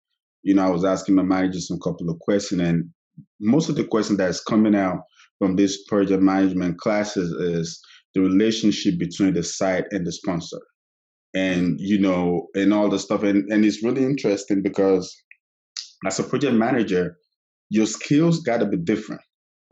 you 0.42 0.55
know, 0.55 0.66
I 0.66 0.70
was 0.70 0.84
asking 0.84 1.14
my 1.14 1.22
manager 1.22 1.61
some 1.61 1.78
couple 1.78 2.11
of 2.11 2.18
questions, 2.18 2.61
and 2.61 2.90
most 3.40 3.68
of 3.68 3.76
the 3.76 3.84
questions 3.84 4.18
that's 4.18 4.42
coming 4.42 4.74
out 4.74 5.03
from 5.38 5.55
this 5.55 5.84
project 5.84 6.22
management 6.22 6.78
classes 6.78 7.30
is 7.30 7.80
the 8.14 8.20
relationship 8.20 8.98
between 8.98 9.34
the 9.34 9.44
site 9.44 9.84
and 9.92 10.05
the 10.05 10.11
sponsor, 10.11 10.61
and 11.34 11.78
you 11.78 12.00
know, 12.00 12.48
and 12.57 12.74
all 12.74 12.88
the 12.88 12.98
stuff, 12.98 13.22
and 13.22 13.48
and 13.53 13.64
it's 13.64 13.84
really 13.84 14.03
interesting 14.03 14.61
because 14.61 15.14
as 16.05 16.18
a 16.18 16.24
project 16.24 16.55
manager, 16.55 17.16
your 17.70 17.86
skills 17.86 18.40
got 18.40 18.59
to 18.59 18.66
be 18.66 18.76
different 18.76 19.20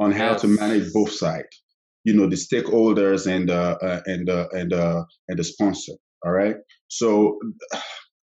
on 0.01 0.11
how 0.11 0.35
to 0.35 0.49
manage 0.49 0.93
both 0.93 1.13
sides 1.13 1.63
you 2.05 2.15
know 2.15 2.27
the 2.29 2.37
stakeholders 2.37 3.27
and 3.27 3.51
uh, 3.51 3.77
uh 3.83 4.01
and 4.07 4.29
uh, 4.29 4.49
and 4.53 4.73
uh 4.73 5.05
and 5.29 5.39
the 5.39 5.45
sponsor 5.45 5.93
all 6.25 6.33
right? 6.33 6.57
So 6.89 7.39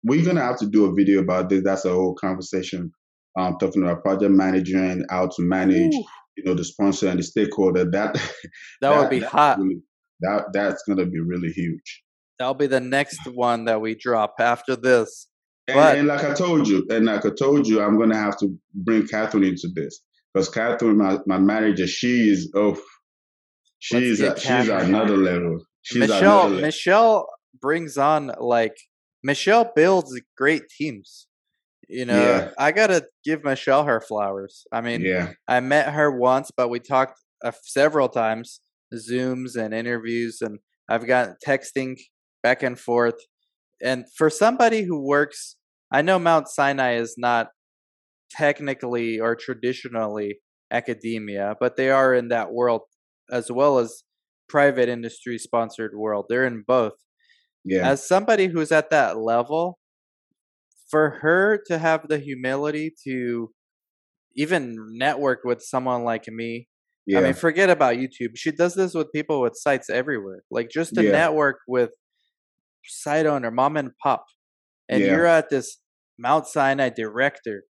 we're 0.04 0.26
gonna 0.26 0.42
have 0.42 0.60
to 0.60 0.68
do 0.68 0.86
a 0.86 0.94
video 0.94 1.22
about 1.22 1.50
this. 1.50 1.64
That's 1.64 1.86
a 1.86 1.90
whole 1.90 2.16
conversation 2.16 2.92
um 3.38 3.58
talking 3.60 3.84
about 3.84 4.04
project 4.04 4.32
manager 4.32 4.78
and 4.84 5.06
how 5.10 5.28
to 5.28 5.42
manage 5.42 5.94
Ooh, 5.94 6.06
you 6.38 6.44
know 6.46 6.54
the 6.54 6.64
sponsor 6.64 7.08
and 7.08 7.20
the 7.20 7.24
stakeholder. 7.24 7.90
That 7.90 8.16
that 8.82 8.98
would 8.98 9.10
be 9.10 9.20
that's 9.20 9.32
hot. 9.32 9.60
really, 9.60 9.82
that 10.22 10.46
that's 10.54 10.84
gonna 10.88 11.06
be 11.06 11.20
really 11.20 11.52
huge. 11.52 12.04
That'll 12.40 12.54
be 12.54 12.68
the 12.68 12.80
next 12.80 13.20
one 13.34 13.66
that 13.66 13.82
we 13.82 13.96
drop 13.96 14.36
after 14.40 14.76
this. 14.76 15.28
and, 15.68 15.76
But- 15.76 15.98
and 15.98 16.08
like 16.08 16.24
i 16.24 16.34
told 16.34 16.68
you 16.68 16.86
and 16.90 17.06
like 17.06 17.26
i 17.26 17.30
told 17.32 17.68
you 17.68 17.82
i'm 17.82 17.98
gonna 18.00 18.16
have 18.18 18.38
to 18.38 18.56
bring 18.74 19.08
catherine 19.08 19.44
into 19.44 19.68
this 19.74 20.02
because 20.38 20.50
catherine 20.50 20.98
my, 20.98 21.20
my 21.26 21.40
manager 21.40 21.88
she 21.88 22.30
is 22.30 22.52
oh 22.56 22.78
she's 23.80 24.22
a, 24.22 24.40
she's 24.40 24.70
another 24.70 25.18
level 25.18 25.60
she's 25.82 26.00
Michelle 26.00 26.20
another 26.22 26.50
level. 26.50 26.62
Michelle 26.62 27.30
brings 27.60 27.98
on 27.98 28.32
like 28.40 28.78
Michelle 29.24 29.72
builds 29.76 30.20
great 30.38 30.64
teams. 30.78 31.28
You 31.90 32.06
know, 32.06 32.22
Yeah. 32.22 32.52
I 32.58 32.72
gotta 32.72 33.08
give 33.24 33.44
Michelle 33.44 33.84
her 33.86 34.00
flowers. 34.00 34.66
I 34.72 34.82
mean, 34.82 35.02
yeah 35.02 35.34
I 35.48 35.60
met 35.60 35.94
her 35.94 36.12
once, 36.12 36.52
but 36.56 36.70
we 36.70 36.80
talked 36.80 37.20
uh, 37.44 37.52
several 37.64 38.10
times, 38.10 38.60
Zooms 38.94 39.56
and 39.56 39.74
interviews, 39.74 40.40
and 40.42 40.60
I've 40.90 41.08
got 41.08 41.36
texting 41.46 41.98
back 42.44 42.62
and 42.62 42.80
forth. 42.80 43.16
And 43.82 44.06
for 44.16 44.30
somebody 44.30 44.84
who 44.84 45.00
works, 45.00 45.56
I 45.92 46.02
know 46.02 46.20
Mount 46.20 46.48
Sinai 46.50 46.96
is 46.96 47.16
not 47.18 47.48
technically 48.30 49.20
or 49.20 49.36
traditionally 49.36 50.40
academia, 50.72 51.56
but 51.60 51.76
they 51.78 51.90
are 51.90 52.14
in 52.14 52.28
that 52.30 52.52
world 52.52 52.82
as 53.32 53.52
well 53.52 53.78
as 53.80 54.04
private 54.50 54.90
industry 54.90 55.38
sponsored 55.38 55.94
world. 55.96 56.26
They're 56.30 56.46
in 56.46 56.64
both. 56.68 56.94
yeah 57.66 57.84
As 57.86 58.08
somebody 58.08 58.48
who's 58.48 58.72
at 58.72 58.90
that 58.92 59.18
level, 59.18 59.80
for 60.90 61.20
her 61.22 61.62
to 61.68 61.78
have 61.78 62.08
the 62.08 62.20
humility 62.20 62.94
to 63.04 63.52
even 64.36 64.76
network 64.98 65.40
with 65.44 65.62
someone 65.62 66.04
like 66.04 66.28
me, 66.28 66.68
yeah 67.06 67.20
I 67.20 67.22
mean, 67.22 67.34
forget 67.34 67.70
about 67.70 67.96
YouTube. 67.96 68.36
She 68.36 68.52
does 68.52 68.76
this 68.76 68.94
with 68.94 69.12
people 69.14 69.42
with 69.42 69.56
sites 69.56 69.90
everywhere. 69.90 70.44
Like 70.52 70.70
just 70.70 70.96
to 70.96 71.04
Yeah. 71.04 71.12
network 71.12 71.58
with 71.68 71.92
site 72.86 73.26
owner, 73.26 73.52
mom 73.52 73.78
and 73.78 73.92
pop. 74.02 74.26
And 74.90 75.04
Yeah. 75.04 75.12
you're 75.12 75.26
at 75.26 75.50
this 75.50 75.80
Mount 76.18 76.48
Sinai 76.48 76.90
director 76.90 77.64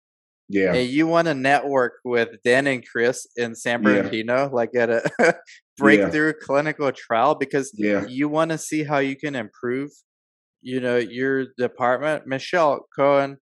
yeah 0.49 0.73
and 0.73 0.89
you 0.89 1.07
want 1.07 1.27
to 1.27 1.33
network 1.33 1.93
with 2.05 2.29
Dan 2.43 2.67
and 2.67 2.85
Chris 2.87 3.25
in 3.35 3.55
San 3.55 3.83
Yeah. 3.83 3.89
Bernardino, 4.01 4.49
like 4.51 4.75
at 4.75 4.89
a 4.89 5.01
breakthrough 5.77 6.33
clinical 6.33 6.91
trial, 6.91 7.35
because 7.35 7.71
yeah 7.75 8.05
you 8.07 8.29
want 8.29 8.51
to 8.51 8.57
see 8.57 8.83
how 8.83 8.99
you 8.99 9.15
can 9.15 9.35
improve, 9.35 9.91
you 10.61 10.79
know, 10.79 10.97
your 10.97 11.47
department. 11.57 12.27
Michelle 12.27 12.87
Cohen, 12.95 13.37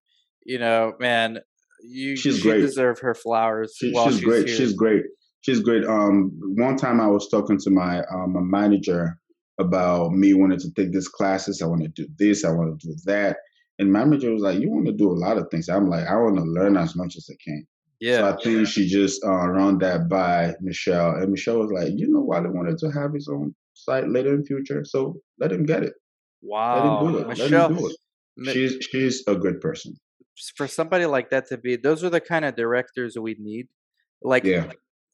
you 0.45 0.59
know, 0.59 0.93
man, 0.99 1.39
you 1.83 2.15
She's 2.15 2.37
she 2.37 2.41
great. 2.41 2.61
deserve 2.61 2.99
her 2.99 3.13
flowers 3.13 3.75
She, 3.77 3.91
while 3.91 4.05
she's, 4.07 4.15
she's, 4.15 4.23
great. 4.23 4.47
here. 4.47 4.57
She's 4.57 4.73
great. 4.73 5.03
She's 5.41 5.59
great. 5.59 5.85
Um, 5.85 6.31
one 6.57 6.75
time 6.75 6.99
I 6.99 7.07
was 7.07 7.29
talking 7.29 7.59
to 7.59 7.69
my 7.69 7.99
um 8.13 8.33
my 8.33 8.41
manager 8.41 9.19
about 9.59 10.11
me 10.11 10.33
wanting 10.33 10.59
to 10.59 10.73
take 10.73 10.91
these 10.91 11.07
classes. 11.07 11.61
I 11.61 11.67
want 11.67 11.83
to 11.83 11.87
do 11.89 12.07
this. 12.17 12.43
I 12.43 12.49
want 12.51 12.79
to 12.79 12.87
do 12.87 12.95
that. 13.05 13.37
And 13.79 13.91
my 13.91 14.05
manager 14.05 14.31
was 14.31 14.41
like, 14.41 14.59
"You 14.59 14.69
want 14.71 14.85
to 14.85 14.93
do 14.93 15.11
a 15.11 15.19
lot 15.25 15.37
of 15.37 15.47
things." 15.51 15.67
I'm 15.69 15.89
like, 15.89 16.05
"I 16.07 16.15
want 16.15 16.37
to 16.37 16.43
learn 16.43 16.77
as 16.77 16.95
much 16.95 17.15
as 17.17 17.27
I 17.29 17.35
can." 17.43 17.65
yeah, 17.99 18.17
So 18.19 18.27
I 18.29 18.35
think 18.43 18.67
she 18.67 18.87
just 18.87 19.23
uh, 19.25 19.47
run 19.47 19.77
that 19.79 20.07
by 20.09 20.53
Michelle, 20.61 21.11
and 21.15 21.31
Michelle 21.31 21.59
was 21.59 21.71
like, 21.71 21.91
"You 21.95 22.07
know, 22.09 22.21
Wally 22.21 22.49
wanted 22.49 22.77
to 22.79 22.89
have 22.91 23.13
his 23.13 23.27
own 23.27 23.53
site 23.73 24.07
later 24.09 24.33
in 24.33 24.45
future, 24.45 24.83
so 24.85 25.17
let 25.39 25.51
him 25.51 25.65
get 25.65 25.83
it. 25.83 25.93
Wow, 26.41 26.75
Let 26.75 26.85
him 26.85 27.13
do 27.13 27.17
it. 27.19 27.27
Michelle. 27.27 27.47
Let 27.69 27.71
him 27.71 27.77
do 27.77 27.87
it." 27.87 27.95
Mi- 28.37 28.53
She's 28.53 28.73
she's 28.91 29.23
a 29.27 29.35
good 29.35 29.59
person. 29.61 29.93
for 30.57 30.67
somebody 30.67 31.05
like 31.05 31.29
that 31.29 31.47
to 31.47 31.57
be, 31.57 31.77
those 31.77 32.03
are 32.03 32.09
the 32.09 32.19
kind 32.19 32.43
of 32.43 32.55
directors 32.57 33.17
we 33.17 33.35
need. 33.39 33.67
Like, 34.21 34.43
Yeah. 34.43 34.71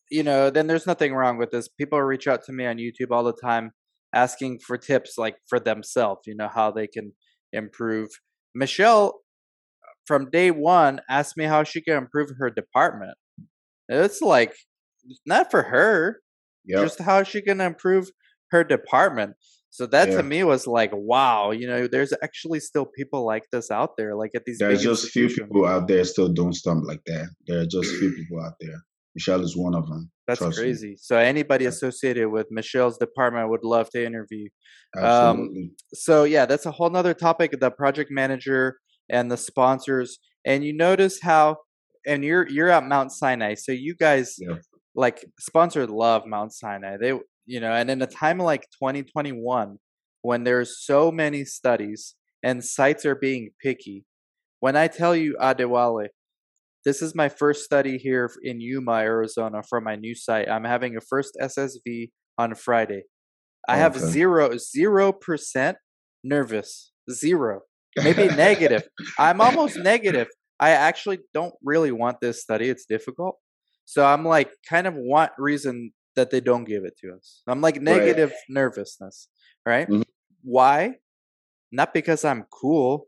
you 0.10 0.24
know, 0.24 0.50
then 0.50 0.66
there's 0.68 0.88
nothing 0.88 1.14
wrong 1.14 1.38
with 1.38 1.52
this. 1.52 1.68
People 1.68 2.02
reach 2.02 2.28
out 2.28 2.44
to 2.46 2.52
me 2.52 2.66
on 2.66 2.78
YouTube 2.78 3.12
all 3.12 3.24
the 3.24 3.34
time 3.50 3.72
asking 4.14 4.60
for 4.66 4.78
tips, 4.78 5.18
like 5.20 5.38
for 5.48 5.60
themselves, 5.60 6.22
you 6.26 6.36
know, 6.36 6.48
how 6.48 6.72
they 6.72 6.88
can 6.88 7.14
improve. 7.54 8.10
Michelle, 8.54 9.22
from 10.06 10.30
day 10.30 10.52
one, 10.52 11.02
asked 11.10 11.38
me 11.38 11.46
how 11.46 11.64
she 11.64 11.82
can 11.82 11.96
improve 11.98 12.30
her 12.38 12.50
department. 12.50 13.18
It's 13.90 14.22
like, 14.22 14.56
not 15.26 15.52
for 15.52 15.64
her, 15.64 16.22
Yep. 16.66 16.82
just 16.84 17.00
how 17.00 17.24
she 17.24 17.42
can 17.42 17.60
improve 17.62 18.10
her 18.52 18.64
department. 18.64 19.36
So 19.70 19.86
that 19.88 20.10
Yeah. 20.10 20.18
to 20.18 20.24
me 20.24 20.44
was 20.44 20.68
like, 20.68 20.92
wow, 20.94 21.52
you 21.52 21.66
know, 21.66 21.88
there's 21.88 22.14
actually 22.22 22.60
still 22.60 22.86
people 22.86 23.26
like 23.26 23.44
this 23.52 23.72
out 23.72 23.96
there, 23.98 24.16
like 24.16 24.32
at 24.36 24.44
these. 24.46 24.60
There's 24.60 24.84
just 24.84 25.10
few 25.10 25.30
people 25.30 25.66
out 25.66 25.88
there 25.88 26.04
still 26.04 26.28
doing 26.28 26.52
stuff 26.54 26.80
like 26.84 27.04
that. 27.06 27.30
There 27.48 27.62
are 27.62 27.66
just 27.66 27.96
few 27.96 28.12
people 28.16 28.42
out 28.44 28.56
there. 28.60 28.84
Michelle 29.16 29.42
is 29.44 29.58
one 29.58 29.76
of 29.76 29.88
them. 29.88 30.10
That's 30.28 30.40
Trust 30.40 30.58
me. 30.58 30.64
crazy. 30.64 30.96
So 30.98 31.18
anybody 31.18 31.66
associated 31.66 32.30
with 32.30 32.48
Michelle's 32.52 32.98
department 32.98 33.50
would 33.50 33.64
love 33.64 33.90
to 33.92 34.06
interview. 34.06 34.48
Um, 34.98 35.04
Absolutely. 35.06 35.72
So 35.94 36.24
yeah, 36.24 36.46
that's 36.46 36.66
a 36.66 36.72
whole 36.72 36.90
nother 36.90 37.14
topic, 37.14 37.60
the 37.60 37.72
project 37.72 38.12
manager 38.12 38.78
and 39.10 39.30
the 39.32 39.38
sponsors. 39.38 40.20
And 40.46 40.64
you 40.64 40.74
notice 40.74 41.20
how 41.22 41.58
and 42.08 42.24
you're 42.24 42.48
you're 42.50 42.70
at 42.70 42.86
Mount 42.86 43.12
Sinai. 43.12 43.56
So 43.56 43.72
you 43.74 43.96
guys 43.96 44.36
Yeah. 44.40 44.56
like 44.96 45.26
sponsors 45.40 45.90
love 45.90 46.26
Mount 46.26 46.54
Sinai. 46.54 46.98
They 46.98 47.20
you 47.46 47.60
know, 47.60 47.72
and 47.74 47.90
in 47.92 48.02
a 48.02 48.08
time 48.08 48.38
like 48.38 48.62
2021 48.80 49.78
when 50.22 50.44
there's 50.44 50.80
so 50.86 51.12
many 51.12 51.44
studies 51.44 52.16
and 52.44 52.64
sites 52.64 53.06
are 53.06 53.16
being 53.16 53.50
picky. 53.62 54.06
When 54.62 54.76
I 54.76 54.88
tell 54.88 55.16
you 55.16 55.36
Adewale, 55.42 56.08
this 56.86 57.02
is 57.02 57.14
my 57.16 57.30
first 57.30 57.64
study 57.64 57.98
here 57.98 58.30
in 58.44 58.60
Yuma, 58.62 58.94
Arizona 58.94 59.62
for 59.64 59.80
my 59.82 59.96
new 59.96 60.16
site. 60.16 60.50
I'm 60.50 60.64
having 60.64 60.96
a 60.96 61.02
first 61.02 61.38
SSV 61.42 62.12
on 62.38 62.56
Friday. 62.56 63.04
I 63.68 63.78
have 63.78 63.96
Okay. 63.96 64.06
zero 64.06 64.58
zero 64.58 65.12
percent 65.12 65.78
nervous. 66.24 66.92
Zero. 67.10 67.62
Maybe 67.98 68.28
negative. 68.48 68.84
I'm 69.20 69.42
almost 69.42 69.78
negative. 69.78 70.28
I 70.60 70.72
actually 70.72 71.20
don't 71.34 71.54
really 71.64 71.92
want 71.92 72.22
this 72.22 72.42
study. 72.42 72.70
It's 72.70 72.86
difficult. 72.86 73.38
So 73.86 74.06
I'm 74.06 74.24
like 74.26 74.52
kind 74.68 74.88
of 74.88 74.94
want 74.96 75.32
reason 75.38 75.92
that 76.16 76.30
they 76.32 76.40
don't 76.40 76.64
give 76.66 76.84
it 76.86 76.98
to 77.02 77.14
us. 77.14 77.42
I'm 77.48 77.62
like 77.62 77.82
negative 77.82 78.32
nervousness, 78.50 79.28
right? 79.66 79.88
Mhm. 79.88 80.04
Why? 80.44 80.96
Not 81.72 81.94
because 81.94 82.26
I'm 82.26 82.46
cool 82.50 83.08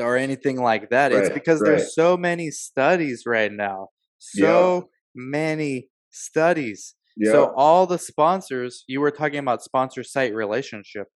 or 0.00 0.16
anything 0.16 0.60
like 0.60 0.90
that. 0.90 1.12
It's 1.12 1.30
because 1.30 1.60
right. 1.60 1.68
there's 1.68 1.94
so 1.94 2.16
many 2.16 2.50
studies 2.50 3.24
right 3.26 3.52
now. 3.52 3.88
So 4.18 4.88
many 5.14 5.88
studies. 6.10 6.94
Yeah. 7.16 7.32
So 7.32 7.54
all 7.56 7.86
the 7.86 7.98
sponsors, 7.98 8.84
you 8.86 9.00
were 9.00 9.10
talking 9.10 9.38
about 9.38 9.62
sponsor 9.62 10.02
site 10.02 10.34
relationship. 10.34 11.08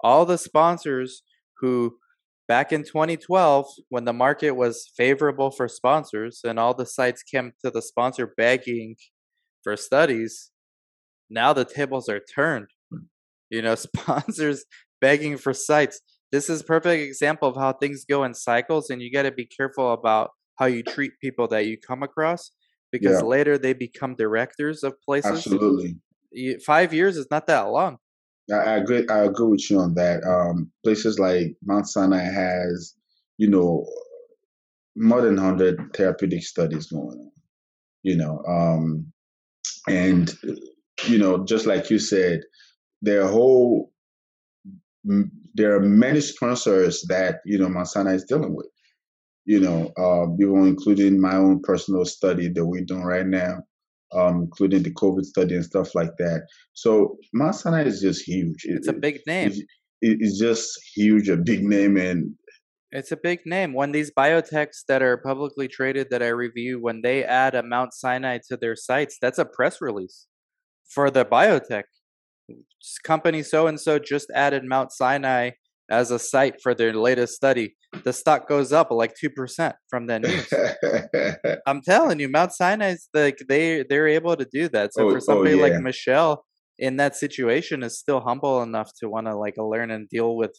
All 0.00 0.26
the 0.26 0.38
sponsors 0.38 1.22
who 1.60 1.96
back 2.48 2.72
in 2.72 2.82
2012 2.82 3.66
when 3.90 4.04
the 4.04 4.12
market 4.12 4.52
was 4.52 4.90
favorable 4.96 5.50
for 5.50 5.68
sponsors 5.68 6.40
and 6.42 6.58
all 6.58 6.74
the 6.74 6.86
sites 6.86 7.22
came 7.22 7.52
to 7.64 7.70
the 7.70 7.82
sponsor 7.82 8.34
begging 8.36 8.96
for 9.62 9.76
studies, 9.76 10.50
now 11.30 11.52
the 11.52 11.64
tables 11.64 12.08
are 12.08 12.20
turned. 12.34 12.68
Hmm. 12.90 13.04
You 13.50 13.62
know, 13.62 13.74
sponsors 13.76 14.64
begging 15.00 15.38
for 15.38 15.54
sites. 15.54 16.00
This 16.32 16.48
is 16.48 16.62
perfect 16.62 17.02
example 17.02 17.48
of 17.48 17.56
how 17.56 17.72
things 17.72 18.04
go 18.04 18.24
in 18.24 18.34
cycles, 18.34 18.90
and 18.90 19.02
you 19.02 19.10
got 19.12 19.22
to 19.22 19.32
be 19.32 19.46
careful 19.46 19.92
about 19.92 20.30
how 20.56 20.66
you 20.66 20.82
treat 20.82 21.12
people 21.20 21.48
that 21.48 21.66
you 21.66 21.78
come 21.78 22.02
across 22.02 22.52
because 22.92 23.20
Yeah. 23.20 23.26
later 23.26 23.58
they 23.58 23.72
become 23.72 24.14
directors 24.14 24.82
of 24.82 25.00
places. 25.02 25.32
Absolutely. 25.32 25.96
Five 26.64 26.94
years 26.94 27.16
is 27.16 27.26
not 27.30 27.46
that 27.48 27.62
long. 27.62 27.98
I, 28.52 28.54
I 28.54 28.76
agree. 28.76 29.06
I 29.08 29.24
agree 29.24 29.46
with 29.46 29.70
you 29.70 29.80
on 29.80 29.94
that. 29.94 30.22
Um, 30.24 30.70
places 30.84 31.18
like 31.18 31.56
Mount 31.64 31.88
Sinai 31.88 32.22
has, 32.22 32.94
you 33.38 33.48
know, 33.48 33.86
more 34.96 35.22
than 35.22 35.36
hundred 35.36 35.80
therapeutic 35.94 36.42
studies 36.42 36.86
going 36.86 37.18
on. 37.18 37.30
You 38.02 38.16
know, 38.16 38.42
um, 38.46 39.12
and 39.88 40.32
you 41.08 41.18
know, 41.18 41.44
just 41.44 41.66
like 41.66 41.90
you 41.90 41.98
said, 41.98 42.42
their 43.02 43.26
whole 43.26 43.92
there 45.54 45.74
are 45.74 45.80
many 45.80 46.20
sponsors 46.20 47.02
that 47.08 47.40
you 47.44 47.58
know 47.58 47.68
Mount 47.68 47.88
Sinai 47.88 48.14
is 48.14 48.24
dealing 48.24 48.54
with. 48.54 48.68
You 49.46 49.60
know, 49.60 49.90
uh, 49.98 50.26
even 50.40 50.66
including 50.68 51.20
my 51.20 51.34
own 51.34 51.60
personal 51.62 52.04
study 52.04 52.48
that 52.48 52.64
we're 52.64 52.84
doing 52.84 53.02
right 53.04 53.26
now, 53.26 53.62
um, 54.12 54.42
including 54.42 54.82
the 54.82 54.92
COVID 54.92 55.24
study 55.24 55.54
and 55.56 55.64
stuff 55.64 55.94
like 55.94 56.16
that. 56.18 56.46
So 56.74 57.16
Mount 57.32 57.54
Sinai 57.56 57.84
is 57.84 58.00
just 58.00 58.22
huge. 58.28 58.64
It- 58.64 58.76
It's 58.76 58.88
a 58.88 58.92
big 58.92 59.20
name. 59.26 59.48
it's, 59.48 59.58
it- 60.02 60.18
it's 60.20 60.38
just 60.38 60.78
huge, 60.94 61.28
a 61.28 61.36
big 61.36 61.64
name, 61.64 61.96
and 61.96 62.34
It's 62.92 63.12
a 63.12 63.16
big 63.16 63.40
name. 63.46 63.72
When 63.72 63.92
these 63.92 64.10
biotechs 64.10 64.84
that 64.88 65.00
are 65.00 65.16
publicly 65.16 65.68
traded 65.68 66.08
that 66.10 66.22
I 66.22 66.28
review, 66.28 66.80
when 66.80 67.02
they 67.02 67.24
add 67.24 67.54
a 67.54 67.62
Mount 67.62 67.94
Sinai 67.94 68.38
to 68.48 68.56
their 68.56 68.74
sites, 68.76 69.16
that's 69.22 69.38
a 69.38 69.44
press 69.44 69.80
release 69.80 70.26
for 70.88 71.08
the 71.10 71.24
biotech. 71.24 71.84
Company 73.04 73.42
so 73.42 73.66
and 73.66 73.78
so 73.78 73.98
just 73.98 74.30
added 74.34 74.64
Mount 74.64 74.92
Sinai 74.92 75.50
as 75.90 76.10
a 76.10 76.18
site 76.18 76.62
for 76.62 76.74
their 76.74 76.94
latest 76.94 77.34
study. 77.34 77.76
The 78.04 78.12
stock 78.12 78.48
goes 78.48 78.72
up 78.72 78.90
like 78.90 79.14
two 79.20 79.30
percent 79.30 79.74
from 79.88 80.06
that 80.06 80.22
news. 80.22 80.52
I'm 81.66 81.82
telling 81.82 82.20
you, 82.20 82.28
Mount 82.28 82.52
Sinai's 82.52 83.08
like 83.12 83.38
they 83.48 83.84
they're 83.88 84.08
able 84.08 84.36
to 84.36 84.46
do 84.50 84.68
that. 84.68 84.94
So 84.94 85.06
Oh- 85.06 85.10
for 85.10 85.16
oh, 85.16 85.20
somebody 85.20 85.56
like. 85.56 85.74
Michelle 85.80 86.44
in 86.78 86.96
that 86.96 87.14
situation 87.14 87.82
is 87.82 87.98
still 87.98 88.20
humble 88.20 88.62
enough 88.62 88.90
to 89.00 89.08
want 89.08 89.26
to 89.26 89.36
like 89.36 89.54
learn 89.58 89.90
and 89.90 90.08
deal 90.08 90.34
with 90.36 90.52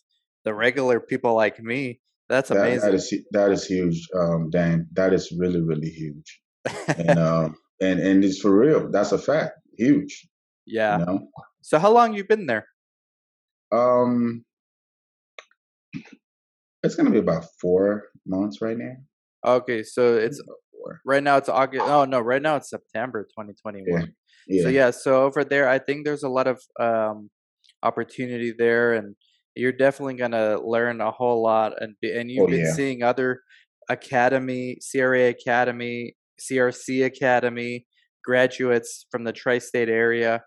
the 0.45 0.53
regular 0.53 0.99
people 0.99 1.35
like 1.35 1.59
me. 1.59 1.99
That's 2.29 2.49
that, 2.49 2.57
amazing. 2.59 2.91
that 2.91 2.93
is 2.95 3.13
that 3.31 3.51
is 3.51 3.65
huge, 3.65 4.07
um, 4.17 4.49
Dan. 4.51 4.87
That 4.93 5.13
is 5.13 5.33
really 5.37 5.61
really 5.61 5.89
huge, 5.89 6.39
and 6.87 7.19
um, 7.27 7.55
and 7.81 7.99
and 7.99 8.23
it's 8.23 8.39
for 8.39 8.55
real. 8.57 8.89
That's 8.91 9.11
a 9.11 9.17
fact. 9.17 9.53
Huge. 9.77 10.27
yeah. 10.65 10.99
You 10.99 11.05
know. 11.05 11.19
So 11.62 11.80
how 11.80 11.91
long 11.91 12.14
you 12.14 12.26
been 12.26 12.45
there? 12.47 12.68
Um, 13.72 14.43
it's 16.84 16.95
gonna 16.95 17.12
be 17.12 17.20
about 17.20 17.45
four 17.59 18.09
months 18.26 18.62
right 18.62 18.78
now. 18.78 18.95
Okay, 19.45 19.84
so 19.84 20.16
it's 20.16 20.41
right 21.05 21.24
now 21.24 21.38
it's 21.38 21.49
August. 21.49 21.86
Oh 21.86 22.05
no, 22.05 22.20
right 22.20 22.41
now 22.41 22.55
it's 22.57 22.70
September 22.70 23.24
2021. 23.24 24.14
Yeah. 24.47 24.64
So 24.64 24.70
yeah, 24.70 24.91
so 24.91 25.24
over 25.24 25.43
there, 25.43 25.70
I 25.70 25.80
think 25.80 26.05
there's 26.05 26.24
a 26.24 26.30
lot 26.30 26.47
of 26.47 26.62
um, 26.80 27.30
opportunity 27.84 28.53
there, 28.57 28.93
and 28.93 29.16
you're 29.55 29.72
definitely 29.72 30.16
gonna 30.16 30.59
learn 30.59 30.99
a 31.01 31.12
whole 31.12 31.41
lot. 31.43 31.82
And 31.82 31.95
be, 32.01 32.12
and 32.12 32.30
you've 32.30 32.43
Oh, 32.45 32.47
been 32.47 32.66
yeah. 32.66 32.74
seeing 32.74 33.03
other 33.03 33.41
academy, 33.89 34.78
CRA 34.91 35.30
Academy, 35.30 36.16
CRC 36.39 37.05
Academy 37.05 37.86
graduates 38.24 39.05
from 39.12 39.24
the 39.24 39.34
tri-state 39.34 39.89
area 39.89 40.43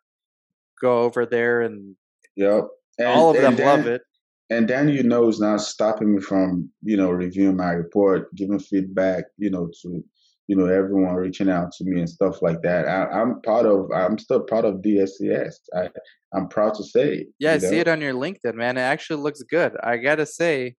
go 0.80 1.02
over 1.02 1.26
there, 1.26 1.62
and 1.62 1.96
Yep. 2.36 2.68
And, 2.98 3.08
all 3.08 3.30
of 3.30 3.36
them 3.36 3.56
love 3.56 3.86
it. 3.86 4.02
And 4.50 4.68
Dan, 4.68 4.88
you 4.88 5.02
know, 5.02 5.28
is 5.28 5.40
not 5.40 5.60
stopping 5.60 6.14
me 6.14 6.20
from, 6.20 6.70
you 6.82 6.96
know, 6.96 7.10
reviewing 7.10 7.56
my 7.56 7.72
report, 7.72 8.32
giving 8.34 8.58
feedback, 8.58 9.24
you 9.38 9.50
know, 9.50 9.68
to, 9.82 10.04
you 10.46 10.56
know, 10.56 10.66
everyone 10.66 11.14
reaching 11.14 11.48
out 11.48 11.72
to 11.72 11.84
me 11.84 12.00
and 12.00 12.08
stuff 12.08 12.42
like 12.42 12.60
that. 12.62 12.86
I, 12.86 13.06
I'm 13.06 13.40
part 13.40 13.66
of, 13.66 13.90
I'm 13.92 14.18
still 14.18 14.42
part 14.42 14.64
of 14.64 14.76
DSCS. 14.76 15.54
I, 15.74 15.88
I'm 16.34 16.48
proud 16.48 16.74
to 16.74 16.84
say. 16.84 17.26
Yeah, 17.38 17.52
I 17.52 17.54
you 17.54 17.60
see 17.60 17.78
it 17.78 17.88
on 17.88 18.00
your 18.00 18.12
LinkedIn, 18.12 18.54
man. 18.54 18.76
It 18.76 18.82
actually 18.82 19.22
looks 19.22 19.42
good. 19.42 19.72
I 19.82 19.96
gotta 19.96 20.26
say, 20.26 20.76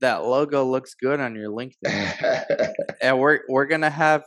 that 0.00 0.24
logo 0.24 0.64
looks 0.64 0.94
good 0.94 1.20
on 1.20 1.34
your 1.34 1.50
LinkedIn. 1.50 2.72
and 3.00 3.18
we're 3.18 3.40
we're 3.48 3.66
gonna 3.66 3.88
have 3.88 4.24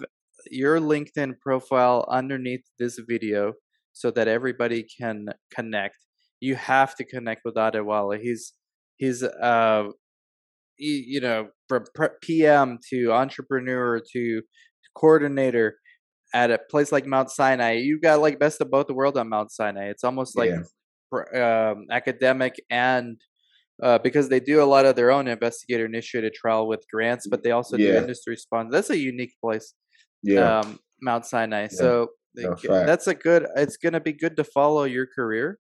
your 0.49 0.79
LinkedIn 0.79 1.39
profile 1.39 2.07
underneath 2.09 2.63
this 2.79 2.99
video 3.07 3.53
so 3.93 4.11
that 4.11 4.27
everybody 4.27 4.85
can 4.99 5.27
connect. 5.53 5.95
You 6.39 6.55
have 6.55 6.95
to 6.95 7.03
connect 7.05 7.41
with 7.45 7.55
Adewale. 7.55 8.19
He's 8.19 8.53
he's 8.97 9.23
uh 9.23 9.83
you 10.77 11.19
know 11.19 11.49
from 11.67 11.83
PM 12.21 12.79
to 12.89 13.11
entrepreneur 13.11 13.99
to 14.13 14.41
coordinator 14.95 15.77
at 16.33 16.51
a 16.51 16.59
place 16.69 16.91
like 16.91 17.05
Mount 17.05 17.29
Sinai. 17.31 17.73
You've 17.73 18.01
got 18.01 18.21
like 18.21 18.39
best 18.39 18.61
of 18.61 18.69
both 18.69 18.87
the 18.87 18.93
world 18.93 19.17
on 19.17 19.29
Mount 19.29 19.51
Sinai. 19.51 19.85
It's 19.89 20.03
almost 20.03 20.37
like 20.37 20.51
Yeah. 20.51 21.71
um, 21.71 21.85
academic 21.91 22.55
and 22.69 23.17
uh, 23.81 23.97
because 23.97 24.29
they 24.29 24.39
do 24.39 24.61
a 24.61 24.65
lot 24.65 24.85
of 24.85 24.95
their 24.95 25.09
own 25.09 25.27
investigator 25.27 25.85
initiated 25.85 26.33
trial 26.33 26.67
with 26.67 26.83
grants, 26.91 27.27
but 27.27 27.43
they 27.43 27.51
also 27.51 27.77
do 27.77 27.83
industry 27.97 28.35
sponsored. 28.35 28.73
That's 28.73 28.89
a 28.89 28.97
unique 28.97 29.33
place, 29.41 29.73
yeah. 30.21 30.59
um, 30.59 30.79
Mount 31.01 31.25
Sinai. 31.25 31.67
So 31.67 32.09
No, 32.35 32.49
like, 32.49 32.85
that's 32.85 33.07
a 33.07 33.15
good. 33.15 33.47
It's 33.55 33.77
gonna 33.77 33.99
be 33.99 34.13
good 34.13 34.37
to 34.37 34.43
follow 34.43 34.83
your 34.83 35.07
career, 35.07 35.59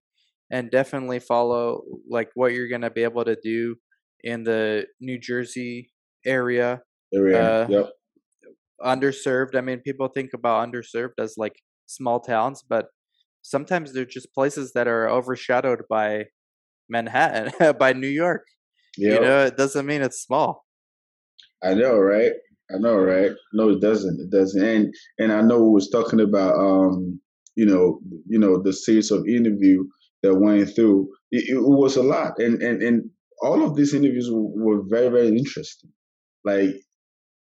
and 0.51 0.69
definitely 0.69 1.19
follow 1.19 1.83
like 2.09 2.29
what 2.35 2.53
you're 2.53 2.69
gonna 2.69 2.91
be 2.91 3.03
able 3.03 3.25
to 3.25 3.35
do 3.41 3.75
in 4.23 4.43
the 4.43 4.85
New 4.99 5.19
Jersey 5.19 5.91
area, 6.25 6.81
area. 7.13 7.63
uh, 7.63 7.67
yep. 7.69 7.89
underserved. 8.83 9.55
I 9.55 9.61
mean, 9.61 9.79
people 9.79 10.07
think 10.07 10.31
about 10.33 10.67
underserved 10.67 11.19
as 11.19 11.35
like 11.37 11.55
small 11.87 12.19
towns, 12.19 12.63
but 12.67 12.87
sometimes 13.41 13.93
they're 13.93 14.05
just 14.05 14.33
places 14.33 14.73
that 14.73 14.87
are 14.87 15.09
overshadowed 15.09 15.81
by 15.89 16.25
Manhattan, 16.89 17.73
by 17.79 17.93
New 17.93 18.07
York. 18.07 18.45
Yep. 18.97 19.13
You 19.13 19.21
know, 19.21 19.45
it 19.45 19.57
doesn't 19.57 19.85
mean 19.85 20.01
it's 20.01 20.21
small. 20.21 20.65
I 21.63 21.73
know, 21.73 21.97
right? 21.97 22.33
I 22.73 22.77
know, 22.77 22.97
right? 22.97 23.31
No, 23.53 23.69
it 23.69 23.81
doesn't. 23.81 24.19
It 24.19 24.29
doesn't. 24.29 24.63
And 24.63 24.93
and 25.17 25.31
I 25.31 25.41
know 25.41 25.63
we 25.63 25.71
was 25.71 25.89
talking 25.89 26.19
about 26.19 26.55
um, 26.55 27.19
you 27.55 27.65
know, 27.65 27.99
you 28.27 28.39
know, 28.39 28.61
the 28.61 28.73
series 28.73 29.11
of 29.11 29.27
interview 29.27 29.83
that 30.23 30.35
went 30.35 30.73
through. 30.75 31.09
It, 31.31 31.49
it 31.49 31.59
was 31.59 31.95
a 31.95 32.03
lot, 32.03 32.33
and 32.39 32.61
and 32.61 32.81
and 32.81 33.09
all 33.41 33.63
of 33.63 33.75
these 33.75 33.93
interviews 33.93 34.29
were, 34.31 34.81
very 34.87 35.09
very 35.09 35.29
interesting. 35.29 35.91
Like, 36.43 36.75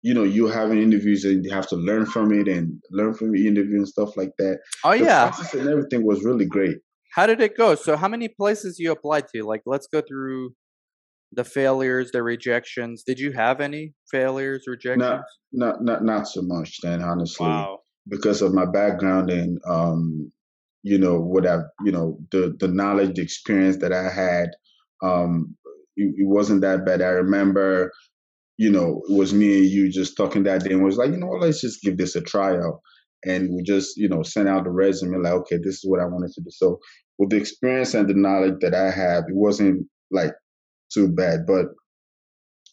you 0.02 0.14
know, 0.14 0.24
you 0.24 0.46
having 0.48 0.82
interviews 0.82 1.24
and 1.24 1.44
you 1.44 1.52
have 1.52 1.68
to 1.68 1.76
learn 1.76 2.06
from 2.06 2.32
it 2.32 2.48
and 2.48 2.82
learn 2.90 3.14
from 3.14 3.32
the 3.32 3.46
interview 3.46 3.76
and 3.76 3.88
stuff 3.88 4.16
like 4.16 4.32
that. 4.38 4.58
Oh 4.84 4.92
The 4.92 5.04
yeah. 5.04 5.30
process 5.30 5.54
and 5.54 5.68
everything 5.68 6.04
was 6.04 6.24
really 6.24 6.46
great. 6.46 6.76
How 7.14 7.26
did 7.26 7.40
it 7.40 7.56
go? 7.56 7.74
So 7.74 7.96
how 7.96 8.08
many 8.08 8.28
places 8.28 8.78
you 8.78 8.90
applied 8.90 9.28
to? 9.34 9.44
Like 9.44 9.62
let's 9.66 9.86
go 9.86 10.02
through 10.06 10.54
the 11.32 11.44
failures, 11.44 12.10
the 12.12 12.22
rejections. 12.22 13.02
Did 13.04 13.18
you 13.18 13.32
have 13.32 13.60
any 13.60 13.94
failures, 14.10 14.64
rejections? 14.66 14.98
Not 15.00 15.22
not 15.52 15.82
not 15.82 16.04
not 16.04 16.28
so 16.28 16.42
much 16.42 16.80
then, 16.82 17.02
honestly. 17.02 17.46
Wow. 17.46 17.80
because 18.08 18.42
of 18.42 18.52
my 18.52 18.66
background 18.66 19.30
and 19.30 19.58
um, 19.68 20.32
you 20.82 20.98
know 20.98 21.20
what 21.20 21.46
I 21.46 21.58
you 21.84 21.92
know 21.92 22.18
the 22.30 22.56
the 22.58 22.68
knowledge, 22.68 23.14
the 23.14 23.22
experience 23.22 23.78
that 23.78 23.92
I 23.92 24.10
had. 24.10 24.50
Um, 25.02 25.56
it, 25.96 26.14
it 26.16 26.28
wasn't 26.28 26.62
that 26.62 26.84
bad. 26.86 27.02
I 27.02 27.08
remember, 27.08 27.92
you 28.56 28.70
know, 28.70 29.02
it 29.08 29.14
was 29.16 29.34
me 29.34 29.58
and 29.58 29.66
you 29.66 29.90
just 29.90 30.16
talking 30.16 30.44
that 30.44 30.64
day 30.64 30.72
and 30.72 30.84
was 30.84 30.96
like, 30.96 31.10
you 31.10 31.16
know 31.16 31.26
what, 31.26 31.42
let's 31.42 31.60
just 31.60 31.82
give 31.82 31.98
this 31.98 32.16
a 32.16 32.20
trial. 32.20 32.82
And 33.24 33.54
we 33.54 33.62
just, 33.62 33.96
you 33.96 34.08
know, 34.08 34.22
sent 34.22 34.48
out 34.48 34.64
the 34.64 34.70
resume 34.70 35.18
like, 35.22 35.32
okay, 35.32 35.56
this 35.62 35.76
is 35.76 35.84
what 35.84 36.00
I 36.00 36.06
wanted 36.06 36.32
to 36.32 36.40
do. 36.40 36.50
So 36.50 36.78
with 37.18 37.30
the 37.30 37.36
experience 37.36 37.94
and 37.94 38.08
the 38.08 38.14
knowledge 38.14 38.56
that 38.60 38.74
I 38.74 38.90
have, 38.90 39.24
it 39.28 39.34
wasn't 39.34 39.86
like 40.10 40.32
too 40.92 41.08
bad. 41.08 41.40
But 41.46 41.66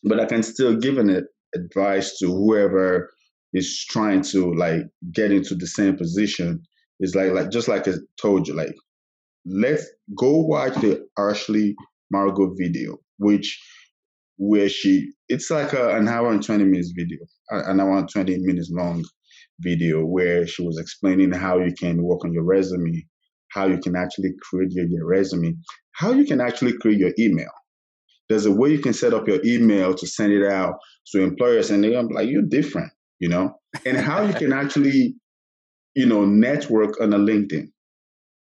but 0.04 0.20
I 0.20 0.26
can 0.26 0.44
still 0.44 0.76
give 0.76 0.98
an 0.98 1.26
advice 1.56 2.18
to 2.20 2.28
whoever 2.28 3.12
is 3.54 3.86
trying 3.90 4.22
to 4.22 4.54
like 4.54 4.82
get 5.14 5.32
into 5.32 5.56
the 5.56 5.68
same 5.68 5.98
position. 5.98 6.62
It's 7.00 7.16
like 7.16 7.32
like 7.32 7.52
just 7.52 7.68
like 7.68 7.88
I 7.88 7.94
told 8.22 8.48
you, 8.48 8.56
like 8.56 8.76
let's 9.46 9.86
go 10.18 10.38
watch 10.38 10.76
the 10.76 11.06
Ashley 11.18 11.76
Margot 12.12 12.54
video, 12.58 12.98
which 13.18 13.60
where 14.40 14.70
she 14.70 15.12
it's 15.28 15.52
like 15.52 15.74
a, 15.74 15.96
an 15.98 16.08
hour 16.08 16.32
and 16.32 16.44
20 16.44 16.64
minutes 16.64 16.94
video 16.96 17.20
an 17.50 17.80
hour 17.80 17.98
and 17.98 18.10
20 18.10 18.38
minutes 18.40 18.72
long 18.72 19.04
video 19.60 20.06
where 20.06 20.48
she 20.48 20.66
was 20.66 20.80
explaining 20.80 21.32
how 21.32 21.60
you 21.60 21.74
can 21.74 22.02
work 22.02 22.24
on 22.24 22.32
your 22.32 22.44
resume 22.44 23.06
how 23.52 23.68
you 23.68 23.78
can 23.80 23.98
actually 23.98 24.32
create 24.42 24.72
your, 24.72 24.86
your 24.88 25.06
resume 25.06 25.54
how 25.92 26.12
you 26.14 26.24
can 26.24 26.40
actually 26.40 26.72
create 26.78 27.00
your 27.00 27.12
email 27.20 27.50
there's 28.30 28.46
a 28.46 28.52
way 28.52 28.70
you 28.70 28.80
can 28.80 28.94
set 28.94 29.14
up 29.14 29.28
your 29.28 29.40
email 29.44 29.94
to 29.94 30.08
send 30.08 30.32
it 30.32 30.46
out 30.50 30.76
to 31.12 31.22
employers 31.22 31.72
and 31.72 31.84
they're 31.84 31.92
gonna 31.92 32.08
be 32.08 32.14
like 32.14 32.30
you're 32.30 32.42
different 32.44 32.92
you 33.20 33.28
know 33.28 33.54
and 33.86 33.98
how 33.98 34.22
you 34.22 34.34
can 34.34 34.54
actually 34.64 35.16
you 35.96 36.06
know, 36.06 36.26
network 36.26 37.00
on 37.02 37.14
a 37.14 37.18
LinkedIn. 37.18 37.68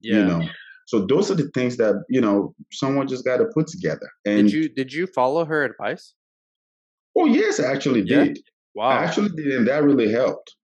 Yeah. 0.01 0.15
You 0.17 0.25
know. 0.25 0.41
So 0.86 1.05
those 1.05 1.30
are 1.32 1.36
the 1.36 1.49
things 1.53 1.78
that, 1.78 2.03
you 2.09 2.21
know, 2.21 2.53
someone 2.71 3.07
just 3.07 3.25
gotta 3.25 3.45
put 3.53 3.67
together. 3.67 4.09
And 4.25 4.47
did 4.47 4.53
you 4.53 4.69
did 4.69 4.93
you 4.93 5.07
follow 5.07 5.45
her 5.45 5.63
advice? 5.63 6.13
Oh 7.17 7.25
yes, 7.25 7.59
I 7.59 7.71
actually 7.71 8.01
Yeah? 8.01 8.25
did. 8.25 8.39
Wow. 8.75 8.89
I 8.89 9.03
actually 9.05 9.30
did, 9.30 9.47
and 9.47 9.67
that 9.67 9.84
really 9.84 10.11
helped. 10.11 10.55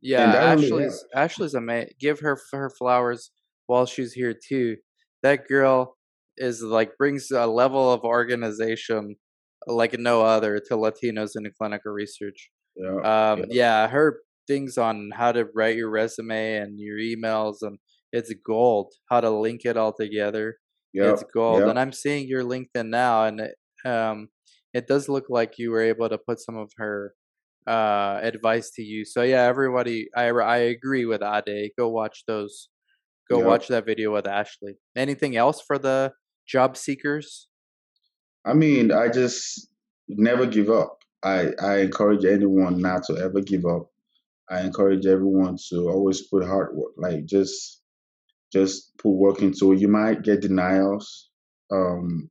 Yeah, 0.00 0.30
that 0.30 0.58
really 0.58 0.84
Ashley's 0.84 1.04
Ashley's 1.14 1.54
amazing. 1.54 1.94
Give 1.98 2.20
her 2.20 2.38
her 2.52 2.70
flowers 2.70 3.30
while 3.66 3.86
she's 3.86 4.12
here 4.12 4.34
too. 4.34 4.76
That 5.22 5.48
girl 5.48 5.93
is 6.36 6.62
like 6.62 6.96
brings 6.98 7.30
a 7.30 7.46
level 7.46 7.92
of 7.92 8.02
organization 8.04 9.16
like 9.66 9.98
no 9.98 10.22
other 10.22 10.58
to 10.68 10.74
Latinos 10.76 11.30
in 11.36 11.50
clinical 11.58 11.92
research. 11.92 12.50
Yeah. 12.76 12.96
Um, 13.32 13.38
yeah. 13.40 13.46
yeah, 13.50 13.88
her 13.88 14.20
things 14.46 14.76
on 14.76 15.10
how 15.14 15.32
to 15.32 15.46
write 15.54 15.76
your 15.76 15.90
resume 15.90 16.56
and 16.56 16.78
your 16.78 16.98
emails 16.98 17.58
and 17.62 17.78
it's 18.12 18.32
gold. 18.46 18.92
How 19.10 19.20
to 19.20 19.30
link 19.30 19.62
it 19.64 19.76
all 19.76 19.92
together, 19.92 20.56
Yeah. 20.92 21.12
it's 21.12 21.24
gold. 21.34 21.60
yeah. 21.62 21.70
And 21.70 21.78
I'm 21.78 21.92
seeing 21.92 22.28
your 22.28 22.42
LinkedIn 22.44 22.88
now, 22.88 23.24
and 23.24 23.40
it, 23.40 23.54
um, 23.86 24.28
it 24.72 24.86
does 24.86 25.08
look 25.08 25.26
like 25.30 25.58
you 25.58 25.70
were 25.70 25.80
able 25.82 26.08
to 26.08 26.18
put 26.18 26.40
some 26.40 26.56
of 26.56 26.70
her 26.76 27.14
uh 27.66 28.20
advice 28.22 28.70
to 28.72 28.82
you. 28.82 29.04
So 29.06 29.22
yeah, 29.22 29.44
everybody, 29.44 30.08
I 30.14 30.28
I 30.28 30.58
agree 30.58 31.06
with 31.06 31.22
Ade. 31.22 31.70
Go 31.78 31.88
watch 31.88 32.24
those. 32.26 32.68
Go 33.30 33.38
Yep. 33.38 33.46
watch 33.46 33.68
that 33.68 33.86
video 33.86 34.12
with 34.12 34.26
Ashley. 34.26 34.74
Anything 34.96 35.34
else 35.36 35.62
for 35.66 35.78
the 35.78 36.12
job 36.46 36.76
seekers? 36.76 37.48
I 38.44 38.54
mean, 38.54 38.92
I 38.92 39.08
just 39.08 39.68
never 40.08 40.46
give 40.46 40.70
up. 40.70 40.98
I, 41.22 41.52
I 41.62 41.78
encourage 41.78 42.24
anyone 42.24 42.80
not 42.80 43.04
to 43.04 43.16
ever 43.16 43.40
give 43.40 43.64
up. 43.64 43.90
I 44.50 44.60
encourage 44.60 45.06
everyone 45.06 45.56
to 45.70 45.88
always 45.88 46.26
put 46.26 46.44
hard 46.44 46.76
work. 46.76 46.92
Like 46.98 47.24
just 47.24 47.80
just 48.52 48.96
put 48.98 49.10
work 49.10 49.40
into 49.40 49.72
it. 49.72 49.80
You 49.80 49.88
might 49.88 50.22
get 50.22 50.42
denials. 50.42 51.30
Um, 51.72 52.30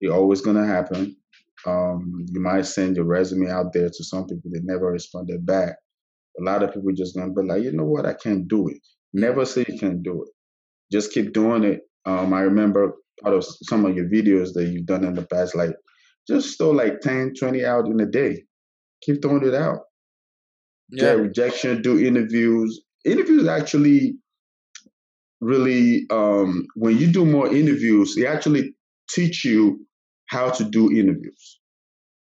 it's 0.00 0.12
always 0.12 0.40
gonna 0.40 0.66
happen. 0.66 1.16
Um, 1.66 2.24
you 2.32 2.40
might 2.40 2.66
send 2.66 2.96
your 2.96 3.04
resume 3.04 3.50
out 3.50 3.72
there 3.72 3.88
to 3.88 4.04
some 4.04 4.26
people 4.26 4.50
that 4.52 4.62
never 4.64 4.86
responded 4.86 5.44
back. 5.44 5.76
A 6.40 6.42
lot 6.42 6.62
of 6.62 6.72
people 6.72 6.92
just 6.92 7.16
gonna 7.16 7.32
be 7.32 7.42
like, 7.42 7.62
you 7.62 7.72
know 7.72 7.84
what, 7.84 8.06
I 8.06 8.14
can't 8.14 8.46
do 8.46 8.68
it. 8.68 8.78
Never 9.12 9.44
say 9.44 9.64
you 9.68 9.78
can't 9.78 10.02
do 10.02 10.22
it. 10.22 10.30
Just 10.90 11.12
keep 11.12 11.32
doing 11.32 11.64
it. 11.64 11.80
Um, 12.04 12.32
I 12.32 12.40
remember 12.40 12.94
part 13.20 13.34
of 13.34 13.44
some 13.44 13.84
of 13.84 13.96
your 13.96 14.08
videos 14.08 14.52
that 14.54 14.68
you've 14.68 14.86
done 14.86 15.04
in 15.04 15.14
the 15.14 15.26
past, 15.26 15.54
like 15.54 15.74
just 16.28 16.58
throw 16.58 16.70
like 16.70 17.00
10, 17.00 17.34
20 17.38 17.64
out 17.64 17.86
in 17.86 18.00
a 18.00 18.06
day. 18.06 18.44
Keep 19.02 19.22
throwing 19.22 19.46
it 19.46 19.54
out. 19.54 19.80
Get 20.94 21.18
rejection, 21.18 21.82
do 21.82 21.98
interviews. 21.98 22.82
Interviews 23.04 23.48
actually 23.48 24.14
really 25.40 26.06
um 26.10 26.66
when 26.76 26.98
you 26.98 27.10
do 27.10 27.24
more 27.24 27.52
interviews, 27.52 28.14
they 28.14 28.26
actually 28.26 28.74
teach 29.10 29.44
you 29.44 29.84
how 30.26 30.50
to 30.50 30.64
do 30.64 30.90
interviews. 30.92 31.60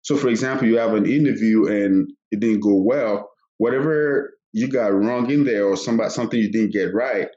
So 0.04 0.16
for 0.16 0.30
example, 0.30 0.68
you 0.68 0.78
have 0.78 0.94
an 0.94 1.06
interview 1.06 1.68
and 1.68 2.10
it 2.32 2.40
didn't 2.40 2.62
go 2.62 2.76
well, 2.76 3.30
whatever 3.58 4.32
you 4.54 4.68
got 4.68 4.94
wrong 4.94 5.30
in 5.30 5.44
there 5.44 5.66
or 5.66 5.76
somebody 5.76 6.10
something 6.10 6.40
you 6.40 6.52
didn't 6.52 6.74
get 6.74 6.94
right, 6.94 7.30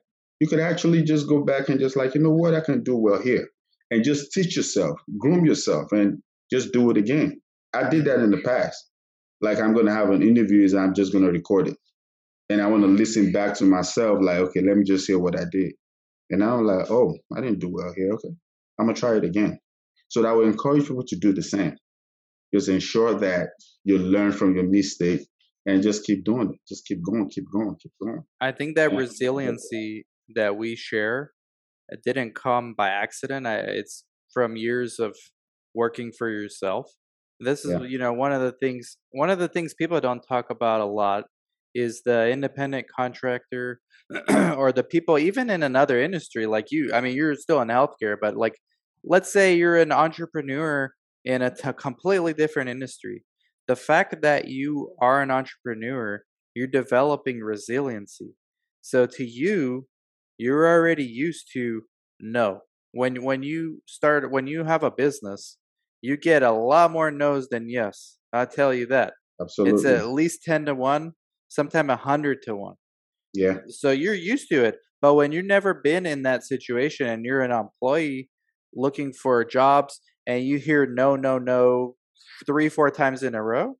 you 0.44 0.48
could 0.50 0.60
actually 0.60 1.02
just 1.02 1.26
go 1.26 1.42
back 1.42 1.70
and 1.70 1.80
just 1.80 1.96
like, 1.96 2.14
you 2.14 2.20
know 2.20 2.28
what, 2.34 2.52
I 2.54 2.60
can 2.60 2.82
do 2.82 2.98
well 2.98 3.18
here. 3.18 3.48
And 3.90 4.04
just 4.04 4.30
teach 4.30 4.58
yourself, 4.58 5.00
groom 5.18 5.46
yourself, 5.46 5.90
and 5.90 6.22
just 6.52 6.70
do 6.70 6.90
it 6.90 6.98
again. 6.98 7.40
I 7.72 7.88
did 7.88 8.04
that 8.04 8.20
in 8.20 8.30
the 8.30 8.42
past. 8.42 8.90
Like 9.40 9.58
I'm 9.58 9.72
gonna 9.72 9.94
have 9.94 10.10
an 10.10 10.22
interview 10.22 10.68
and 10.68 10.78
I'm 10.78 10.92
just 10.92 11.14
gonna 11.14 11.30
record 11.30 11.68
it. 11.68 11.78
And 12.50 12.60
I 12.60 12.66
wanna 12.66 12.88
listen 12.88 13.32
back 13.32 13.54
to 13.54 13.64
myself, 13.64 14.18
like, 14.20 14.36
okay, 14.36 14.60
let 14.60 14.76
me 14.76 14.84
just 14.84 15.06
hear 15.06 15.18
what 15.18 15.34
I 15.40 15.44
did. 15.50 15.72
And 16.28 16.44
I'm 16.44 16.66
like, 16.66 16.90
oh, 16.90 17.16
I 17.34 17.40
didn't 17.40 17.60
do 17.60 17.70
well 17.72 17.94
here. 17.96 18.12
Okay. 18.12 18.28
I'm 18.78 18.84
gonna 18.84 18.98
try 18.98 19.16
it 19.16 19.24
again. 19.24 19.58
So 20.08 20.20
that 20.20 20.36
would 20.36 20.46
encourage 20.46 20.86
people 20.86 21.06
to 21.06 21.16
do 21.16 21.32
the 21.32 21.42
same. 21.42 21.74
Just 22.52 22.68
ensure 22.68 23.14
that 23.14 23.48
you 23.84 23.96
learn 23.96 24.32
from 24.32 24.54
your 24.54 24.64
mistake 24.64 25.26
and 25.64 25.82
just 25.82 26.04
keep 26.04 26.22
doing 26.22 26.50
it. 26.52 26.60
Just 26.68 26.84
keep 26.84 27.02
going, 27.02 27.30
keep 27.30 27.44
going, 27.50 27.76
keep 27.82 27.92
going. 28.02 28.24
I 28.42 28.52
think 28.52 28.76
that 28.76 28.92
Yeah. 28.92 28.98
resiliency 28.98 30.04
that 30.34 30.56
we 30.56 30.76
share 30.76 31.32
it 31.88 32.00
didn't 32.04 32.34
come 32.34 32.74
by 32.74 32.88
accident. 32.88 33.46
I, 33.46 33.56
it's 33.56 34.04
from 34.32 34.56
years 34.56 34.98
of 34.98 35.16
working 35.74 36.12
for 36.12 36.30
yourself. 36.30 36.90
This 37.40 37.64
is, 37.64 37.72
Yeah. 37.72 37.82
you 37.82 37.98
know, 37.98 38.12
one 38.12 38.32
of 38.32 38.40
the 38.40 38.52
things. 38.52 38.96
One 39.10 39.30
of 39.30 39.38
the 39.38 39.48
things 39.48 39.74
people 39.74 40.00
don't 40.00 40.22
talk 40.26 40.50
about 40.50 40.80
a 40.80 40.86
lot 40.86 41.24
is 41.74 42.02
the 42.04 42.30
independent 42.30 42.86
contractor 42.88 43.80
or 44.56 44.72
the 44.72 44.84
people, 44.84 45.18
even 45.18 45.50
in 45.50 45.62
another 45.62 46.00
industry 46.00 46.46
like 46.46 46.70
you. 46.70 46.92
I 46.94 47.00
mean, 47.00 47.16
you're 47.16 47.34
still 47.34 47.60
in 47.60 47.68
healthcare, 47.68 48.16
but 48.20 48.36
like, 48.36 48.54
let's 49.04 49.32
say 49.32 49.56
you're 49.56 49.76
an 49.76 49.92
entrepreneur 49.92 50.92
in 51.24 51.42
a 51.42 51.54
t- 51.54 51.72
completely 51.76 52.32
different 52.32 52.70
industry. 52.70 53.24
The 53.66 53.76
fact 53.76 54.22
that 54.22 54.46
you 54.48 54.94
are 55.00 55.20
an 55.20 55.30
entrepreneur, 55.30 56.22
you're 56.54 56.66
developing 56.66 57.40
resiliency. 57.40 58.34
So 58.82 59.06
to 59.06 59.24
you, 59.24 59.86
you're 60.38 60.66
already 60.66 61.04
used 61.04 61.50
to 61.54 61.82
no. 62.20 62.60
When 62.92 63.22
when 63.24 63.42
you 63.42 63.82
start 63.86 64.30
when 64.30 64.46
you 64.46 64.64
have 64.64 64.82
a 64.82 64.90
business, 64.90 65.58
you 66.00 66.16
get 66.16 66.42
a 66.42 66.52
lot 66.52 66.90
more 66.92 67.10
no's 67.10 67.48
than 67.48 67.68
yes. 67.68 68.18
I'll 68.32 68.46
tell 68.46 68.72
you 68.74 68.86
that. 68.86 69.14
Absolutely. 69.40 69.74
It's 69.74 69.84
at 69.84 70.08
least 70.08 70.42
ten 70.44 70.66
to 70.66 70.74
one, 70.74 71.12
sometimes 71.48 71.90
a 71.90 71.96
hundred 71.96 72.42
to 72.42 72.54
one. 72.56 72.76
yeah. 73.32 73.58
So 73.68 73.90
you're 73.90 74.14
used 74.14 74.48
to 74.50 74.64
it. 74.64 74.78
But 75.02 75.14
when 75.14 75.32
you've 75.32 75.44
never 75.44 75.74
been 75.74 76.06
in 76.06 76.22
that 76.22 76.44
situation 76.44 77.08
and 77.08 77.24
you're 77.24 77.42
an 77.42 77.50
employee 77.50 78.30
looking 78.74 79.12
for 79.12 79.44
jobs 79.44 80.00
and 80.26 80.44
you 80.44 80.58
hear 80.58 80.86
no, 80.86 81.16
no, 81.16 81.38
no 81.38 81.96
three, 82.46 82.68
four 82.68 82.90
times 82.90 83.22
in 83.22 83.34
a 83.34 83.42
row, 83.42 83.76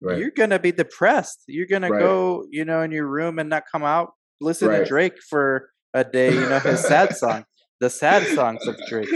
Right. 0.00 0.18
you're 0.18 0.30
gonna 0.30 0.58
be 0.58 0.72
depressed. 0.72 1.42
You're 1.46 1.66
gonna 1.66 1.90
Right. 1.90 1.98
go, 2.00 2.46
you 2.50 2.64
know, 2.64 2.82
in 2.82 2.90
your 2.92 3.06
room 3.06 3.38
and 3.38 3.50
not 3.50 3.64
come 3.70 3.82
out. 3.84 4.12
Listen 4.40 4.68
to 4.70 4.84
Drake 4.84 5.18
for 5.28 5.70
a 5.94 6.04
day, 6.04 6.32
you 6.34 6.40
know, 6.40 6.58
his 6.58 6.80
sad 6.84 7.16
song, 7.22 7.44
the 7.80 7.90
sad 7.90 8.26
songs 8.34 8.66
of 8.66 8.76
Drake. 8.88 9.08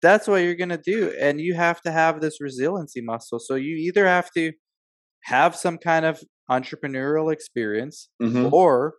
That's 0.00 0.28
what 0.28 0.36
you're 0.42 0.54
gonna 0.54 0.78
do, 0.78 1.12
and 1.20 1.40
you 1.40 1.54
have 1.54 1.80
to 1.82 1.90
have 1.90 2.20
this 2.20 2.40
resiliency 2.40 3.00
muscle. 3.00 3.38
So 3.40 3.54
you 3.56 3.76
either 3.76 4.06
have 4.06 4.30
to 4.36 4.52
have 5.24 5.56
some 5.56 5.76
kind 5.78 6.04
of 6.04 6.20
entrepreneurial 6.50 7.32
experience, 7.32 8.08
Mhm. 8.22 8.52
or 8.52 8.94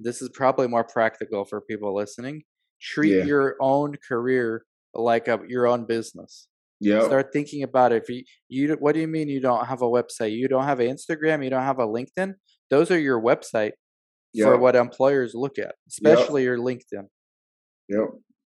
this 0.00 0.20
is 0.20 0.28
probably 0.34 0.66
more 0.66 0.84
practical 0.84 1.44
for 1.44 1.60
people 1.60 1.94
listening. 1.94 2.42
Treat 2.80 3.18
Yeah. 3.18 3.24
your 3.24 3.56
own 3.60 3.94
career 4.08 4.64
like 4.94 5.28
a, 5.28 5.40
your 5.48 5.66
own 5.68 5.86
business 5.86 6.48
Yep. 6.80 7.04
start 7.04 7.32
thinking 7.32 7.62
about 7.62 7.92
it. 7.92 8.02
If 8.02 8.08
you, 8.10 8.24
you, 8.48 8.72
what 8.80 8.92
do 8.94 9.00
you 9.00 9.06
mean 9.06 9.28
you 9.28 9.40
don't 9.40 9.66
have 9.66 9.80
a 9.80 9.86
website? 9.86 10.32
You 10.36 10.48
don't 10.48 10.64
have 10.64 10.80
an 10.80 10.88
Instagram? 10.88 11.44
You 11.44 11.50
don't 11.50 11.62
have 11.62 11.78
a 11.78 11.86
LinkedIn? 11.86 12.34
Those 12.68 12.90
are 12.90 12.98
your 12.98 13.20
website 13.22 13.72
for 14.40 14.58
what 14.58 14.76
employers 14.76 15.32
look 15.34 15.58
at, 15.58 15.74
especially 15.88 16.44
your 16.44 16.58
LinkedIn. 16.58 17.06
Yep. 17.88 18.08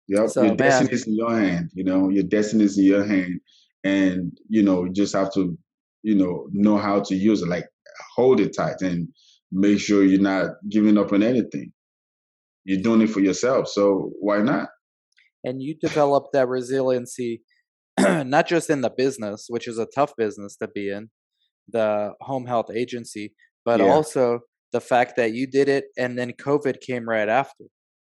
Yep. 0.07 0.29
So, 0.29 0.43
your 0.43 0.55
destiny 0.55 0.91
is 0.91 1.07
in 1.07 1.15
your 1.15 1.35
hand. 1.39 1.71
You 1.73 1.83
know, 1.83 2.09
your 2.09 2.23
destiny 2.23 2.65
is 2.65 2.77
in 2.77 2.85
your 2.85 3.05
hand. 3.05 3.39
And, 3.83 4.37
you 4.49 4.63
know, 4.63 4.85
you 4.85 4.91
just 4.91 5.13
have 5.15 5.33
to, 5.33 5.57
you 6.03 6.15
know, 6.15 6.47
know 6.51 6.77
how 6.77 6.99
to 7.01 7.15
use 7.15 7.41
it. 7.41 7.47
Like 7.47 7.65
hold 8.15 8.39
it 8.39 8.55
tight 8.55 8.81
and 8.81 9.07
make 9.51 9.79
sure 9.79 10.03
you're 10.03 10.21
not 10.21 10.51
giving 10.69 10.97
up 10.97 11.11
on 11.13 11.23
anything. 11.23 11.71
You're 12.65 12.81
doing 12.81 13.01
it 13.01 13.09
for 13.09 13.19
yourself. 13.19 13.67
So 13.67 14.11
why 14.19 14.39
not? 14.39 14.69
And 15.43 15.61
you 15.61 15.75
develop 15.75 16.27
that 16.33 16.47
resiliency, 16.47 17.41
not 17.99 18.47
just 18.47 18.69
in 18.69 18.81
the 18.81 18.89
business, 18.89 19.47
which 19.49 19.67
is 19.67 19.77
a 19.77 19.87
tough 19.93 20.15
business 20.17 20.55
to 20.57 20.67
be 20.67 20.89
in, 20.89 21.09
the 21.67 22.13
home 22.21 22.45
health 22.45 22.71
agency, 22.73 23.33
but 23.65 23.79
Yeah. 23.79 23.87
also 23.87 24.39
the 24.73 24.81
fact 24.81 25.15
that 25.15 25.33
you 25.33 25.47
did 25.47 25.69
it 25.69 25.85
and 25.97 26.17
then 26.17 26.33
COVID 26.33 26.81
came 26.81 27.07
right 27.07 27.29
after. 27.29 27.63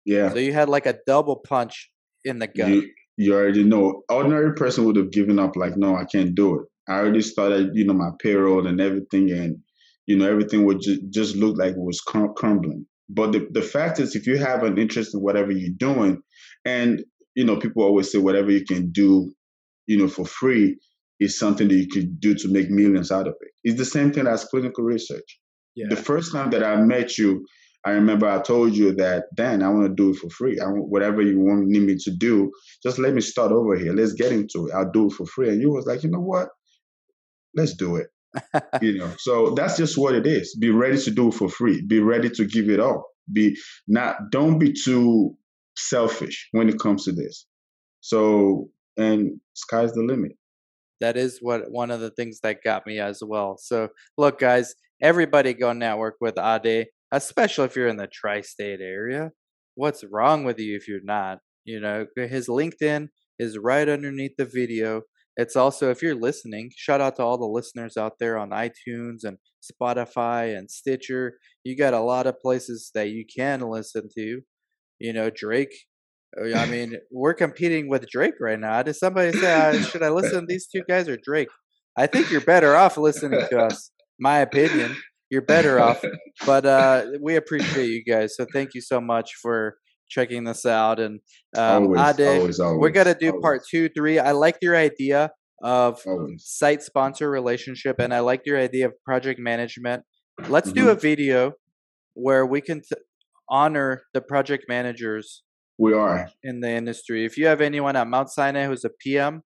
Yeah. 0.04 0.30
So 0.30 0.38
you 0.38 0.52
had 0.52 0.68
like 0.68 0.86
a 0.86 0.98
double 1.06 1.36
punch 1.36 1.90
in 2.24 2.38
the 2.38 2.46
gut. 2.46 2.68
You 2.68 2.90
you 3.16 3.34
already 3.34 3.64
know. 3.64 4.02
Ordinary 4.08 4.54
person 4.54 4.84
would 4.84 4.96
have 4.96 5.10
given 5.10 5.38
up, 5.38 5.56
like, 5.56 5.76
no, 5.76 5.94
I 5.96 6.04
can't 6.04 6.34
do 6.34 6.60
it. 6.60 6.66
I 6.88 6.98
already 6.98 7.20
started, 7.20 7.70
you 7.74 7.84
know, 7.84 7.92
my 7.92 8.10
payroll 8.18 8.66
and 8.66 8.80
everything, 8.80 9.30
and 9.30 9.58
you 10.06 10.16
know, 10.16 10.28
everything 10.28 10.64
would 10.64 10.80
ju- 10.80 11.02
just 11.10 11.36
look 11.36 11.58
like 11.58 11.72
it 11.72 11.78
was 11.78 12.00
crum- 12.00 12.34
crumbling. 12.34 12.86
But 13.08 13.32
the, 13.32 13.46
the 13.50 13.62
fact 13.62 14.00
is, 14.00 14.16
if 14.16 14.26
you 14.26 14.38
have 14.38 14.62
an 14.62 14.78
interest 14.78 15.14
in 15.14 15.20
whatever 15.20 15.50
you're 15.52 15.76
doing, 15.76 16.22
and 16.64 17.04
you 17.34 17.44
know, 17.44 17.56
people 17.56 17.82
always 17.82 18.10
say 18.10 18.18
whatever 18.18 18.50
you 18.50 18.64
can 18.64 18.90
do, 18.90 19.32
you 19.86 19.98
know, 19.98 20.08
for 20.08 20.24
free 20.24 20.78
is 21.20 21.38
something 21.38 21.68
that 21.68 21.74
you 21.74 21.88
could 21.88 22.18
do 22.20 22.34
to 22.34 22.48
make 22.48 22.70
millions 22.70 23.12
out 23.12 23.28
of 23.28 23.34
it. 23.40 23.50
It's 23.64 23.78
the 23.78 23.84
same 23.84 24.12
thing 24.12 24.26
as 24.26 24.44
clinical 24.46 24.84
research. 24.84 25.38
The 25.76 25.96
first 25.96 26.32
time 26.32 26.50
that 26.50 26.64
I 26.64 26.76
met 26.76 27.16
you, 27.18 27.44
I 27.86 27.92
remember 27.92 28.28
I 28.28 28.42
told 28.42 28.74
you 28.74 28.94
that, 28.96 29.24
Dan, 29.34 29.62
I 29.62 29.70
want 29.70 29.86
to 29.86 29.94
do 29.94 30.10
it 30.10 30.16
for 30.16 30.28
free. 30.28 30.60
I 30.60 30.66
want 30.66 30.88
whatever 30.88 31.22
you 31.22 31.40
want 31.40 31.66
need 31.66 31.82
me 31.82 31.96
to 31.96 32.10
do, 32.10 32.52
just 32.82 32.98
let 32.98 33.14
me 33.14 33.20
start 33.20 33.52
over 33.52 33.76
here. 33.76 33.94
Let's 33.94 34.12
get 34.12 34.32
into 34.32 34.68
it. 34.68 34.74
I'll 34.74 34.90
do 34.90 35.06
it 35.06 35.12
for 35.12 35.24
free. 35.26 35.48
And 35.48 35.60
you 35.62 35.70
was 35.70 35.86
like, 35.86 36.02
you 36.02 36.10
know 36.10 36.20
what? 36.20 36.48
Let's 37.54 37.74
do 37.74 37.96
it. 37.96 38.08
you 38.82 38.98
know, 38.98 39.12
so 39.18 39.54
that's 39.54 39.76
just 39.76 39.96
what 39.98 40.14
it 40.14 40.26
is. 40.26 40.56
Be 40.56 40.70
ready 40.70 40.98
to 40.98 41.10
do 41.10 41.28
it 41.28 41.34
for 41.34 41.48
free. 41.48 41.82
Be 41.86 42.00
ready 42.00 42.28
to 42.30 42.44
give 42.44 42.68
it 42.68 42.80
all. 42.80 43.06
Be 43.32 43.56
not. 43.88 44.16
Don't 44.30 44.58
be 44.58 44.72
too 44.72 45.36
selfish 45.76 46.48
when 46.52 46.68
it 46.68 46.78
comes 46.78 47.04
to 47.04 47.12
this. 47.12 47.46
So, 48.00 48.68
and 48.96 49.40
sky's 49.54 49.92
the 49.92 50.02
limit. 50.02 50.32
That 51.00 51.16
is 51.16 51.38
what 51.40 51.70
one 51.70 51.90
of 51.90 52.00
the 52.00 52.10
things 52.10 52.40
that 52.40 52.62
got 52.62 52.86
me 52.86 53.00
as 53.00 53.22
well. 53.24 53.56
So, 53.58 53.88
look, 54.16 54.38
guys, 54.38 54.74
everybody 55.02 55.54
go 55.54 55.72
network 55.72 56.16
with 56.20 56.38
Ade, 56.38 56.86
especially 57.12 57.66
if 57.66 57.76
you're 57.76 57.88
in 57.88 57.96
the 57.96 58.08
tri-state 58.08 58.80
area. 58.80 59.32
What's 59.74 60.04
wrong 60.04 60.44
with 60.44 60.58
you 60.58 60.76
if 60.76 60.88
you're 60.88 61.00
not? 61.02 61.38
You 61.64 61.80
know, 61.80 62.06
his 62.16 62.48
LinkedIn 62.48 63.08
is 63.38 63.58
right 63.58 63.88
underneath 63.88 64.36
the 64.36 64.44
video. 64.44 65.02
It's 65.36 65.56
also, 65.56 65.90
if 65.90 66.02
you're 66.02 66.14
listening, 66.14 66.70
shout 66.76 67.00
out 67.00 67.16
to 67.16 67.22
all 67.22 67.38
the 67.38 67.46
listeners 67.46 67.96
out 67.96 68.18
there 68.18 68.36
on 68.36 68.50
iTunes 68.50 69.24
and 69.24 69.38
Spotify 69.62 70.56
and 70.56 70.70
Stitcher. 70.70 71.34
You 71.64 71.76
got 71.76 71.94
a 71.94 72.00
lot 72.00 72.26
of 72.26 72.40
places 72.40 72.90
that 72.94 73.10
you 73.10 73.24
can 73.24 73.60
listen 73.60 74.08
to. 74.16 74.40
You 74.98 75.12
know, 75.12 75.30
Drake. 75.30 75.74
Uh, 76.38 76.54
I 76.56 76.66
mean, 76.70 76.96
we're 77.10 77.34
competing 77.34 77.88
with 77.88 78.08
Drake 78.08 78.34
right 78.40 78.60
now. 78.60 78.82
Did 78.82 78.96
somebody 78.96 79.32
say, 79.32 79.80
should 79.82 80.02
I 80.02 80.08
listen 80.10 80.40
to 80.40 80.46
these 80.46 80.66
two 80.66 80.82
guys 80.88 81.08
or 81.08 81.16
Drake? 81.16 81.48
I 81.96 82.06
think 82.06 82.30
you're 82.30 82.40
better 82.40 82.76
off 82.76 82.96
listening 82.96 83.40
to 83.50 83.58
us. 83.58 83.90
My 84.20 84.38
opinion, 84.40 84.96
you're 85.30 85.42
better 85.42 85.80
off. 85.80 86.04
But 86.46 86.64
uh, 86.64 87.04
we 87.20 87.36
appreciate 87.36 87.88
you 87.90 88.02
guys. 88.04 88.34
So 88.36 88.46
thank 88.52 88.74
you 88.74 88.80
so 88.80 88.98
much 89.00 89.34
for 89.42 89.76
checking 90.08 90.44
this 90.44 90.64
out. 90.64 90.98
And 90.98 91.20
um, 91.56 91.84
always, 91.84 92.00
Ade, 92.18 92.38
always, 92.40 92.60
always, 92.60 92.80
we're 92.80 92.90
gonna 92.90 93.14
do 93.14 93.28
always. 93.30 93.42
part 93.42 93.60
two, 93.70 93.88
three. 93.90 94.18
I 94.18 94.32
like 94.32 94.56
your 94.62 94.74
idea 94.76 95.30
of 95.62 96.02
site 96.38 96.82
sponsor 96.82 97.30
relationship, 97.30 97.98
and 97.98 98.14
I 98.14 98.20
like 98.20 98.42
your 98.46 98.58
idea 98.58 98.86
of 98.86 98.92
project 99.04 99.38
management. 99.38 100.02
Let's 100.48 100.72
do 100.72 100.86
Mhm. 100.86 100.92
a 100.92 100.94
video 100.94 101.52
where 102.14 102.46
we 102.46 102.60
can 102.62 102.80
t- 102.80 102.96
honor 103.50 104.02
the 104.14 104.22
project 104.22 104.64
managers 104.68 105.42
We 105.78 105.92
are. 105.92 106.30
in 106.42 106.60
the 106.60 106.70
industry. 106.70 107.26
If 107.26 107.36
you 107.36 107.46
have 107.48 107.60
anyone 107.60 107.96
at 107.96 108.06
Mount 108.08 108.30
Sinai 108.30 108.64
who's 108.66 108.84
a 108.84 108.90
PM, 109.04 109.42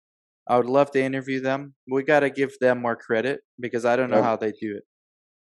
I 0.47 0.57
would 0.57 0.66
love 0.66 0.90
to 0.92 1.03
interview 1.03 1.40
them. 1.40 1.74
We 1.90 2.03
got 2.03 2.20
to 2.20 2.30
give 2.30 2.59
them 2.61 2.82
more 2.82 2.97
credit 2.97 3.40
because 3.59 3.84
I 3.84 3.97
don't 3.97 4.11
know 4.11 4.22
how 4.22 4.36
they 4.36 4.53
do 4.53 4.76
it. 4.76 4.84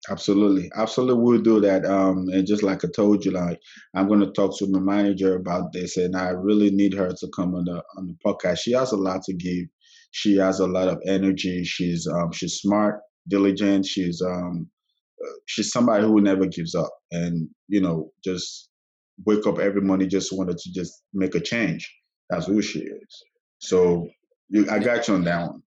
Absolutely, 0.09 0.69
absolutely, 0.75 1.23
we'll 1.23 1.41
do 1.41 1.61
that. 1.61 1.85
Um, 1.85 2.27
and 2.33 2.45
just 2.45 2.61
like 2.61 2.83
I 2.83 2.89
told 2.93 3.23
you, 3.23 3.31
like 3.31 3.59
I'm 3.95 4.07
going 4.07 4.19
to 4.19 4.31
talk 4.31 4.57
to 4.57 4.67
my 4.67 4.79
manager 4.79 5.35
about 5.35 5.71
this, 5.71 5.95
and 5.95 6.15
I 6.15 6.29
really 6.29 6.71
need 6.71 6.93
her 6.93 7.09
to 7.09 7.27
come 7.33 7.55
on 7.55 7.65
the 7.65 7.81
on 7.97 8.07
the 8.07 8.15
podcast. 8.25 8.59
She 8.59 8.73
has 8.73 8.91
a 8.91 8.97
lot 8.97 9.23
to 9.23 9.33
give. 9.33 9.65
She 10.11 10.35
has 10.37 10.59
a 10.59 10.67
lot 10.67 10.89
of 10.89 11.01
energy. 11.07 11.63
She's 11.63 12.05
um 12.05 12.33
she's 12.33 12.55
smart, 12.55 12.99
diligent. 13.29 13.85
She's 13.85 14.21
um 14.21 14.69
uh, 15.25 15.37
she's 15.45 15.71
somebody 15.71 16.05
who 16.05 16.19
never 16.19 16.47
gives 16.47 16.75
up, 16.75 16.91
and 17.11 17.47
you 17.69 17.79
know 17.79 18.11
just 18.25 18.69
wake 19.25 19.47
up 19.47 19.59
every 19.59 19.81
morning 19.81 20.09
just 20.09 20.33
wanted 20.33 20.57
to 20.57 20.73
just 20.73 21.03
make 21.13 21.35
a 21.35 21.39
change. 21.39 21.89
That's 22.29 22.47
who 22.47 22.61
she 22.61 22.79
is. 22.79 23.23
So 23.59 24.09
you, 24.49 24.69
I 24.69 24.79
got 24.79 25.07
you 25.07 25.15
on 25.15 25.23
that 25.23 25.47
one. 25.47 25.63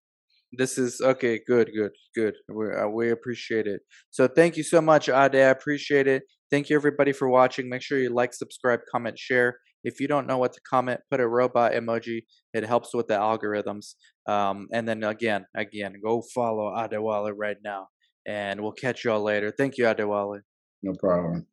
This 0.52 0.78
is 0.78 1.00
okay. 1.00 1.40
Good, 1.46 1.70
good, 1.74 1.92
good. 2.14 2.34
We 2.48 2.72
uh, 2.72 2.88
we 2.88 3.10
appreciate 3.10 3.66
it. 3.66 3.82
So 4.10 4.26
thank 4.28 4.56
you 4.56 4.62
so 4.62 4.80
much, 4.80 5.08
Ade. 5.08 5.36
I 5.36 5.50
appreciate 5.50 6.06
it. 6.06 6.22
Thank 6.50 6.70
you 6.70 6.76
everybody 6.76 7.12
for 7.12 7.28
watching. 7.28 7.68
Make 7.68 7.82
sure 7.82 7.98
you 7.98 8.10
like, 8.10 8.32
subscribe, 8.32 8.80
comment, 8.90 9.18
share. 9.18 9.58
If 9.82 10.00
you 10.00 10.08
don't 10.08 10.26
know 10.26 10.38
what 10.38 10.52
to 10.52 10.60
comment, 10.60 11.00
put 11.10 11.20
a 11.20 11.28
robot 11.28 11.72
emoji. 11.72 12.24
It 12.54 12.64
helps 12.64 12.94
with 12.94 13.08
the 13.08 13.14
algorithms. 13.14 13.94
Um, 14.26 14.68
and 14.72 14.86
then 14.88 15.02
again, 15.04 15.46
again, 15.54 15.94
go 16.02 16.22
follow 16.34 16.72
Adewale 16.74 17.32
right 17.36 17.56
now, 17.62 17.88
and 18.26 18.60
we'll 18.60 18.72
catch 18.72 19.04
you 19.04 19.12
all 19.12 19.22
later. 19.22 19.52
Thank 19.56 19.78
you, 19.78 19.84
Adewale. 19.84 20.40
No 20.82 20.94
problem. 20.94 21.46